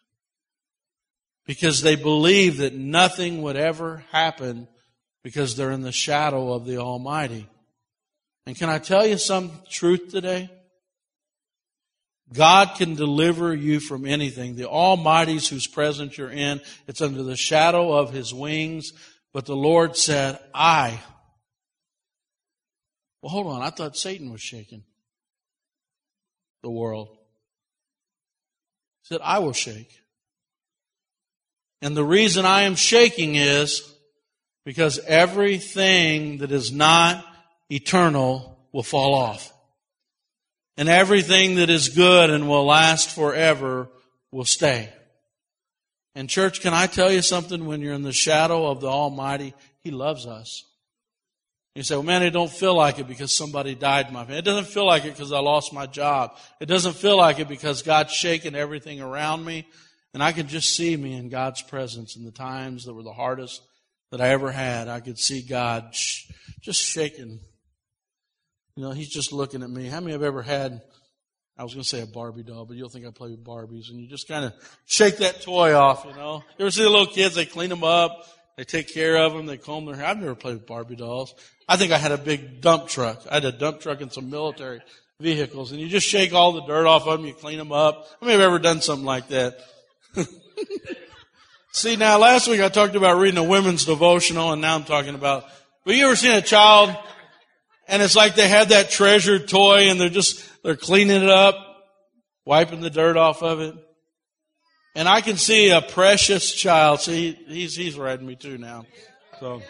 because 1.46 1.82
they 1.82 1.96
believe 1.96 2.58
that 2.58 2.74
nothing 2.74 3.42
would 3.42 3.56
ever 3.56 4.04
happen 4.10 4.68
because 5.22 5.56
they're 5.56 5.72
in 5.72 5.82
the 5.82 5.92
shadow 5.92 6.52
of 6.52 6.66
the 6.66 6.78
Almighty. 6.78 7.48
And 8.46 8.56
can 8.56 8.68
I 8.68 8.78
tell 8.78 9.06
you 9.06 9.16
some 9.16 9.50
truth 9.70 10.10
today? 10.10 10.50
God 12.32 12.74
can 12.76 12.94
deliver 12.94 13.54
you 13.54 13.80
from 13.80 14.06
anything. 14.06 14.56
The 14.56 14.68
Almighty's 14.68 15.48
whose 15.48 15.66
presence 15.66 16.16
you're 16.18 16.30
in, 16.30 16.60
it's 16.86 17.00
under 17.00 17.22
the 17.22 17.36
shadow 17.36 17.92
of 17.92 18.12
His 18.12 18.32
wings. 18.32 18.92
But 19.32 19.46
the 19.46 19.56
Lord 19.56 19.96
said, 19.96 20.38
I. 20.54 21.00
Well, 23.20 23.30
hold 23.30 23.46
on. 23.46 23.62
I 23.62 23.70
thought 23.70 23.96
Satan 23.96 24.30
was 24.30 24.40
shaking 24.40 24.84
the 26.62 26.70
world. 26.70 27.08
He 29.02 29.14
said, 29.14 29.20
I 29.22 29.38
will 29.38 29.52
shake. 29.52 30.00
And 31.84 31.94
the 31.94 32.02
reason 32.02 32.46
I 32.46 32.62
am 32.62 32.76
shaking 32.76 33.34
is 33.34 33.82
because 34.64 34.98
everything 35.00 36.38
that 36.38 36.50
is 36.50 36.72
not 36.72 37.22
eternal 37.70 38.58
will 38.72 38.82
fall 38.82 39.14
off. 39.14 39.52
And 40.78 40.88
everything 40.88 41.56
that 41.56 41.68
is 41.68 41.90
good 41.90 42.30
and 42.30 42.48
will 42.48 42.64
last 42.64 43.10
forever 43.10 43.90
will 44.32 44.46
stay. 44.46 44.88
And 46.14 46.26
church, 46.26 46.62
can 46.62 46.72
I 46.72 46.86
tell 46.86 47.12
you 47.12 47.20
something? 47.20 47.66
When 47.66 47.82
you're 47.82 47.92
in 47.92 48.02
the 48.02 48.12
shadow 48.12 48.66
of 48.66 48.80
the 48.80 48.88
Almighty, 48.88 49.52
He 49.80 49.90
loves 49.90 50.24
us. 50.24 50.64
You 51.74 51.82
say, 51.82 51.96
well, 51.96 52.04
man, 52.04 52.22
it 52.22 52.30
don't 52.30 52.50
feel 52.50 52.74
like 52.74 52.98
it 52.98 53.08
because 53.08 53.36
somebody 53.36 53.74
died 53.74 54.06
in 54.06 54.14
my 54.14 54.24
family. 54.24 54.38
It 54.38 54.44
doesn't 54.46 54.72
feel 54.72 54.86
like 54.86 55.04
it 55.04 55.12
because 55.12 55.32
I 55.32 55.40
lost 55.40 55.74
my 55.74 55.84
job. 55.84 56.34
It 56.60 56.66
doesn't 56.66 56.94
feel 56.94 57.18
like 57.18 57.40
it 57.40 57.48
because 57.48 57.82
God's 57.82 58.14
shaking 58.14 58.54
everything 58.54 59.02
around 59.02 59.44
me. 59.44 59.66
And 60.14 60.22
I 60.22 60.30
could 60.30 60.46
just 60.46 60.76
see 60.76 60.96
me 60.96 61.14
in 61.14 61.28
God's 61.28 61.60
presence 61.60 62.16
in 62.16 62.24
the 62.24 62.30
times 62.30 62.84
that 62.84 62.94
were 62.94 63.02
the 63.02 63.12
hardest 63.12 63.60
that 64.12 64.20
I 64.20 64.28
ever 64.28 64.52
had. 64.52 64.86
I 64.86 65.00
could 65.00 65.18
see 65.18 65.42
God 65.42 65.92
just 66.60 66.80
shaking. 66.80 67.40
You 68.76 68.84
know, 68.84 68.92
He's 68.92 69.12
just 69.12 69.32
looking 69.32 69.64
at 69.64 69.70
me. 69.70 69.88
How 69.88 69.98
many 69.98 70.12
have 70.12 70.22
ever 70.22 70.40
had, 70.40 70.80
I 71.58 71.64
was 71.64 71.74
going 71.74 71.82
to 71.82 71.88
say 71.88 72.00
a 72.00 72.06
Barbie 72.06 72.44
doll, 72.44 72.64
but 72.64 72.76
you'll 72.76 72.88
think 72.88 73.06
I 73.06 73.10
play 73.10 73.30
with 73.30 73.44
Barbies. 73.44 73.90
And 73.90 73.98
you 73.98 74.08
just 74.08 74.28
kind 74.28 74.44
of 74.44 74.52
shake 74.84 75.16
that 75.18 75.42
toy 75.42 75.74
off, 75.74 76.04
you 76.04 76.14
know. 76.14 76.44
You 76.58 76.66
ever 76.66 76.70
see 76.70 76.84
the 76.84 76.90
little 76.90 77.06
kids, 77.06 77.34
they 77.34 77.44
clean 77.44 77.70
them 77.70 77.82
up, 77.82 78.24
they 78.56 78.62
take 78.62 78.94
care 78.94 79.16
of 79.16 79.32
them, 79.32 79.46
they 79.46 79.56
comb 79.56 79.84
their 79.84 79.96
hair. 79.96 80.06
I've 80.06 80.18
never 80.18 80.36
played 80.36 80.54
with 80.54 80.66
Barbie 80.66 80.94
dolls. 80.94 81.34
I 81.68 81.76
think 81.76 81.90
I 81.90 81.98
had 81.98 82.12
a 82.12 82.18
big 82.18 82.60
dump 82.60 82.86
truck. 82.86 83.24
I 83.28 83.34
had 83.34 83.44
a 83.44 83.52
dump 83.52 83.80
truck 83.80 84.00
and 84.00 84.12
some 84.12 84.30
military 84.30 84.80
vehicles. 85.18 85.72
And 85.72 85.80
you 85.80 85.88
just 85.88 86.06
shake 86.06 86.32
all 86.32 86.52
the 86.52 86.62
dirt 86.62 86.86
off 86.86 87.08
of 87.08 87.18
them, 87.18 87.26
you 87.26 87.34
clean 87.34 87.58
them 87.58 87.72
up. 87.72 88.06
How 88.20 88.26
many 88.26 88.38
have 88.38 88.46
ever 88.46 88.60
done 88.60 88.80
something 88.80 89.04
like 89.04 89.28
that? 89.28 89.58
See, 91.72 91.96
now 91.96 92.18
last 92.18 92.48
week 92.48 92.60
I 92.60 92.68
talked 92.68 92.96
about 92.96 93.18
reading 93.18 93.38
a 93.38 93.44
women's 93.44 93.84
devotional 93.84 94.52
and 94.52 94.62
now 94.62 94.74
I'm 94.74 94.84
talking 94.84 95.14
about, 95.14 95.44
but 95.84 95.94
you 95.94 96.06
ever 96.06 96.16
seen 96.16 96.32
a 96.32 96.42
child 96.42 96.96
and 97.88 98.02
it's 98.02 98.16
like 98.16 98.34
they 98.34 98.48
had 98.48 98.70
that 98.70 98.90
treasured 98.90 99.48
toy 99.48 99.90
and 99.90 100.00
they're 100.00 100.08
just, 100.08 100.42
they're 100.62 100.76
cleaning 100.76 101.22
it 101.22 101.28
up, 101.28 101.56
wiping 102.44 102.80
the 102.80 102.90
dirt 102.90 103.16
off 103.16 103.42
of 103.42 103.60
it. 103.60 103.74
And 104.94 105.08
I 105.08 105.20
can 105.20 105.36
see 105.36 105.70
a 105.70 105.82
precious 105.82 106.54
child. 106.54 107.00
See, 107.00 107.32
he's, 107.48 107.74
he's 107.74 107.98
reading 107.98 108.26
me 108.26 108.36
too 108.36 108.58
now. 108.58 108.86
So, 109.40 109.60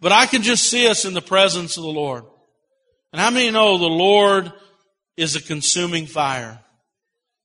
but 0.00 0.12
I 0.12 0.26
can 0.26 0.42
just 0.42 0.70
see 0.70 0.88
us 0.88 1.04
in 1.04 1.12
the 1.12 1.20
presence 1.20 1.76
of 1.76 1.82
the 1.82 1.90
Lord. 1.90 2.24
And 3.12 3.20
how 3.20 3.30
many 3.30 3.50
know 3.50 3.78
the 3.78 3.86
Lord 3.86 4.52
is 5.16 5.36
a 5.36 5.42
consuming 5.42 6.06
fire? 6.06 6.60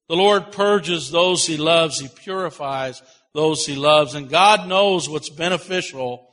The 0.09 0.15
Lord 0.15 0.51
purges 0.51 1.11
those 1.11 1.45
he 1.45 1.57
loves. 1.57 1.99
He 1.99 2.07
purifies 2.07 3.01
those 3.33 3.65
he 3.65 3.75
loves. 3.75 4.15
And 4.15 4.29
God 4.29 4.67
knows 4.67 5.09
what's 5.09 5.29
beneficial 5.29 6.29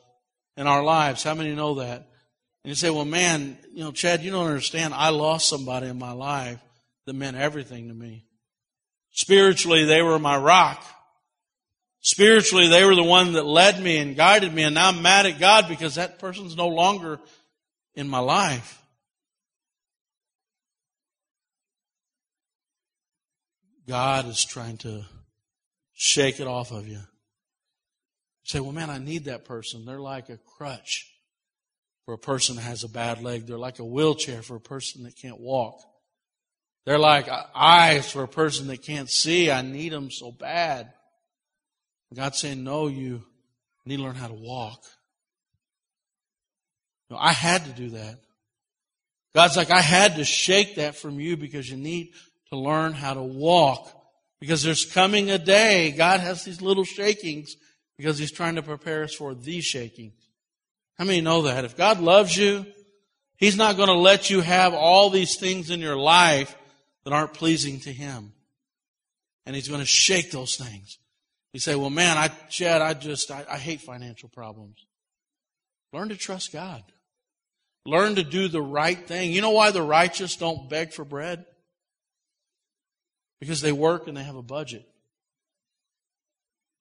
in 0.56 0.66
our 0.66 0.82
lives. 0.82 1.22
How 1.22 1.34
many 1.34 1.54
know 1.54 1.76
that? 1.76 2.08
And 2.64 2.68
you 2.68 2.74
say, 2.74 2.90
well, 2.90 3.04
man, 3.04 3.56
you 3.72 3.82
know, 3.82 3.92
Chad, 3.92 4.22
you 4.22 4.30
don't 4.30 4.46
understand. 4.46 4.92
I 4.92 5.08
lost 5.10 5.48
somebody 5.48 5.86
in 5.86 5.98
my 5.98 6.12
life 6.12 6.60
that 7.06 7.14
meant 7.14 7.36
everything 7.36 7.88
to 7.88 7.94
me. 7.94 8.26
Spiritually, 9.12 9.84
they 9.84 10.02
were 10.02 10.18
my 10.18 10.36
rock. 10.36 10.84
Spiritually, 12.00 12.68
they 12.68 12.84
were 12.84 12.94
the 12.94 13.02
one 13.02 13.32
that 13.32 13.46
led 13.46 13.82
me 13.82 13.98
and 13.98 14.16
guided 14.16 14.52
me. 14.52 14.62
And 14.62 14.74
now 14.74 14.88
I'm 14.88 15.02
mad 15.02 15.26
at 15.26 15.38
God 15.38 15.68
because 15.68 15.94
that 15.94 16.18
person's 16.18 16.56
no 16.56 16.68
longer 16.68 17.18
in 17.94 18.08
my 18.08 18.18
life. 18.18 18.82
God 23.88 24.26
is 24.26 24.44
trying 24.44 24.78
to 24.78 25.04
shake 25.92 26.40
it 26.40 26.46
off 26.46 26.70
of 26.70 26.86
you. 26.86 26.94
You 26.94 27.02
say, 28.44 28.60
well, 28.60 28.72
man, 28.72 28.90
I 28.90 28.98
need 28.98 29.24
that 29.24 29.44
person. 29.44 29.84
They're 29.84 30.00
like 30.00 30.28
a 30.28 30.38
crutch 30.38 31.06
for 32.04 32.14
a 32.14 32.18
person 32.18 32.56
that 32.56 32.62
has 32.62 32.84
a 32.84 32.88
bad 32.88 33.22
leg. 33.22 33.46
They're 33.46 33.58
like 33.58 33.78
a 33.78 33.84
wheelchair 33.84 34.42
for 34.42 34.56
a 34.56 34.60
person 34.60 35.04
that 35.04 35.16
can't 35.16 35.40
walk. 35.40 35.80
They're 36.86 36.98
like 36.98 37.28
eyes 37.54 38.10
for 38.10 38.22
a 38.22 38.28
person 38.28 38.68
that 38.68 38.82
can't 38.82 39.10
see. 39.10 39.50
I 39.50 39.62
need 39.62 39.92
them 39.92 40.10
so 40.10 40.32
bad. 40.32 40.92
God's 42.14 42.38
saying, 42.38 42.64
no, 42.64 42.88
you 42.88 43.22
need 43.84 43.98
to 43.98 44.02
learn 44.02 44.16
how 44.16 44.28
to 44.28 44.34
walk. 44.34 44.82
No, 47.10 47.16
I 47.16 47.32
had 47.32 47.64
to 47.66 47.70
do 47.72 47.90
that. 47.90 48.18
God's 49.34 49.56
like, 49.56 49.70
I 49.70 49.80
had 49.80 50.16
to 50.16 50.24
shake 50.24 50.76
that 50.76 50.96
from 50.96 51.20
you 51.20 51.36
because 51.36 51.70
you 51.70 51.76
need 51.76 52.12
to 52.50 52.58
learn 52.58 52.92
how 52.92 53.14
to 53.14 53.22
walk. 53.22 53.96
Because 54.40 54.62
there's 54.62 54.84
coming 54.84 55.30
a 55.30 55.38
day, 55.38 55.92
God 55.92 56.20
has 56.20 56.44
these 56.44 56.62
little 56.62 56.84
shakings 56.84 57.56
because 57.96 58.18
He's 58.18 58.32
trying 58.32 58.54
to 58.54 58.62
prepare 58.62 59.04
us 59.04 59.14
for 59.14 59.34
these 59.34 59.64
shakings. 59.64 60.14
How 60.98 61.04
many 61.04 61.20
know 61.20 61.42
that? 61.42 61.64
If 61.64 61.76
God 61.76 62.00
loves 62.00 62.36
you, 62.36 62.66
He's 63.36 63.56
not 63.56 63.76
going 63.76 63.88
to 63.88 63.94
let 63.94 64.30
you 64.30 64.40
have 64.40 64.74
all 64.74 65.10
these 65.10 65.38
things 65.38 65.70
in 65.70 65.80
your 65.80 65.96
life 65.96 66.56
that 67.04 67.12
aren't 67.12 67.34
pleasing 67.34 67.80
to 67.80 67.92
Him. 67.92 68.32
And 69.46 69.54
He's 69.54 69.68
going 69.68 69.80
to 69.80 69.86
shake 69.86 70.30
those 70.30 70.56
things. 70.56 70.98
You 71.52 71.60
say, 71.60 71.74
well, 71.74 71.90
man, 71.90 72.16
I, 72.16 72.28
Chad, 72.48 72.80
I 72.80 72.94
just, 72.94 73.30
I, 73.30 73.44
I 73.50 73.58
hate 73.58 73.80
financial 73.80 74.28
problems. 74.28 74.86
Learn 75.92 76.10
to 76.10 76.16
trust 76.16 76.52
God. 76.52 76.82
Learn 77.84 78.14
to 78.14 78.22
do 78.22 78.48
the 78.48 78.62
right 78.62 79.06
thing. 79.06 79.32
You 79.32 79.40
know 79.40 79.50
why 79.50 79.70
the 79.70 79.82
righteous 79.82 80.36
don't 80.36 80.68
beg 80.68 80.92
for 80.92 81.04
bread? 81.04 81.44
Because 83.40 83.60
they 83.60 83.72
work 83.72 84.06
and 84.06 84.16
they 84.16 84.22
have 84.22 84.36
a 84.36 84.42
budget. 84.42 84.86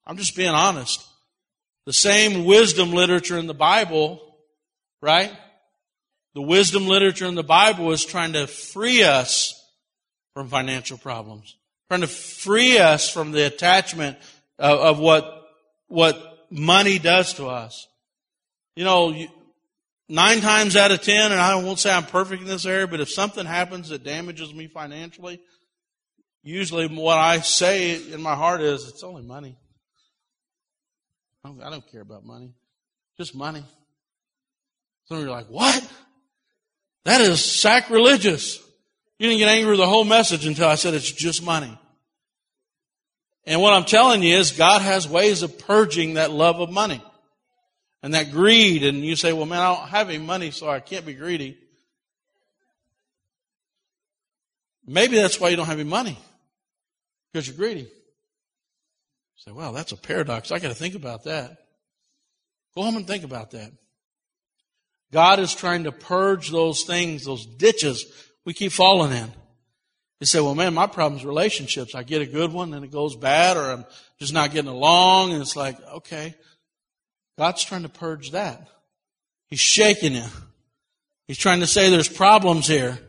I'm 0.06 0.18
just 0.18 0.36
being 0.36 0.50
honest. 0.50 1.06
The 1.86 1.94
same 1.94 2.46
wisdom 2.46 2.92
literature 2.92 3.38
in 3.38 3.48
the 3.48 3.54
Bible, 3.54 4.22
right? 5.02 5.32
The 6.36 6.42
wisdom 6.42 6.88
literature 6.88 7.26
in 7.26 7.36
the 7.36 7.44
Bible 7.44 7.92
is 7.92 8.06
trying 8.06 8.34
to 8.34 8.46
free 8.46 9.04
us 9.04 9.56
from 10.34 10.48
financial 10.48 10.98
problems, 10.98 11.56
trying 11.90 12.02
to 12.02 12.08
free 12.08 12.78
us 12.78 13.10
from 13.10 13.32
the 13.32 13.46
attachment 13.46 14.18
of, 14.58 14.80
of 14.80 15.00
what, 15.00 15.48
what 15.88 16.48
money 16.50 17.00
does 17.00 17.34
to 17.36 17.48
us. 17.48 17.88
You 18.76 18.84
know, 18.84 19.16
nine 20.08 20.42
times 20.42 20.76
out 20.76 20.92
of 20.92 21.02
ten, 21.02 21.32
and 21.32 21.42
I 21.42 21.56
won't 21.56 21.80
say 21.80 21.92
I'm 21.92 22.04
perfect 22.04 22.42
in 22.42 22.48
this 22.48 22.66
area, 22.66 22.88
but 22.88 23.00
if 23.00 23.10
something 23.10 23.46
happens 23.46 23.90
that 23.90 24.04
damages 24.04 24.54
me 24.54 24.68
financially, 24.68 25.40
usually 26.44 26.88
what 26.88 27.18
I 27.18 27.40
say 27.40 28.02
in 28.12 28.22
my 28.22 28.36
heart 28.36 28.62
is, 28.62 28.88
it's 28.88 29.04
only 29.04 29.24
money. 29.24 29.58
I 31.44 31.70
don't 31.70 31.90
care 31.92 32.02
about 32.02 32.26
money. 32.26 32.54
Just 33.18 33.36
money. 33.36 33.64
Some 35.06 35.18
of 35.18 35.24
you 35.24 35.30
are 35.30 35.36
like, 35.36 35.48
what? 35.48 35.92
That 37.06 37.22
is 37.22 37.44
sacrilegious. 37.44 38.60
You 39.18 39.30
didn't 39.30 39.40
get 39.40 39.50
angry 39.50 39.72
with 39.72 39.80
the 39.80 39.88
whole 39.88 40.06
message 40.06 40.46
until 40.46 40.68
I 40.68 40.76
said 40.76 40.94
it's 40.94 41.12
just 41.12 41.44
money. 41.44 41.78
And 43.46 43.62
what 43.62 43.74
I'm 43.74 43.86
telling 43.86 44.22
you 44.22 44.38
is 44.38 44.52
God 44.52 44.82
has 44.82 45.08
ways 45.08 45.42
of 45.42 45.58
purging 45.60 46.16
that 46.16 46.32
love 46.32 46.60
of 46.60 46.70
money 46.70 47.02
and 48.04 48.14
that 48.14 48.32
greed. 48.32 48.84
And 48.84 49.04
you 49.04 49.16
say, 49.16 49.34
well, 49.34 49.46
man, 49.46 49.60
I 49.60 49.76
don't 49.76 49.90
have 49.90 50.10
any 50.10 50.20
money, 50.20 50.52
so 50.52 50.70
I 50.70 50.80
can't 50.80 51.06
be 51.06 51.14
greedy. 51.14 51.58
Maybe 54.86 55.16
that's 55.16 55.40
why 55.40 55.50
you 55.50 55.56
don't 55.56 55.66
have 55.66 55.80
any 55.80 55.90
money 55.90 56.18
because 57.32 57.48
you're 57.48 57.58
greedy. 57.58 57.90
Say, 59.36 59.52
well, 59.52 59.72
that's 59.72 59.92
a 59.92 59.98
paradox. 59.98 60.52
I 60.52 60.60
got 60.60 60.68
to 60.68 60.76
think 60.76 60.96
about 60.96 61.24
that. 61.24 61.58
Go 62.76 62.84
home 62.84 62.98
and 62.98 63.08
think 63.08 63.24
about 63.24 63.52
that. 63.52 63.72
God 65.12 65.40
is 65.40 65.56
trying 65.56 65.86
to 65.86 65.92
purge 65.92 66.50
those 66.50 66.84
things, 66.84 67.26
those 67.26 67.46
ditches 67.46 68.06
we 68.46 68.54
keep 68.54 68.72
falling 68.72 69.12
in. 69.12 69.32
You 70.20 70.26
say, 70.26 70.42
well, 70.42 70.56
man, 70.56 70.74
my 70.74 70.88
problem 70.88 71.18
is 71.20 71.26
relationships. 71.26 71.96
I 71.96 72.04
get 72.04 72.22
a 72.22 72.26
good 72.26 72.52
one 72.52 72.74
and 72.74 72.84
it 72.84 72.92
goes 72.92 73.16
bad 73.16 73.56
or 73.56 73.72
I'm 73.72 73.86
just 74.20 74.34
not 74.34 74.52
getting 74.52 74.70
along. 74.70 75.32
And 75.32 75.42
it's 75.42 75.56
like, 75.56 75.78
okay, 75.96 76.36
God's 77.38 77.64
trying 77.64 77.84
to 77.84 77.90
purge 77.90 78.32
that. 78.32 78.68
He's 79.48 79.62
shaking 79.62 80.14
you. 80.14 80.26
He's 81.28 81.38
trying 81.38 81.62
to 81.62 81.68
say 81.68 81.90
there's 81.90 82.10
problems 82.10 82.68
here. 82.68 83.00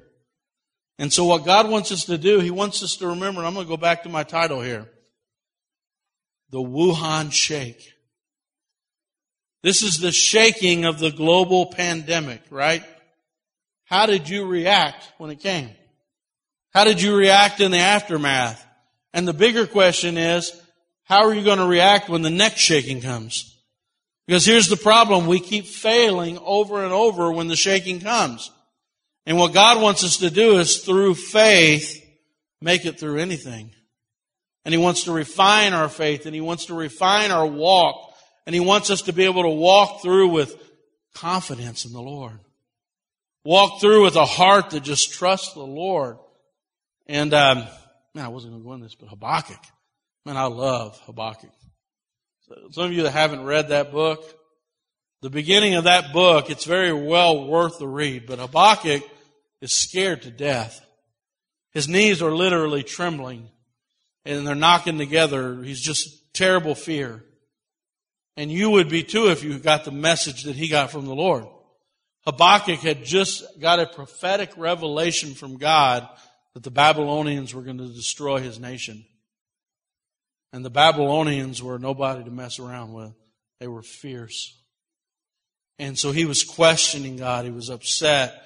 And 1.00 1.10
so 1.10 1.24
what 1.24 1.46
God 1.46 1.70
wants 1.70 1.90
us 1.92 2.04
to 2.04 2.18
do, 2.18 2.40
He 2.40 2.50
wants 2.50 2.82
us 2.82 2.96
to 2.96 3.08
remember, 3.08 3.40
and 3.40 3.46
I'm 3.46 3.54
going 3.54 3.64
to 3.64 3.70
go 3.70 3.78
back 3.78 4.02
to 4.02 4.10
my 4.10 4.22
title 4.22 4.60
here. 4.60 4.86
The 6.50 6.58
Wuhan 6.58 7.32
Shake. 7.32 7.94
This 9.62 9.82
is 9.82 9.98
the 9.98 10.12
shaking 10.12 10.84
of 10.84 10.98
the 10.98 11.10
global 11.10 11.72
pandemic, 11.72 12.42
right? 12.50 12.84
How 13.86 14.04
did 14.04 14.28
you 14.28 14.44
react 14.44 15.10
when 15.16 15.30
it 15.30 15.40
came? 15.40 15.70
How 16.74 16.84
did 16.84 17.00
you 17.00 17.16
react 17.16 17.60
in 17.60 17.70
the 17.70 17.78
aftermath? 17.78 18.62
And 19.14 19.26
the 19.26 19.32
bigger 19.32 19.66
question 19.66 20.18
is, 20.18 20.52
how 21.04 21.26
are 21.26 21.34
you 21.34 21.42
going 21.42 21.58
to 21.60 21.66
react 21.66 22.10
when 22.10 22.20
the 22.20 22.28
next 22.28 22.60
shaking 22.60 23.00
comes? 23.00 23.58
Because 24.26 24.44
here's 24.44 24.68
the 24.68 24.76
problem. 24.76 25.28
We 25.28 25.40
keep 25.40 25.64
failing 25.64 26.38
over 26.44 26.84
and 26.84 26.92
over 26.92 27.32
when 27.32 27.48
the 27.48 27.56
shaking 27.56 28.00
comes. 28.00 28.50
And 29.26 29.36
what 29.36 29.52
God 29.52 29.82
wants 29.82 30.02
us 30.04 30.18
to 30.18 30.30
do 30.30 30.58
is 30.58 30.78
through 30.78 31.14
faith, 31.14 32.02
make 32.60 32.84
it 32.84 32.98
through 32.98 33.18
anything. 33.18 33.70
And 34.64 34.72
He 34.72 34.78
wants 34.78 35.04
to 35.04 35.12
refine 35.12 35.72
our 35.72 35.88
faith 35.88 36.26
and 36.26 36.34
He 36.34 36.40
wants 36.40 36.66
to 36.66 36.74
refine 36.74 37.30
our 37.30 37.46
walk 37.46 38.14
and 38.46 38.54
He 38.54 38.60
wants 38.60 38.90
us 38.90 39.02
to 39.02 39.12
be 39.12 39.24
able 39.24 39.42
to 39.42 39.50
walk 39.50 40.02
through 40.02 40.28
with 40.28 40.56
confidence 41.14 41.84
in 41.84 41.92
the 41.92 42.00
Lord. 42.00 42.40
Walk 43.44 43.80
through 43.80 44.04
with 44.04 44.16
a 44.16 44.26
heart 44.26 44.70
that 44.70 44.82
just 44.82 45.12
trusts 45.12 45.54
the 45.54 45.60
Lord. 45.60 46.18
And, 47.06 47.32
um, 47.32 47.66
man, 48.14 48.24
I 48.24 48.28
wasn't 48.28 48.52
going 48.52 48.62
to 48.62 48.66
go 48.68 48.74
in 48.74 48.80
this, 48.80 48.94
but 48.94 49.08
Habakkuk. 49.08 49.62
Man, 50.26 50.36
I 50.36 50.44
love 50.44 51.00
Habakkuk. 51.06 51.50
So 52.46 52.54
some 52.72 52.84
of 52.84 52.92
you 52.92 53.04
that 53.04 53.12
haven't 53.12 53.44
read 53.44 53.68
that 53.68 53.92
book, 53.92 54.22
the 55.22 55.30
beginning 55.30 55.74
of 55.74 55.84
that 55.84 56.12
book, 56.12 56.50
it's 56.50 56.64
very 56.64 56.92
well 56.92 57.46
worth 57.46 57.78
the 57.78 57.88
read, 57.88 58.26
but 58.26 58.38
Habakkuk 58.38 59.02
is 59.60 59.72
scared 59.72 60.22
to 60.22 60.30
death. 60.30 60.84
His 61.72 61.88
knees 61.88 62.22
are 62.22 62.34
literally 62.34 62.82
trembling 62.82 63.48
and 64.24 64.46
they're 64.46 64.54
knocking 64.54 64.98
together. 64.98 65.62
He's 65.62 65.80
just 65.80 66.32
terrible 66.34 66.74
fear. 66.74 67.22
And 68.36 68.50
you 68.50 68.70
would 68.70 68.88
be 68.88 69.02
too 69.02 69.30
if 69.30 69.44
you 69.44 69.58
got 69.58 69.84
the 69.84 69.90
message 69.90 70.44
that 70.44 70.56
he 70.56 70.68
got 70.68 70.90
from 70.90 71.04
the 71.04 71.14
Lord. 71.14 71.44
Habakkuk 72.24 72.80
had 72.80 73.04
just 73.04 73.44
got 73.60 73.80
a 73.80 73.86
prophetic 73.86 74.50
revelation 74.56 75.34
from 75.34 75.58
God 75.58 76.08
that 76.54 76.62
the 76.62 76.70
Babylonians 76.70 77.54
were 77.54 77.62
going 77.62 77.78
to 77.78 77.88
destroy 77.88 78.40
his 78.40 78.58
nation. 78.58 79.04
And 80.52 80.64
the 80.64 80.70
Babylonians 80.70 81.62
were 81.62 81.78
nobody 81.78 82.24
to 82.24 82.30
mess 82.30 82.58
around 82.58 82.92
with. 82.92 83.12
They 83.60 83.68
were 83.68 83.82
fierce. 83.82 84.59
And 85.80 85.98
so 85.98 86.12
he 86.12 86.26
was 86.26 86.44
questioning 86.44 87.16
God. 87.16 87.44
He 87.44 87.50
was 87.50 87.70
upset. 87.70 88.40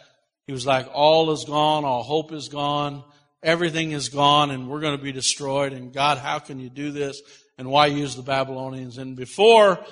He 0.46 0.52
was 0.52 0.66
like, 0.66 0.88
all 0.92 1.30
is 1.32 1.44
gone. 1.44 1.84
All 1.84 2.02
hope 2.02 2.32
is 2.32 2.48
gone. 2.48 3.04
Everything 3.42 3.90
is 3.90 4.08
gone 4.08 4.50
and 4.50 4.68
we're 4.68 4.80
going 4.80 4.96
to 4.96 5.02
be 5.02 5.12
destroyed. 5.12 5.72
And 5.72 5.92
God, 5.92 6.18
how 6.18 6.38
can 6.38 6.58
you 6.58 6.70
do 6.70 6.92
this? 6.92 7.20
And 7.58 7.68
why 7.68 7.86
use 7.86 8.16
the 8.16 8.22
Babylonians? 8.22 8.98
And 8.98 9.16
before 9.16 9.84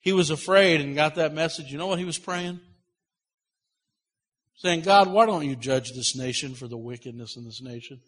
he 0.00 0.12
was 0.12 0.30
afraid 0.30 0.80
and 0.80 0.94
got 0.94 1.16
that 1.16 1.34
message, 1.34 1.70
you 1.70 1.78
know 1.78 1.86
what 1.86 1.98
he 1.98 2.04
was 2.04 2.18
praying? 2.18 2.60
saying, 4.58 4.80
God, 4.80 5.08
why 5.08 5.24
don't 5.24 5.46
you 5.46 5.56
judge 5.56 5.92
this 5.92 6.16
nation 6.16 6.54
for 6.54 6.66
the 6.66 6.76
wickedness 6.76 7.36
in 7.36 7.44
this 7.44 7.62
nation? 7.62 8.00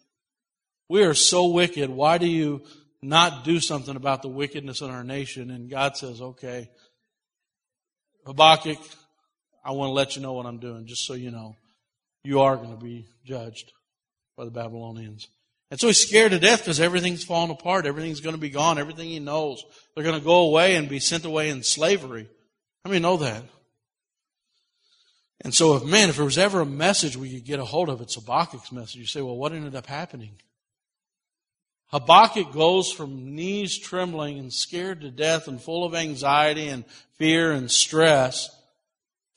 We 0.89 1.03
are 1.03 1.13
so 1.13 1.47
wicked. 1.47 1.89
Why 1.89 2.17
do 2.17 2.27
you 2.27 2.63
not 3.01 3.45
do 3.45 3.59
something 3.61 3.95
about 3.95 4.21
the 4.21 4.27
wickedness 4.27 4.81
in 4.81 4.89
our 4.89 5.03
nation? 5.03 5.49
And 5.49 5.69
God 5.69 5.95
says, 5.95 6.21
okay, 6.21 6.69
Habakkuk, 8.25 8.79
I 9.63 9.71
want 9.71 9.89
to 9.89 9.93
let 9.93 10.15
you 10.15 10.21
know 10.21 10.33
what 10.33 10.45
I'm 10.45 10.59
doing, 10.59 10.85
just 10.85 11.05
so 11.05 11.13
you 11.13 11.31
know. 11.31 11.55
You 12.23 12.41
are 12.41 12.55
going 12.55 12.71
to 12.71 12.83
be 12.83 13.07
judged 13.25 13.71
by 14.37 14.45
the 14.45 14.51
Babylonians. 14.51 15.27
And 15.71 15.79
so 15.79 15.87
he's 15.87 16.05
scared 16.05 16.31
to 16.31 16.39
death 16.39 16.59
because 16.59 16.79
everything's 16.79 17.23
falling 17.23 17.49
apart. 17.49 17.85
Everything's 17.85 18.19
going 18.19 18.35
to 18.35 18.41
be 18.41 18.49
gone. 18.49 18.77
Everything 18.77 19.09
he 19.09 19.19
knows. 19.19 19.63
They're 19.95 20.03
going 20.03 20.19
to 20.19 20.25
go 20.25 20.41
away 20.41 20.75
and 20.75 20.89
be 20.89 20.99
sent 20.99 21.25
away 21.25 21.49
in 21.49 21.63
slavery. 21.63 22.27
How 22.83 22.91
many 22.91 23.01
know 23.01 23.17
that? 23.17 23.43
And 25.43 25.53
so, 25.53 25.75
if 25.75 25.83
man, 25.83 26.09
if 26.09 26.17
there 26.17 26.25
was 26.25 26.37
ever 26.37 26.61
a 26.61 26.65
message 26.65 27.17
we 27.17 27.33
could 27.33 27.45
get 27.45 27.59
a 27.59 27.65
hold 27.65 27.89
of, 27.89 28.01
it's 28.01 28.15
Habakkuk's 28.15 28.71
message. 28.71 28.97
You 28.97 29.07
say, 29.07 29.21
well, 29.21 29.37
what 29.37 29.53
ended 29.53 29.75
up 29.75 29.87
happening? 29.87 30.35
Habakkuk 31.91 32.53
goes 32.53 32.91
from 32.91 33.35
knees 33.35 33.77
trembling 33.77 34.39
and 34.39 34.51
scared 34.51 35.01
to 35.01 35.11
death 35.11 35.47
and 35.47 35.61
full 35.61 35.83
of 35.83 35.93
anxiety 35.93 36.69
and 36.69 36.85
fear 37.17 37.51
and 37.51 37.69
stress 37.69 38.49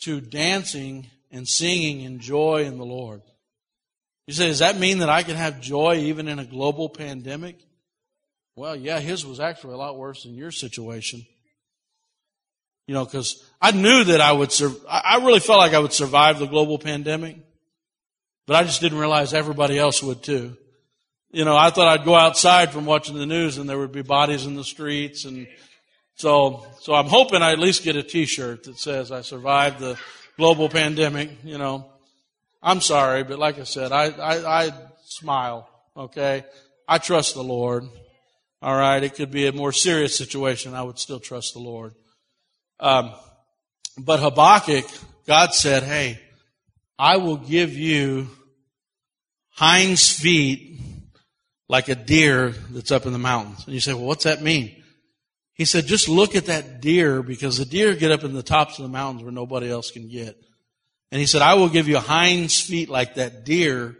to 0.00 0.20
dancing 0.20 1.08
and 1.32 1.48
singing 1.48 2.02
in 2.02 2.20
joy 2.20 2.64
in 2.64 2.78
the 2.78 2.84
Lord. 2.84 3.22
You 4.26 4.34
say, 4.34 4.46
does 4.46 4.60
that 4.60 4.78
mean 4.78 4.98
that 4.98 5.08
I 5.08 5.24
can 5.24 5.36
have 5.36 5.60
joy 5.60 5.96
even 5.96 6.28
in 6.28 6.38
a 6.38 6.44
global 6.44 6.88
pandemic? 6.88 7.58
Well, 8.56 8.76
yeah, 8.76 9.00
his 9.00 9.26
was 9.26 9.40
actually 9.40 9.74
a 9.74 9.78
lot 9.78 9.98
worse 9.98 10.22
than 10.22 10.36
your 10.36 10.52
situation. 10.52 11.26
You 12.86 12.94
know, 12.94 13.04
because 13.04 13.44
I 13.60 13.72
knew 13.72 14.04
that 14.04 14.20
I 14.20 14.30
would, 14.30 14.54
I 14.88 15.16
really 15.24 15.40
felt 15.40 15.58
like 15.58 15.74
I 15.74 15.80
would 15.80 15.92
survive 15.92 16.38
the 16.38 16.46
global 16.46 16.78
pandemic, 16.78 17.36
but 18.46 18.54
I 18.56 18.62
just 18.62 18.80
didn't 18.80 18.98
realize 18.98 19.34
everybody 19.34 19.76
else 19.76 20.02
would 20.02 20.22
too. 20.22 20.56
You 21.34 21.44
know, 21.44 21.56
I 21.56 21.70
thought 21.70 21.88
I'd 21.88 22.04
go 22.04 22.14
outside 22.14 22.70
from 22.70 22.86
watching 22.86 23.16
the 23.16 23.26
news 23.26 23.58
and 23.58 23.68
there 23.68 23.76
would 23.76 23.90
be 23.90 24.02
bodies 24.02 24.46
in 24.46 24.54
the 24.54 24.62
streets 24.62 25.24
and 25.24 25.48
so, 26.14 26.64
so 26.78 26.94
I'm 26.94 27.08
hoping 27.08 27.42
I 27.42 27.50
at 27.50 27.58
least 27.58 27.82
get 27.82 27.96
a 27.96 28.04
t-shirt 28.04 28.62
that 28.62 28.78
says 28.78 29.10
I 29.10 29.22
survived 29.22 29.80
the 29.80 29.98
global 30.36 30.68
pandemic, 30.68 31.30
you 31.42 31.58
know. 31.58 31.90
I'm 32.62 32.80
sorry, 32.80 33.24
but 33.24 33.40
like 33.40 33.58
I 33.58 33.64
said, 33.64 33.90
I, 33.90 34.10
I, 34.10 34.66
I 34.66 34.72
smile, 35.06 35.68
okay? 35.96 36.44
I 36.86 36.98
trust 36.98 37.34
the 37.34 37.42
Lord. 37.42 37.82
All 38.62 38.76
right, 38.76 39.02
it 39.02 39.16
could 39.16 39.32
be 39.32 39.48
a 39.48 39.52
more 39.52 39.72
serious 39.72 40.16
situation. 40.16 40.72
I 40.72 40.82
would 40.82 41.00
still 41.00 41.18
trust 41.18 41.54
the 41.54 41.58
Lord. 41.58 41.94
Um, 42.78 43.12
but 43.98 44.20
Habakkuk, 44.20 44.86
God 45.26 45.52
said, 45.52 45.82
hey, 45.82 46.20
I 46.96 47.16
will 47.16 47.38
give 47.38 47.74
you 47.74 48.28
hinds 49.50 50.12
feet 50.12 50.74
like 51.68 51.88
a 51.88 51.94
deer 51.94 52.50
that's 52.70 52.92
up 52.92 53.06
in 53.06 53.12
the 53.12 53.18
mountains. 53.18 53.64
And 53.64 53.74
you 53.74 53.80
say, 53.80 53.94
well, 53.94 54.04
what's 54.04 54.24
that 54.24 54.42
mean? 54.42 54.82
He 55.54 55.64
said, 55.64 55.86
just 55.86 56.08
look 56.08 56.34
at 56.34 56.46
that 56.46 56.80
deer 56.80 57.22
because 57.22 57.58
the 57.58 57.64
deer 57.64 57.94
get 57.94 58.12
up 58.12 58.24
in 58.24 58.34
the 58.34 58.42
tops 58.42 58.78
of 58.78 58.82
the 58.82 58.88
mountains 58.88 59.22
where 59.22 59.32
nobody 59.32 59.70
else 59.70 59.90
can 59.90 60.08
get. 60.08 60.36
And 61.12 61.20
he 61.20 61.26
said, 61.26 61.42
I 61.42 61.54
will 61.54 61.68
give 61.68 61.86
you 61.86 61.98
hinds 61.98 62.60
feet 62.60 62.88
like 62.88 63.14
that 63.14 63.44
deer 63.44 63.96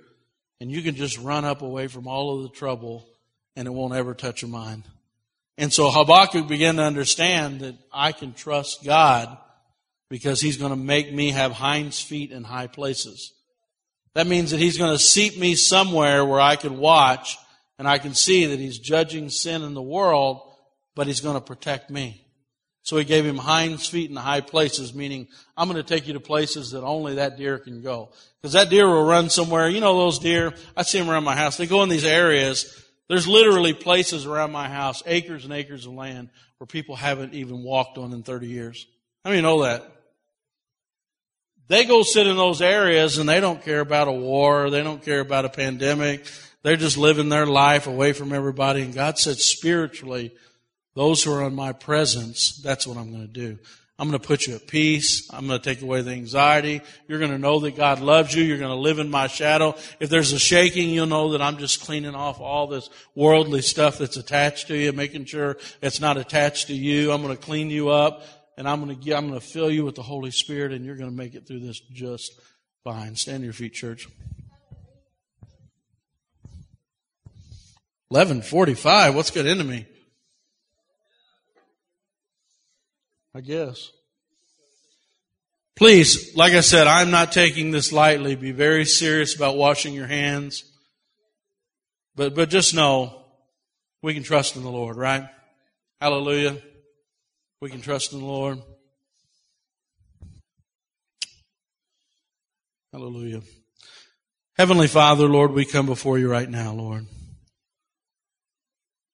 and 0.60 0.70
you 0.70 0.82
can 0.82 0.96
just 0.96 1.18
run 1.18 1.44
up 1.44 1.62
away 1.62 1.86
from 1.86 2.08
all 2.08 2.36
of 2.36 2.42
the 2.42 2.48
trouble 2.48 3.06
and 3.54 3.68
it 3.68 3.70
won't 3.70 3.94
ever 3.94 4.14
touch 4.14 4.42
your 4.42 4.50
mind. 4.50 4.84
And 5.56 5.72
so 5.72 5.90
Habakkuk 5.90 6.48
began 6.48 6.76
to 6.76 6.82
understand 6.82 7.60
that 7.60 7.76
I 7.92 8.10
can 8.10 8.32
trust 8.32 8.84
God 8.84 9.36
because 10.10 10.40
he's 10.40 10.56
going 10.56 10.70
to 10.70 10.76
make 10.76 11.12
me 11.12 11.30
have 11.30 11.52
hinds 11.52 12.00
feet 12.00 12.32
in 12.32 12.42
high 12.42 12.66
places. 12.66 13.32
That 14.14 14.26
means 14.26 14.50
that 14.50 14.60
he's 14.60 14.78
going 14.78 14.92
to 14.92 14.98
seat 14.98 15.38
me 15.38 15.54
somewhere 15.54 16.24
where 16.24 16.40
I 16.40 16.56
can 16.56 16.78
watch 16.78 17.38
and 17.79 17.89
I 17.89 17.99
can 17.99 18.14
see 18.14 18.47
that 18.47 18.59
he's 18.59 18.79
judging 18.79 19.29
sin 19.29 19.62
in 19.62 19.75
the 19.75 19.83
world, 19.83 20.41
but 20.95 21.07
he's 21.07 21.20
going 21.20 21.35
to 21.35 21.41
protect 21.41 21.91
me. 21.91 22.25
So 22.83 22.99
he 22.99 23.05
gave 23.05 23.25
him 23.25 23.39
hinds 23.39 23.89
feet 23.89 24.11
in 24.11 24.16
high 24.16 24.43
places, 24.43 24.95
meaning 24.95 25.29
I'm 25.57 25.68
going 25.70 25.83
to 25.83 25.89
take 25.89 26.07
you 26.07 26.12
to 26.14 26.20
places 26.20 26.72
that 26.72 26.83
only 26.83 27.14
that 27.14 27.39
deer 27.39 27.59
can 27.59 27.81
go. 27.83 28.11
Because 28.41 28.53
that 28.53 28.68
deer 28.68 28.87
will 28.87 29.07
run 29.07 29.31
somewhere. 29.31 29.68
You 29.68 29.81
know 29.81 29.97
those 29.97 30.18
deer? 30.18 30.53
I 30.77 30.83
see 30.83 30.99
them 30.99 31.09
around 31.09 31.25
my 31.25 31.35
house. 31.35 31.57
They 31.57 31.66
go 31.66 31.83
in 31.83 31.89
these 31.89 32.05
areas. 32.05 32.85
There's 33.09 33.27
literally 33.27 33.72
places 33.72 34.27
around 34.27 34.53
my 34.53 34.68
house, 34.68 35.03
acres 35.07 35.45
and 35.45 35.53
acres 35.55 35.87
of 35.87 35.95
land, 35.95 36.29
where 36.59 36.66
people 36.66 36.95
haven't 36.95 37.33
even 37.33 37.62
walked 37.62 37.97
on 37.97 38.12
in 38.12 38.22
30 38.22 38.49
years. 38.49 38.87
How 39.25 39.31
many 39.31 39.41
know 39.41 39.62
that? 39.62 39.91
They 41.68 41.87
go 41.87 42.03
sit 42.03 42.27
in 42.27 42.37
those 42.37 42.61
areas 42.61 43.16
and 43.16 43.27
they 43.27 43.41
don't 43.41 43.62
care 43.62 43.81
about 43.81 44.09
a 44.09 44.12
war. 44.12 44.68
They 44.68 44.83
don't 44.83 45.03
care 45.03 45.20
about 45.20 45.47
a 45.47 45.49
pandemic. 45.49 46.27
They're 46.64 46.76
just 46.76 46.96
living 46.96 47.28
their 47.28 47.46
life 47.46 47.86
away 47.86 48.14
from 48.14 48.32
everybody. 48.32 48.82
And 48.82 48.94
God 48.94 49.18
said 49.18 49.36
spiritually, 49.36 50.32
those 50.94 51.22
who 51.22 51.32
are 51.32 51.46
in 51.46 51.54
my 51.54 51.72
presence, 51.72 52.60
that's 52.62 52.86
what 52.86 52.96
I'm 52.96 53.10
going 53.10 53.26
to 53.26 53.32
do. 53.32 53.58
I'm 53.98 54.08
going 54.08 54.18
to 54.18 54.26
put 54.26 54.46
you 54.46 54.56
at 54.56 54.66
peace. 54.66 55.30
I'm 55.30 55.46
going 55.46 55.60
to 55.60 55.64
take 55.64 55.82
away 55.82 56.00
the 56.00 56.12
anxiety. 56.12 56.80
You're 57.06 57.20
going 57.20 57.30
to 57.30 57.38
know 57.38 57.60
that 57.60 57.76
God 57.76 58.00
loves 58.00 58.34
you. 58.34 58.42
You're 58.42 58.58
going 58.58 58.70
to 58.70 58.74
live 58.76 58.98
in 58.98 59.10
my 59.10 59.28
shadow. 59.28 59.76
If 60.00 60.08
there's 60.08 60.32
a 60.32 60.38
shaking, 60.38 60.88
you'll 60.88 61.06
know 61.06 61.32
that 61.32 61.42
I'm 61.42 61.58
just 61.58 61.82
cleaning 61.82 62.14
off 62.14 62.40
all 62.40 62.66
this 62.66 62.88
worldly 63.14 63.62
stuff 63.62 63.98
that's 63.98 64.16
attached 64.16 64.66
to 64.68 64.76
you, 64.76 64.92
making 64.92 65.26
sure 65.26 65.58
it's 65.82 66.00
not 66.00 66.16
attached 66.16 66.68
to 66.68 66.74
you. 66.74 67.12
I'm 67.12 67.22
going 67.22 67.36
to 67.36 67.42
clean 67.42 67.70
you 67.70 67.90
up 67.90 68.24
and 68.56 68.66
I'm 68.66 68.84
going 68.84 68.98
to 68.98 69.12
I'm 69.12 69.28
going 69.28 69.38
to 69.38 69.46
fill 69.46 69.70
you 69.70 69.84
with 69.84 69.96
the 69.96 70.02
Holy 70.02 70.30
Spirit 70.30 70.72
and 70.72 70.84
you're 70.84 70.96
going 70.96 71.10
to 71.10 71.16
make 71.16 71.34
it 71.34 71.46
through 71.46 71.60
this 71.60 71.78
just 71.78 72.32
fine. 72.82 73.14
Stand 73.16 73.40
to 73.40 73.44
your 73.44 73.52
feet, 73.52 73.74
church. 73.74 74.08
1145. 78.09 79.14
What's 79.14 79.30
got 79.30 79.46
into 79.46 79.64
me? 79.64 79.86
I 83.34 83.40
guess. 83.40 83.90
Please, 85.76 86.36
like 86.36 86.52
I 86.52 86.61
said, 86.61 86.86
I'm 86.86 87.11
not 87.11 87.32
taking 87.32 87.72
this 87.72 87.92
lightly. 87.92 88.36
Be 88.36 88.52
very 88.52 88.84
serious 88.84 89.34
about 89.34 89.57
washing 89.57 89.92
your 89.92 90.07
hands. 90.07 90.64
But, 92.14 92.34
but 92.36 92.48
just 92.48 92.74
know 92.74 93.24
we 94.02 94.14
can 94.14 94.22
trust 94.22 94.55
in 94.55 94.62
the 94.62 94.70
Lord, 94.70 94.96
right? 94.96 95.28
Hallelujah. 96.00 96.59
We 97.61 97.70
can 97.70 97.80
trust 97.80 98.12
in 98.12 98.20
the 98.20 98.26
Lord. 98.26 98.61
Hallelujah. 102.92 103.42
Heavenly 104.57 104.86
Father, 104.86 105.26
Lord, 105.26 105.50
we 105.50 105.64
come 105.64 105.86
before 105.86 106.16
you 106.16 106.30
right 106.30 106.48
now, 106.48 106.72
Lord. 106.72 107.07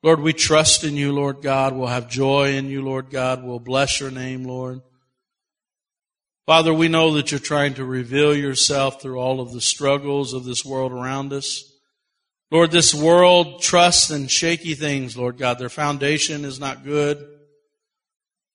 Lord, 0.03 0.21
we 0.21 0.33
trust 0.33 0.83
in 0.83 0.97
you, 0.97 1.13
Lord 1.13 1.43
God. 1.43 1.75
We'll 1.75 1.89
have 1.89 2.09
joy 2.09 2.55
in 2.55 2.69
you, 2.69 2.83
Lord 2.83 3.11
God. 3.11 3.45
We'll 3.45 3.59
bless 3.59 4.01
your 4.01 4.11
name, 4.11 4.45
Lord. 4.45 4.81
Father, 6.47 6.73
we 6.73 6.89
know 6.89 7.15
that 7.15 7.31
you're 7.31 7.39
trying 7.39 7.75
to 7.75 7.85
reveal 7.85 8.35
yourself 8.35 9.03
through 9.03 9.19
all 9.19 9.41
of 9.41 9.53
the 9.53 9.61
struggles 9.61 10.33
of 10.33 10.45
this 10.45 10.65
world 10.65 10.91
around 10.91 11.33
us. 11.33 11.65
Lord, 12.51 12.71
this 12.71 12.95
world 12.95 13.63
trusts 13.63 14.11
in 14.11 14.27
shaky 14.27 14.75
things, 14.75 15.17
Lord 15.17 15.39
God. 15.39 15.59
Their 15.59 15.69
foundation 15.69 16.45
is 16.45 16.59
not 16.59 16.83
good. 16.83 17.25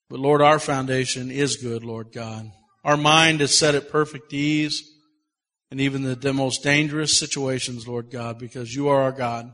But 0.10 0.20
Lord, 0.20 0.42
our 0.42 0.60
foundation 0.60 1.32
is 1.32 1.56
good, 1.56 1.84
Lord 1.84 2.12
God. 2.12 2.52
Our 2.84 2.98
mind 2.98 3.42
is 3.42 3.58
set 3.58 3.76
at 3.76 3.90
perfect 3.90 4.34
ease 4.34 4.84
and 5.72 5.80
even 5.80 6.20
the 6.20 6.34
most 6.34 6.64
dangerous 6.64 7.18
situations, 7.18 7.88
Lord 7.88 8.12
God, 8.12 8.38
because 8.38 8.76
you 8.76 8.90
are 8.90 9.04
our 9.04 9.12
God. 9.12 9.54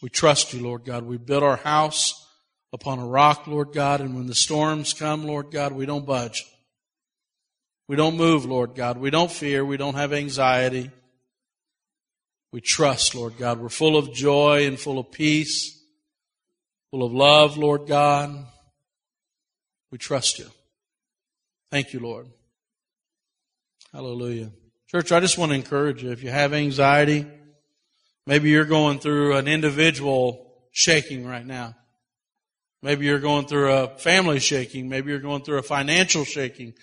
We 0.00 0.08
trust 0.08 0.52
you, 0.52 0.62
Lord 0.62 0.84
God. 0.84 1.04
We 1.04 1.16
build 1.18 1.42
our 1.42 1.56
house 1.56 2.26
upon 2.72 2.98
a 2.98 3.06
rock, 3.06 3.46
Lord 3.46 3.72
God, 3.72 4.00
and 4.00 4.14
when 4.14 4.26
the 4.26 4.34
storms 4.34 4.92
come, 4.92 5.24
Lord 5.24 5.50
God, 5.50 5.72
we 5.72 5.86
don't 5.86 6.06
budge. 6.06 6.46
We 7.88 7.96
don't 7.96 8.16
move, 8.16 8.44
Lord 8.44 8.74
God. 8.74 8.98
We 8.98 9.10
don't 9.10 9.30
fear. 9.30 9.64
We 9.64 9.78
don't 9.78 9.94
have 9.94 10.12
anxiety. 10.12 10.90
We 12.52 12.60
trust, 12.60 13.14
Lord 13.14 13.36
God. 13.38 13.58
We're 13.58 13.70
full 13.70 13.96
of 13.96 14.12
joy 14.12 14.66
and 14.66 14.78
full 14.78 14.98
of 14.98 15.10
peace, 15.10 15.82
full 16.90 17.02
of 17.02 17.12
love, 17.12 17.56
Lord 17.56 17.86
God. 17.86 18.46
We 19.90 19.98
trust 19.98 20.38
you. 20.38 20.46
Thank 21.70 21.92
you, 21.92 22.00
Lord. 22.00 22.28
Hallelujah. 23.92 24.50
Church, 24.86 25.12
I 25.12 25.20
just 25.20 25.38
want 25.38 25.50
to 25.50 25.56
encourage 25.56 26.02
you. 26.02 26.12
If 26.12 26.22
you 26.22 26.30
have 26.30 26.52
anxiety, 26.52 27.26
Maybe 28.28 28.50
you're 28.50 28.66
going 28.66 28.98
through 28.98 29.36
an 29.36 29.48
individual 29.48 30.52
shaking 30.70 31.26
right 31.26 31.46
now. 31.46 31.74
Maybe 32.82 33.06
you're 33.06 33.20
going 33.20 33.46
through 33.46 33.72
a 33.72 33.88
family 33.88 34.38
shaking. 34.38 34.90
Maybe 34.90 35.10
you're 35.10 35.18
going 35.18 35.44
through 35.44 35.56
a 35.56 35.62
financial 35.62 36.24
shaking. 36.24 36.74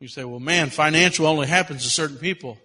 You 0.00 0.08
say, 0.08 0.24
well, 0.24 0.40
man, 0.40 0.70
financial 0.70 1.24
only 1.24 1.46
happens 1.46 1.84
to 1.84 1.88
certain 1.88 2.16
people. 2.16 2.58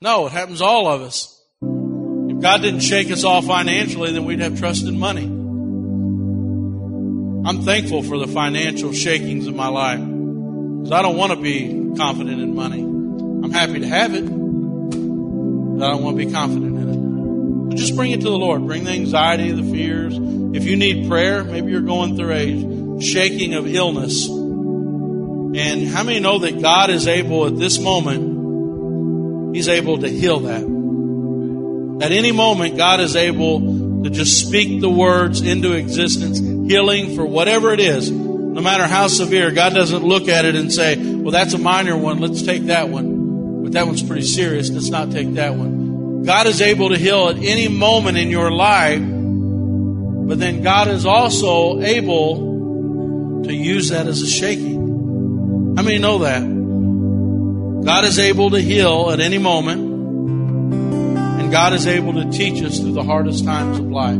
No, 0.00 0.24
it 0.24 0.32
happens 0.32 0.60
to 0.60 0.64
all 0.64 0.86
of 0.86 1.02
us. 1.02 1.38
If 1.60 2.40
God 2.40 2.62
didn't 2.62 2.80
shake 2.80 3.10
us 3.10 3.22
all 3.22 3.42
financially, 3.42 4.10
then 4.10 4.24
we'd 4.24 4.40
have 4.40 4.58
trust 4.58 4.86
in 4.86 4.98
money. 4.98 5.26
I'm 7.46 7.64
thankful 7.64 8.02
for 8.02 8.16
the 8.16 8.28
financial 8.28 8.94
shakings 8.94 9.46
of 9.46 9.54
my 9.54 9.68
life 9.68 10.00
because 10.00 10.90
I 10.90 11.02
don't 11.02 11.18
want 11.18 11.32
to 11.32 11.38
be 11.38 11.94
confident 11.98 12.40
in 12.40 12.54
money. 12.54 12.80
I'm 12.80 13.52
happy 13.52 13.80
to 13.80 13.86
have 13.86 14.14
it. 14.14 14.43
I 15.82 15.88
don't 15.88 16.02
want 16.02 16.18
to 16.18 16.24
be 16.24 16.30
confident 16.30 16.76
in 16.78 16.88
it. 16.88 17.68
But 17.68 17.76
just 17.76 17.96
bring 17.96 18.12
it 18.12 18.20
to 18.20 18.30
the 18.30 18.38
Lord. 18.38 18.64
Bring 18.66 18.84
the 18.84 18.92
anxiety, 18.92 19.50
the 19.50 19.64
fears. 19.64 20.14
If 20.16 20.64
you 20.64 20.76
need 20.76 21.08
prayer, 21.08 21.42
maybe 21.42 21.72
you're 21.72 21.80
going 21.80 22.16
through 22.16 22.30
a 22.30 23.00
shaking 23.00 23.54
of 23.54 23.66
illness. 23.66 24.28
And 24.28 25.88
how 25.88 26.04
many 26.04 26.20
know 26.20 26.38
that 26.38 26.62
God 26.62 26.90
is 26.90 27.08
able 27.08 27.46
at 27.46 27.56
this 27.56 27.80
moment, 27.80 29.56
He's 29.56 29.68
able 29.68 29.98
to 29.98 30.08
heal 30.08 30.40
that. 30.40 30.62
At 32.04 32.12
any 32.12 32.30
moment, 32.30 32.76
God 32.76 33.00
is 33.00 33.16
able 33.16 34.02
to 34.04 34.10
just 34.10 34.46
speak 34.46 34.80
the 34.80 34.90
words 34.90 35.40
into 35.42 35.72
existence, 35.72 36.38
healing 36.38 37.16
for 37.16 37.26
whatever 37.26 37.72
it 37.72 37.80
is. 37.80 38.10
No 38.10 38.60
matter 38.60 38.86
how 38.86 39.08
severe, 39.08 39.50
God 39.50 39.74
doesn't 39.74 40.04
look 40.04 40.28
at 40.28 40.44
it 40.44 40.54
and 40.54 40.72
say, 40.72 40.96
well, 40.96 41.32
that's 41.32 41.54
a 41.54 41.58
minor 41.58 41.96
one. 41.96 42.20
Let's 42.20 42.42
take 42.42 42.66
that 42.66 42.88
one 42.88 43.13
but 43.64 43.72
that 43.72 43.86
one's 43.86 44.02
pretty 44.02 44.26
serious. 44.26 44.68
Let's 44.68 44.90
not 44.90 45.10
take 45.10 45.32
that 45.34 45.54
one. 45.54 46.22
God 46.22 46.46
is 46.46 46.60
able 46.60 46.90
to 46.90 46.98
heal 46.98 47.30
at 47.30 47.38
any 47.38 47.68
moment 47.68 48.18
in 48.18 48.28
your 48.28 48.50
life, 48.50 49.00
but 49.00 50.38
then 50.38 50.62
God 50.62 50.88
is 50.88 51.06
also 51.06 51.80
able 51.80 53.42
to 53.44 53.54
use 53.54 53.88
that 53.88 54.06
as 54.06 54.20
a 54.20 54.26
shaking. 54.26 55.74
How 55.76 55.82
many 55.82 55.96
know 55.96 56.18
that? 56.18 56.42
God 57.86 58.04
is 58.04 58.18
able 58.18 58.50
to 58.50 58.60
heal 58.60 59.10
at 59.10 59.20
any 59.20 59.38
moment, 59.38 59.80
and 61.40 61.50
God 61.50 61.72
is 61.72 61.86
able 61.86 62.12
to 62.22 62.30
teach 62.30 62.62
us 62.62 62.78
through 62.80 62.92
the 62.92 63.02
hardest 63.02 63.46
times 63.46 63.78
of 63.78 63.86
life. 63.86 64.18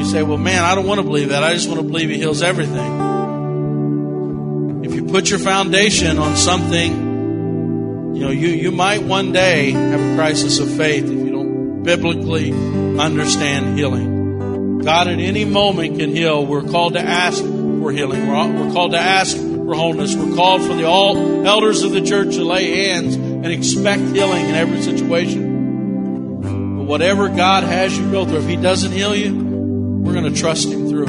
You 0.00 0.04
say, 0.04 0.24
well, 0.24 0.38
man, 0.38 0.64
I 0.64 0.74
don't 0.74 0.86
want 0.86 0.98
to 0.98 1.04
believe 1.04 1.28
that. 1.28 1.44
I 1.44 1.54
just 1.54 1.68
want 1.68 1.80
to 1.80 1.86
believe 1.86 2.10
He 2.10 2.16
heals 2.16 2.42
everything. 2.42 3.02
If 4.84 4.94
you 4.94 5.04
put 5.04 5.30
your 5.30 5.38
foundation 5.38 6.18
on 6.18 6.34
something 6.36 7.03
you 8.14 8.20
know, 8.20 8.30
you, 8.30 8.48
you 8.48 8.70
might 8.70 9.02
one 9.02 9.32
day 9.32 9.72
have 9.72 10.00
a 10.00 10.14
crisis 10.16 10.60
of 10.60 10.70
faith 10.70 11.04
if 11.04 11.10
you 11.10 11.32
don't 11.32 11.82
biblically 11.82 12.52
understand 12.52 13.76
healing. 13.76 14.78
God 14.78 15.08
at 15.08 15.18
any 15.18 15.44
moment 15.44 15.98
can 15.98 16.14
heal. 16.14 16.46
We're 16.46 16.62
called 16.62 16.92
to 16.92 17.00
ask 17.00 17.42
for 17.42 17.90
healing. 17.90 18.28
We're, 18.28 18.66
we're 18.66 18.72
called 18.72 18.92
to 18.92 19.00
ask 19.00 19.36
for 19.36 19.74
wholeness. 19.74 20.14
We're 20.14 20.36
called 20.36 20.62
for 20.62 20.74
the 20.74 20.84
all 20.84 21.44
elders 21.44 21.82
of 21.82 21.90
the 21.90 22.02
church 22.02 22.36
to 22.36 22.44
lay 22.44 22.86
hands 22.86 23.16
and 23.16 23.46
expect 23.46 24.02
healing 24.02 24.46
in 24.46 24.54
every 24.54 24.80
situation. 24.80 26.76
But 26.76 26.84
whatever 26.84 27.28
God 27.28 27.64
has 27.64 27.98
you 27.98 28.12
go 28.12 28.24
through, 28.24 28.38
if 28.38 28.48
He 28.48 28.56
doesn't 28.56 28.92
heal 28.92 29.16
you, 29.16 29.34
we're 29.34 30.12
going 30.12 30.32
to 30.32 30.38
trust 30.38 30.68
Him 30.68 30.88
through 30.88 31.08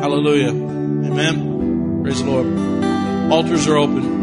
Hallelujah. 0.00 0.48
Amen. 0.48 2.02
Praise 2.02 2.24
the 2.24 2.28
Lord. 2.28 3.30
Altars 3.30 3.68
are 3.68 3.76
open. 3.76 4.15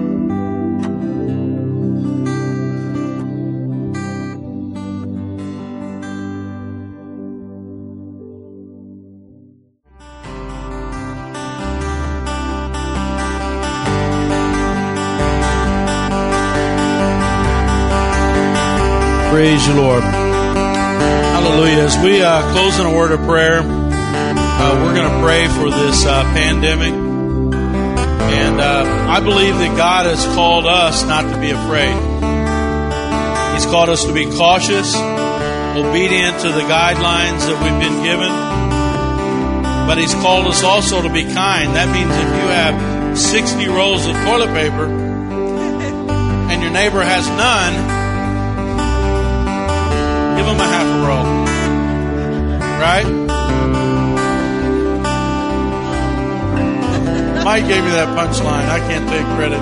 Praise 19.63 19.75
you, 19.77 19.81
Lord. 19.81 20.03
Hallelujah. 20.03 21.83
As 21.83 21.97
we 22.03 22.21
uh, 22.21 22.41
close 22.51 22.79
in 22.79 22.85
a 22.85 22.93
word 22.93 23.13
of 23.13 23.21
prayer, 23.21 23.61
uh, 23.61 24.83
we're 24.83 24.93
going 24.93 25.09
to 25.09 25.23
pray 25.23 25.47
for 25.47 25.69
this 25.71 26.05
uh, 26.05 26.23
pandemic. 26.35 26.91
And 26.91 28.59
uh, 28.59 29.07
I 29.09 29.21
believe 29.21 29.55
that 29.55 29.77
God 29.77 30.05
has 30.05 30.25
called 30.35 30.65
us 30.65 31.05
not 31.05 31.21
to 31.31 31.39
be 31.39 31.51
afraid. 31.51 31.95
He's 33.55 33.65
called 33.67 33.87
us 33.87 34.03
to 34.03 34.11
be 34.11 34.25
cautious, 34.35 34.93
obedient 34.97 36.41
to 36.41 36.49
the 36.51 36.67
guidelines 36.67 37.47
that 37.47 37.55
we've 37.63 37.79
been 37.79 38.03
given. 38.03 38.33
But 39.87 39.97
He's 39.97 40.13
called 40.15 40.45
us 40.47 40.61
also 40.61 41.01
to 41.01 41.09
be 41.09 41.23
kind. 41.23 41.73
That 41.77 41.87
means 41.87 42.11
if 42.11 42.27
you 42.35 42.47
have 42.51 43.17
60 43.17 43.65
rolls 43.67 44.05
of 44.07 44.13
toilet 44.25 44.51
paper 44.51 44.91
and 46.51 46.61
your 46.61 46.71
neighbor 46.71 47.01
has 47.01 47.25
none, 47.29 47.92
Give 50.43 50.51
them 50.51 50.59
a 50.59 50.67
half 50.67 50.85
a 50.85 50.99
roll. 51.07 51.23
Right? 52.83 53.07
Mike 57.45 57.65
gave 57.65 57.81
me 57.81 57.91
that 57.91 58.09
punchline. 58.09 58.67
I 58.67 58.79
can't 58.79 59.07
take 59.07 59.25
credit. 59.37 59.59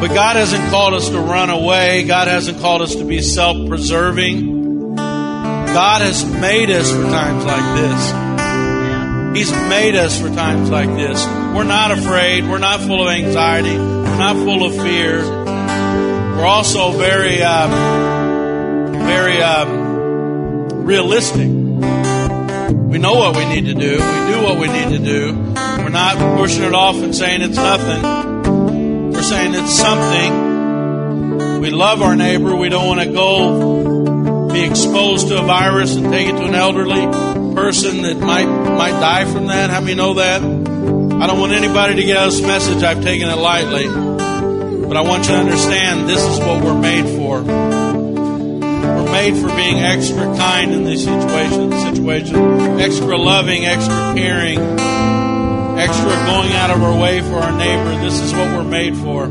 But 0.00 0.12
God 0.12 0.34
hasn't 0.34 0.68
called 0.70 0.94
us 0.94 1.08
to 1.10 1.20
run 1.20 1.50
away. 1.50 2.02
God 2.02 2.26
hasn't 2.26 2.58
called 2.58 2.82
us 2.82 2.96
to 2.96 3.04
be 3.04 3.22
self 3.22 3.68
preserving. 3.68 4.96
God 4.96 6.00
has 6.02 6.24
made 6.24 6.68
us 6.70 6.90
for 6.90 7.02
times 7.04 7.44
like 7.44 7.76
this. 7.76 9.38
He's 9.38 9.52
made 9.68 9.94
us 9.94 10.20
for 10.20 10.30
times 10.30 10.68
like 10.68 10.88
this. 10.96 11.24
We're 11.24 11.62
not 11.62 11.92
afraid. 11.92 12.48
We're 12.48 12.58
not 12.58 12.80
full 12.80 13.06
of 13.06 13.14
anxiety. 13.14 13.78
We're 13.78 14.18
not 14.18 14.34
full 14.34 14.64
of 14.64 14.74
fear. 14.74 15.22
We're 15.22 16.44
also 16.44 16.90
very. 16.90 17.40
Uh, 17.40 18.13
very 19.04 19.42
um, 19.42 20.84
realistic. 20.84 21.48
We 21.48 22.98
know 22.98 23.14
what 23.14 23.36
we 23.36 23.44
need 23.46 23.66
to 23.66 23.74
do. 23.74 23.92
We 23.92 24.32
do 24.32 24.42
what 24.42 24.58
we 24.58 24.68
need 24.68 24.90
to 24.96 24.98
do. 24.98 25.32
We're 25.82 25.88
not 25.88 26.38
pushing 26.38 26.64
it 26.64 26.74
off 26.74 26.96
and 26.96 27.14
saying 27.14 27.42
it's 27.42 27.56
nothing. 27.56 29.12
We're 29.12 29.22
saying 29.22 29.54
it's 29.54 29.74
something. 29.74 31.60
We 31.60 31.70
love 31.70 32.02
our 32.02 32.14
neighbor. 32.16 32.54
We 32.54 32.68
don't 32.68 32.86
want 32.86 33.00
to 33.00 33.12
go 33.12 34.48
be 34.52 34.64
exposed 34.64 35.28
to 35.28 35.40
a 35.40 35.42
virus 35.42 35.96
and 35.96 36.12
take 36.12 36.28
it 36.28 36.36
to 36.36 36.44
an 36.44 36.54
elderly 36.54 37.04
person 37.54 38.02
that 38.02 38.18
might 38.18 38.46
might 38.46 38.92
die 39.00 39.24
from 39.24 39.48
that. 39.48 39.70
How 39.70 39.80
many 39.80 39.94
know 39.94 40.14
that? 40.14 40.42
I 40.42 41.26
don't 41.26 41.40
want 41.40 41.52
anybody 41.52 41.96
to 41.96 42.04
get 42.04 42.24
this 42.26 42.40
message. 42.40 42.82
I've 42.82 43.02
taken 43.02 43.28
it 43.28 43.36
lightly. 43.36 43.88
But 44.86 44.96
I 44.96 45.00
want 45.00 45.24
you 45.24 45.32
to 45.32 45.38
understand 45.38 46.08
this 46.08 46.22
is 46.22 46.38
what 46.38 46.62
we're 46.62 46.80
made 46.80 47.06
for 47.18 47.73
made 49.14 49.36
for 49.36 49.46
being 49.54 49.78
extra 49.78 50.24
kind 50.36 50.72
in 50.72 50.84
these 50.84 51.04
situations, 51.04 51.72
situation, 51.82 52.36
extra 52.80 53.16
loving, 53.16 53.64
extra 53.64 54.12
caring, 54.16 54.58
extra 55.78 56.10
going 56.26 56.52
out 56.52 56.70
of 56.70 56.82
our 56.82 57.00
way 57.00 57.20
for 57.20 57.36
our 57.36 57.56
neighbor. 57.56 58.02
This 58.02 58.18
is 58.20 58.32
what 58.32 58.48
we're 58.56 58.64
made 58.64 58.96
for, 58.96 59.26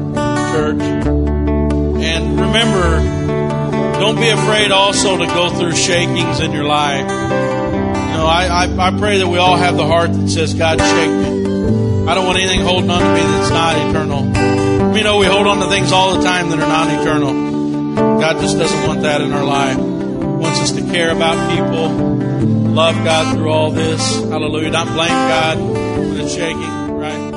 church. 0.53 0.81
And 0.81 2.39
remember, 2.39 3.99
don't 3.99 4.15
be 4.15 4.29
afraid 4.29 4.71
also 4.71 5.17
to 5.17 5.25
go 5.25 5.49
through 5.49 5.73
shakings 5.73 6.39
in 6.39 6.53
your 6.53 6.63
life. 6.63 7.01
You 7.01 8.17
know, 8.17 8.25
I, 8.25 8.65
I, 8.65 8.87
I 8.87 8.97
pray 8.97 9.17
that 9.17 9.27
we 9.27 9.37
all 9.37 9.57
have 9.57 9.75
the 9.75 9.85
heart 9.85 10.13
that 10.13 10.29
says, 10.29 10.53
God, 10.53 10.79
shake 10.79 11.09
me. 11.09 12.07
I 12.07 12.15
don't 12.15 12.25
want 12.25 12.37
anything 12.39 12.61
holding 12.61 12.89
on 12.89 13.01
to 13.01 13.13
me 13.13 13.19
that's 13.19 13.49
not 13.49 13.89
eternal. 13.89 14.91
We 14.93 15.03
know 15.03 15.17
we 15.17 15.25
hold 15.25 15.45
on 15.45 15.59
to 15.59 15.67
things 15.67 15.91
all 15.91 16.15
the 16.15 16.23
time 16.23 16.49
that 16.51 16.59
are 16.59 16.69
not 16.69 17.01
eternal. 17.01 17.52
God 18.23 18.39
just 18.39 18.57
doesn't 18.57 18.87
want 18.87 19.01
that 19.01 19.19
in 19.19 19.33
our 19.33 19.43
life. 19.43 19.75
He 19.75 19.83
wants 19.83 20.61
us 20.61 20.71
to 20.71 20.81
care 20.81 21.11
about 21.11 21.35
people, 21.57 21.89
love 22.71 22.95
God 23.03 23.35
through 23.35 23.49
all 23.49 23.69
this. 23.69 24.01
Hallelujah. 24.23 24.71
Don't 24.71 24.93
blame 24.93 25.09
God 25.09 25.59
when 25.59 26.21
it's 26.21 26.33
shaking, 26.33 26.91
right? 26.93 27.33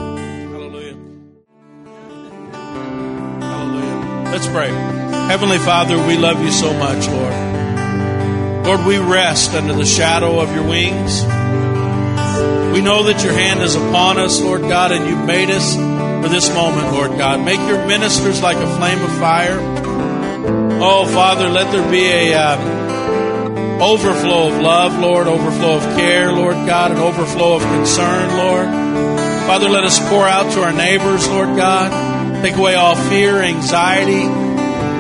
Hallelujah. 0.55 0.97
Hallelujah. 3.41 4.30
Let's 4.30 4.47
pray. 4.47 4.68
Heavenly 5.26 5.59
Father, 5.59 5.99
we 6.07 6.16
love 6.16 6.41
you 6.41 6.53
so 6.53 6.72
much, 6.74 7.09
Lord. 7.09 7.34
Lord, 8.64 8.87
we 8.87 8.99
rest 8.99 9.55
under 9.55 9.72
the 9.72 9.84
shadow 9.84 10.39
of 10.39 10.55
your 10.55 10.68
wings. 10.68 11.22
We 12.72 12.80
know 12.80 13.03
that 13.03 13.24
your 13.24 13.32
hand 13.32 13.61
is 13.61 13.74
upon 13.74 14.18
us, 14.18 14.41
Lord 14.41 14.61
God, 14.61 14.93
and 14.93 15.09
you've 15.09 15.26
made 15.26 15.51
us 15.51 15.74
for 15.74 16.32
this 16.32 16.49
moment, 16.55 16.93
Lord 16.93 17.18
God. 17.18 17.45
Make 17.45 17.59
your 17.68 17.84
ministers 17.89 18.41
like 18.41 18.57
a 18.57 18.76
flame 18.76 19.03
of 19.03 19.11
fire. 19.18 19.86
Oh, 20.78 21.06
Father, 21.06 21.48
let 21.48 21.72
there 21.72 21.90
be 21.90 22.04
a 22.04 22.34
um, 22.34 23.80
overflow 23.80 24.48
of 24.48 24.60
love, 24.60 24.98
Lord, 24.98 25.26
overflow 25.26 25.76
of 25.76 25.82
care, 25.96 26.30
Lord 26.32 26.54
God, 26.66 26.90
an 26.90 26.98
overflow 26.98 27.56
of 27.56 27.62
concern, 27.62 28.36
Lord. 28.36 28.66
Father, 29.46 29.70
let 29.70 29.84
us 29.84 29.98
pour 30.10 30.26
out 30.26 30.52
to 30.52 30.62
our 30.62 30.72
neighbors, 30.72 31.26
Lord 31.28 31.56
God. 31.56 32.42
Take 32.42 32.56
away 32.56 32.74
all 32.74 32.94
fear, 32.94 33.40
anxiety. 33.40 34.24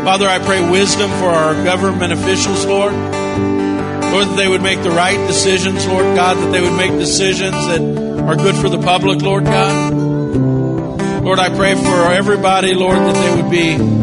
Father, 0.02 0.26
I 0.26 0.38
pray 0.38 0.66
wisdom 0.70 1.10
for 1.10 1.28
our 1.28 1.52
government 1.62 2.12
officials, 2.12 2.64
Lord. 2.64 2.94
Lord, 2.94 4.28
that 4.28 4.36
they 4.36 4.48
would 4.48 4.62
make 4.62 4.82
the 4.82 4.90
right 4.90 5.18
decisions, 5.26 5.86
Lord 5.86 6.16
God, 6.16 6.38
that 6.38 6.52
they 6.52 6.62
would 6.62 6.76
make 6.76 6.92
decisions 6.92 7.52
that 7.66 7.80
are 8.26 8.36
good 8.36 8.56
for 8.56 8.70
the 8.70 8.78
public, 8.78 9.20
Lord 9.20 9.44
God. 9.44 9.92
Lord, 9.92 11.38
I 11.38 11.54
pray 11.54 11.74
for 11.74 12.12
everybody, 12.12 12.72
Lord, 12.72 12.96
that 12.96 13.14
they 13.14 13.42
would 13.42 13.50
be 13.50 13.95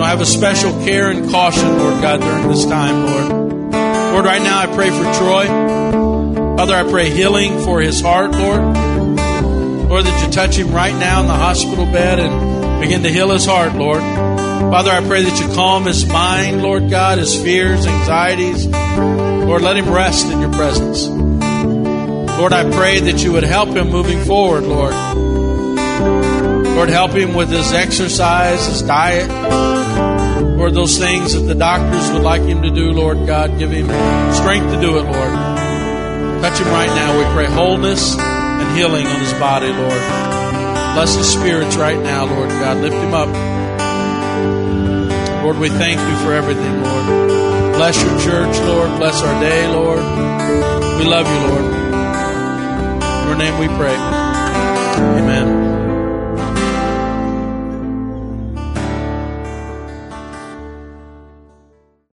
I 0.00 0.08
have 0.08 0.20
a 0.20 0.26
special 0.26 0.72
care 0.84 1.10
and 1.10 1.30
caution, 1.30 1.78
Lord 1.78 2.02
God, 2.02 2.20
during 2.20 2.48
this 2.48 2.64
time, 2.66 3.06
Lord. 3.06 3.72
Lord, 4.12 4.24
right 4.26 4.42
now 4.42 4.60
I 4.60 4.66
pray 4.66 4.90
for 4.90 5.04
Troy. 5.18 5.46
Father, 6.56 6.74
I 6.74 6.88
pray 6.88 7.10
healing 7.10 7.60
for 7.60 7.80
his 7.80 8.00
heart, 8.00 8.32
Lord. 8.32 8.60
Lord, 9.88 10.04
that 10.04 10.26
you 10.26 10.32
touch 10.32 10.56
him 10.56 10.72
right 10.72 10.94
now 10.94 11.20
in 11.20 11.26
the 11.26 11.34
hospital 11.34 11.84
bed 11.86 12.18
and 12.18 12.80
begin 12.80 13.02
to 13.02 13.10
heal 13.10 13.30
his 13.30 13.46
heart, 13.46 13.74
Lord. 13.74 14.00
Father, 14.00 14.90
I 14.90 15.06
pray 15.06 15.22
that 15.22 15.40
you 15.40 15.54
calm 15.54 15.84
his 15.84 16.06
mind, 16.06 16.62
Lord 16.62 16.90
God, 16.90 17.18
his 17.18 17.40
fears, 17.40 17.86
anxieties. 17.86 18.66
Lord, 18.66 19.62
let 19.62 19.76
him 19.76 19.88
rest 19.90 20.26
in 20.26 20.40
your 20.40 20.52
presence. 20.52 21.06
Lord, 21.06 22.52
I 22.52 22.68
pray 22.70 23.00
that 23.00 23.22
you 23.22 23.32
would 23.32 23.44
help 23.44 23.68
him 23.68 23.90
moving 23.90 24.24
forward, 24.24 24.64
Lord. 24.64 24.92
Lord, 26.74 26.88
help 26.88 27.12
him 27.12 27.34
with 27.34 27.50
his 27.50 27.72
exercise, 27.72 28.66
his 28.66 28.82
diet. 28.82 29.30
Lord, 30.56 30.74
those 30.74 30.98
things 30.98 31.34
that 31.34 31.40
the 31.40 31.54
doctors 31.54 32.10
would 32.12 32.22
like 32.22 32.42
him 32.42 32.62
to 32.62 32.70
do, 32.70 32.92
Lord 32.92 33.26
God, 33.26 33.58
give 33.58 33.70
him 33.70 33.86
strength 34.34 34.72
to 34.72 34.80
do 34.80 34.98
it, 34.98 35.02
Lord. 35.02 35.34
Touch 36.42 36.58
him 36.58 36.68
right 36.68 36.88
now. 36.88 37.16
We 37.16 37.24
pray 37.34 37.46
wholeness 37.46 38.16
and 38.18 38.76
healing 38.76 39.06
on 39.06 39.20
his 39.20 39.32
body, 39.34 39.68
Lord. 39.68 40.02
Bless 40.94 41.14
his 41.16 41.32
spirits 41.32 41.76
right 41.76 41.98
now, 41.98 42.24
Lord 42.24 42.48
God. 42.48 42.78
Lift 42.78 42.96
him 42.96 43.14
up. 43.14 43.28
Lord, 45.44 45.58
we 45.58 45.68
thank 45.68 46.00
you 46.00 46.16
for 46.24 46.32
everything, 46.32 46.82
Lord. 46.82 47.04
Bless 47.76 48.00
your 48.02 48.18
church, 48.20 48.56
Lord. 48.66 48.88
Bless 48.98 49.20
our 49.22 49.40
day, 49.40 49.66
Lord. 49.68 49.98
We 50.98 51.04
love 51.04 51.26
you, 51.26 51.40
Lord. 51.48 51.74
In 53.20 53.28
your 53.28 53.36
name 53.36 53.58
we 53.58 53.66
pray. 53.76 53.96
Amen. 53.96 55.63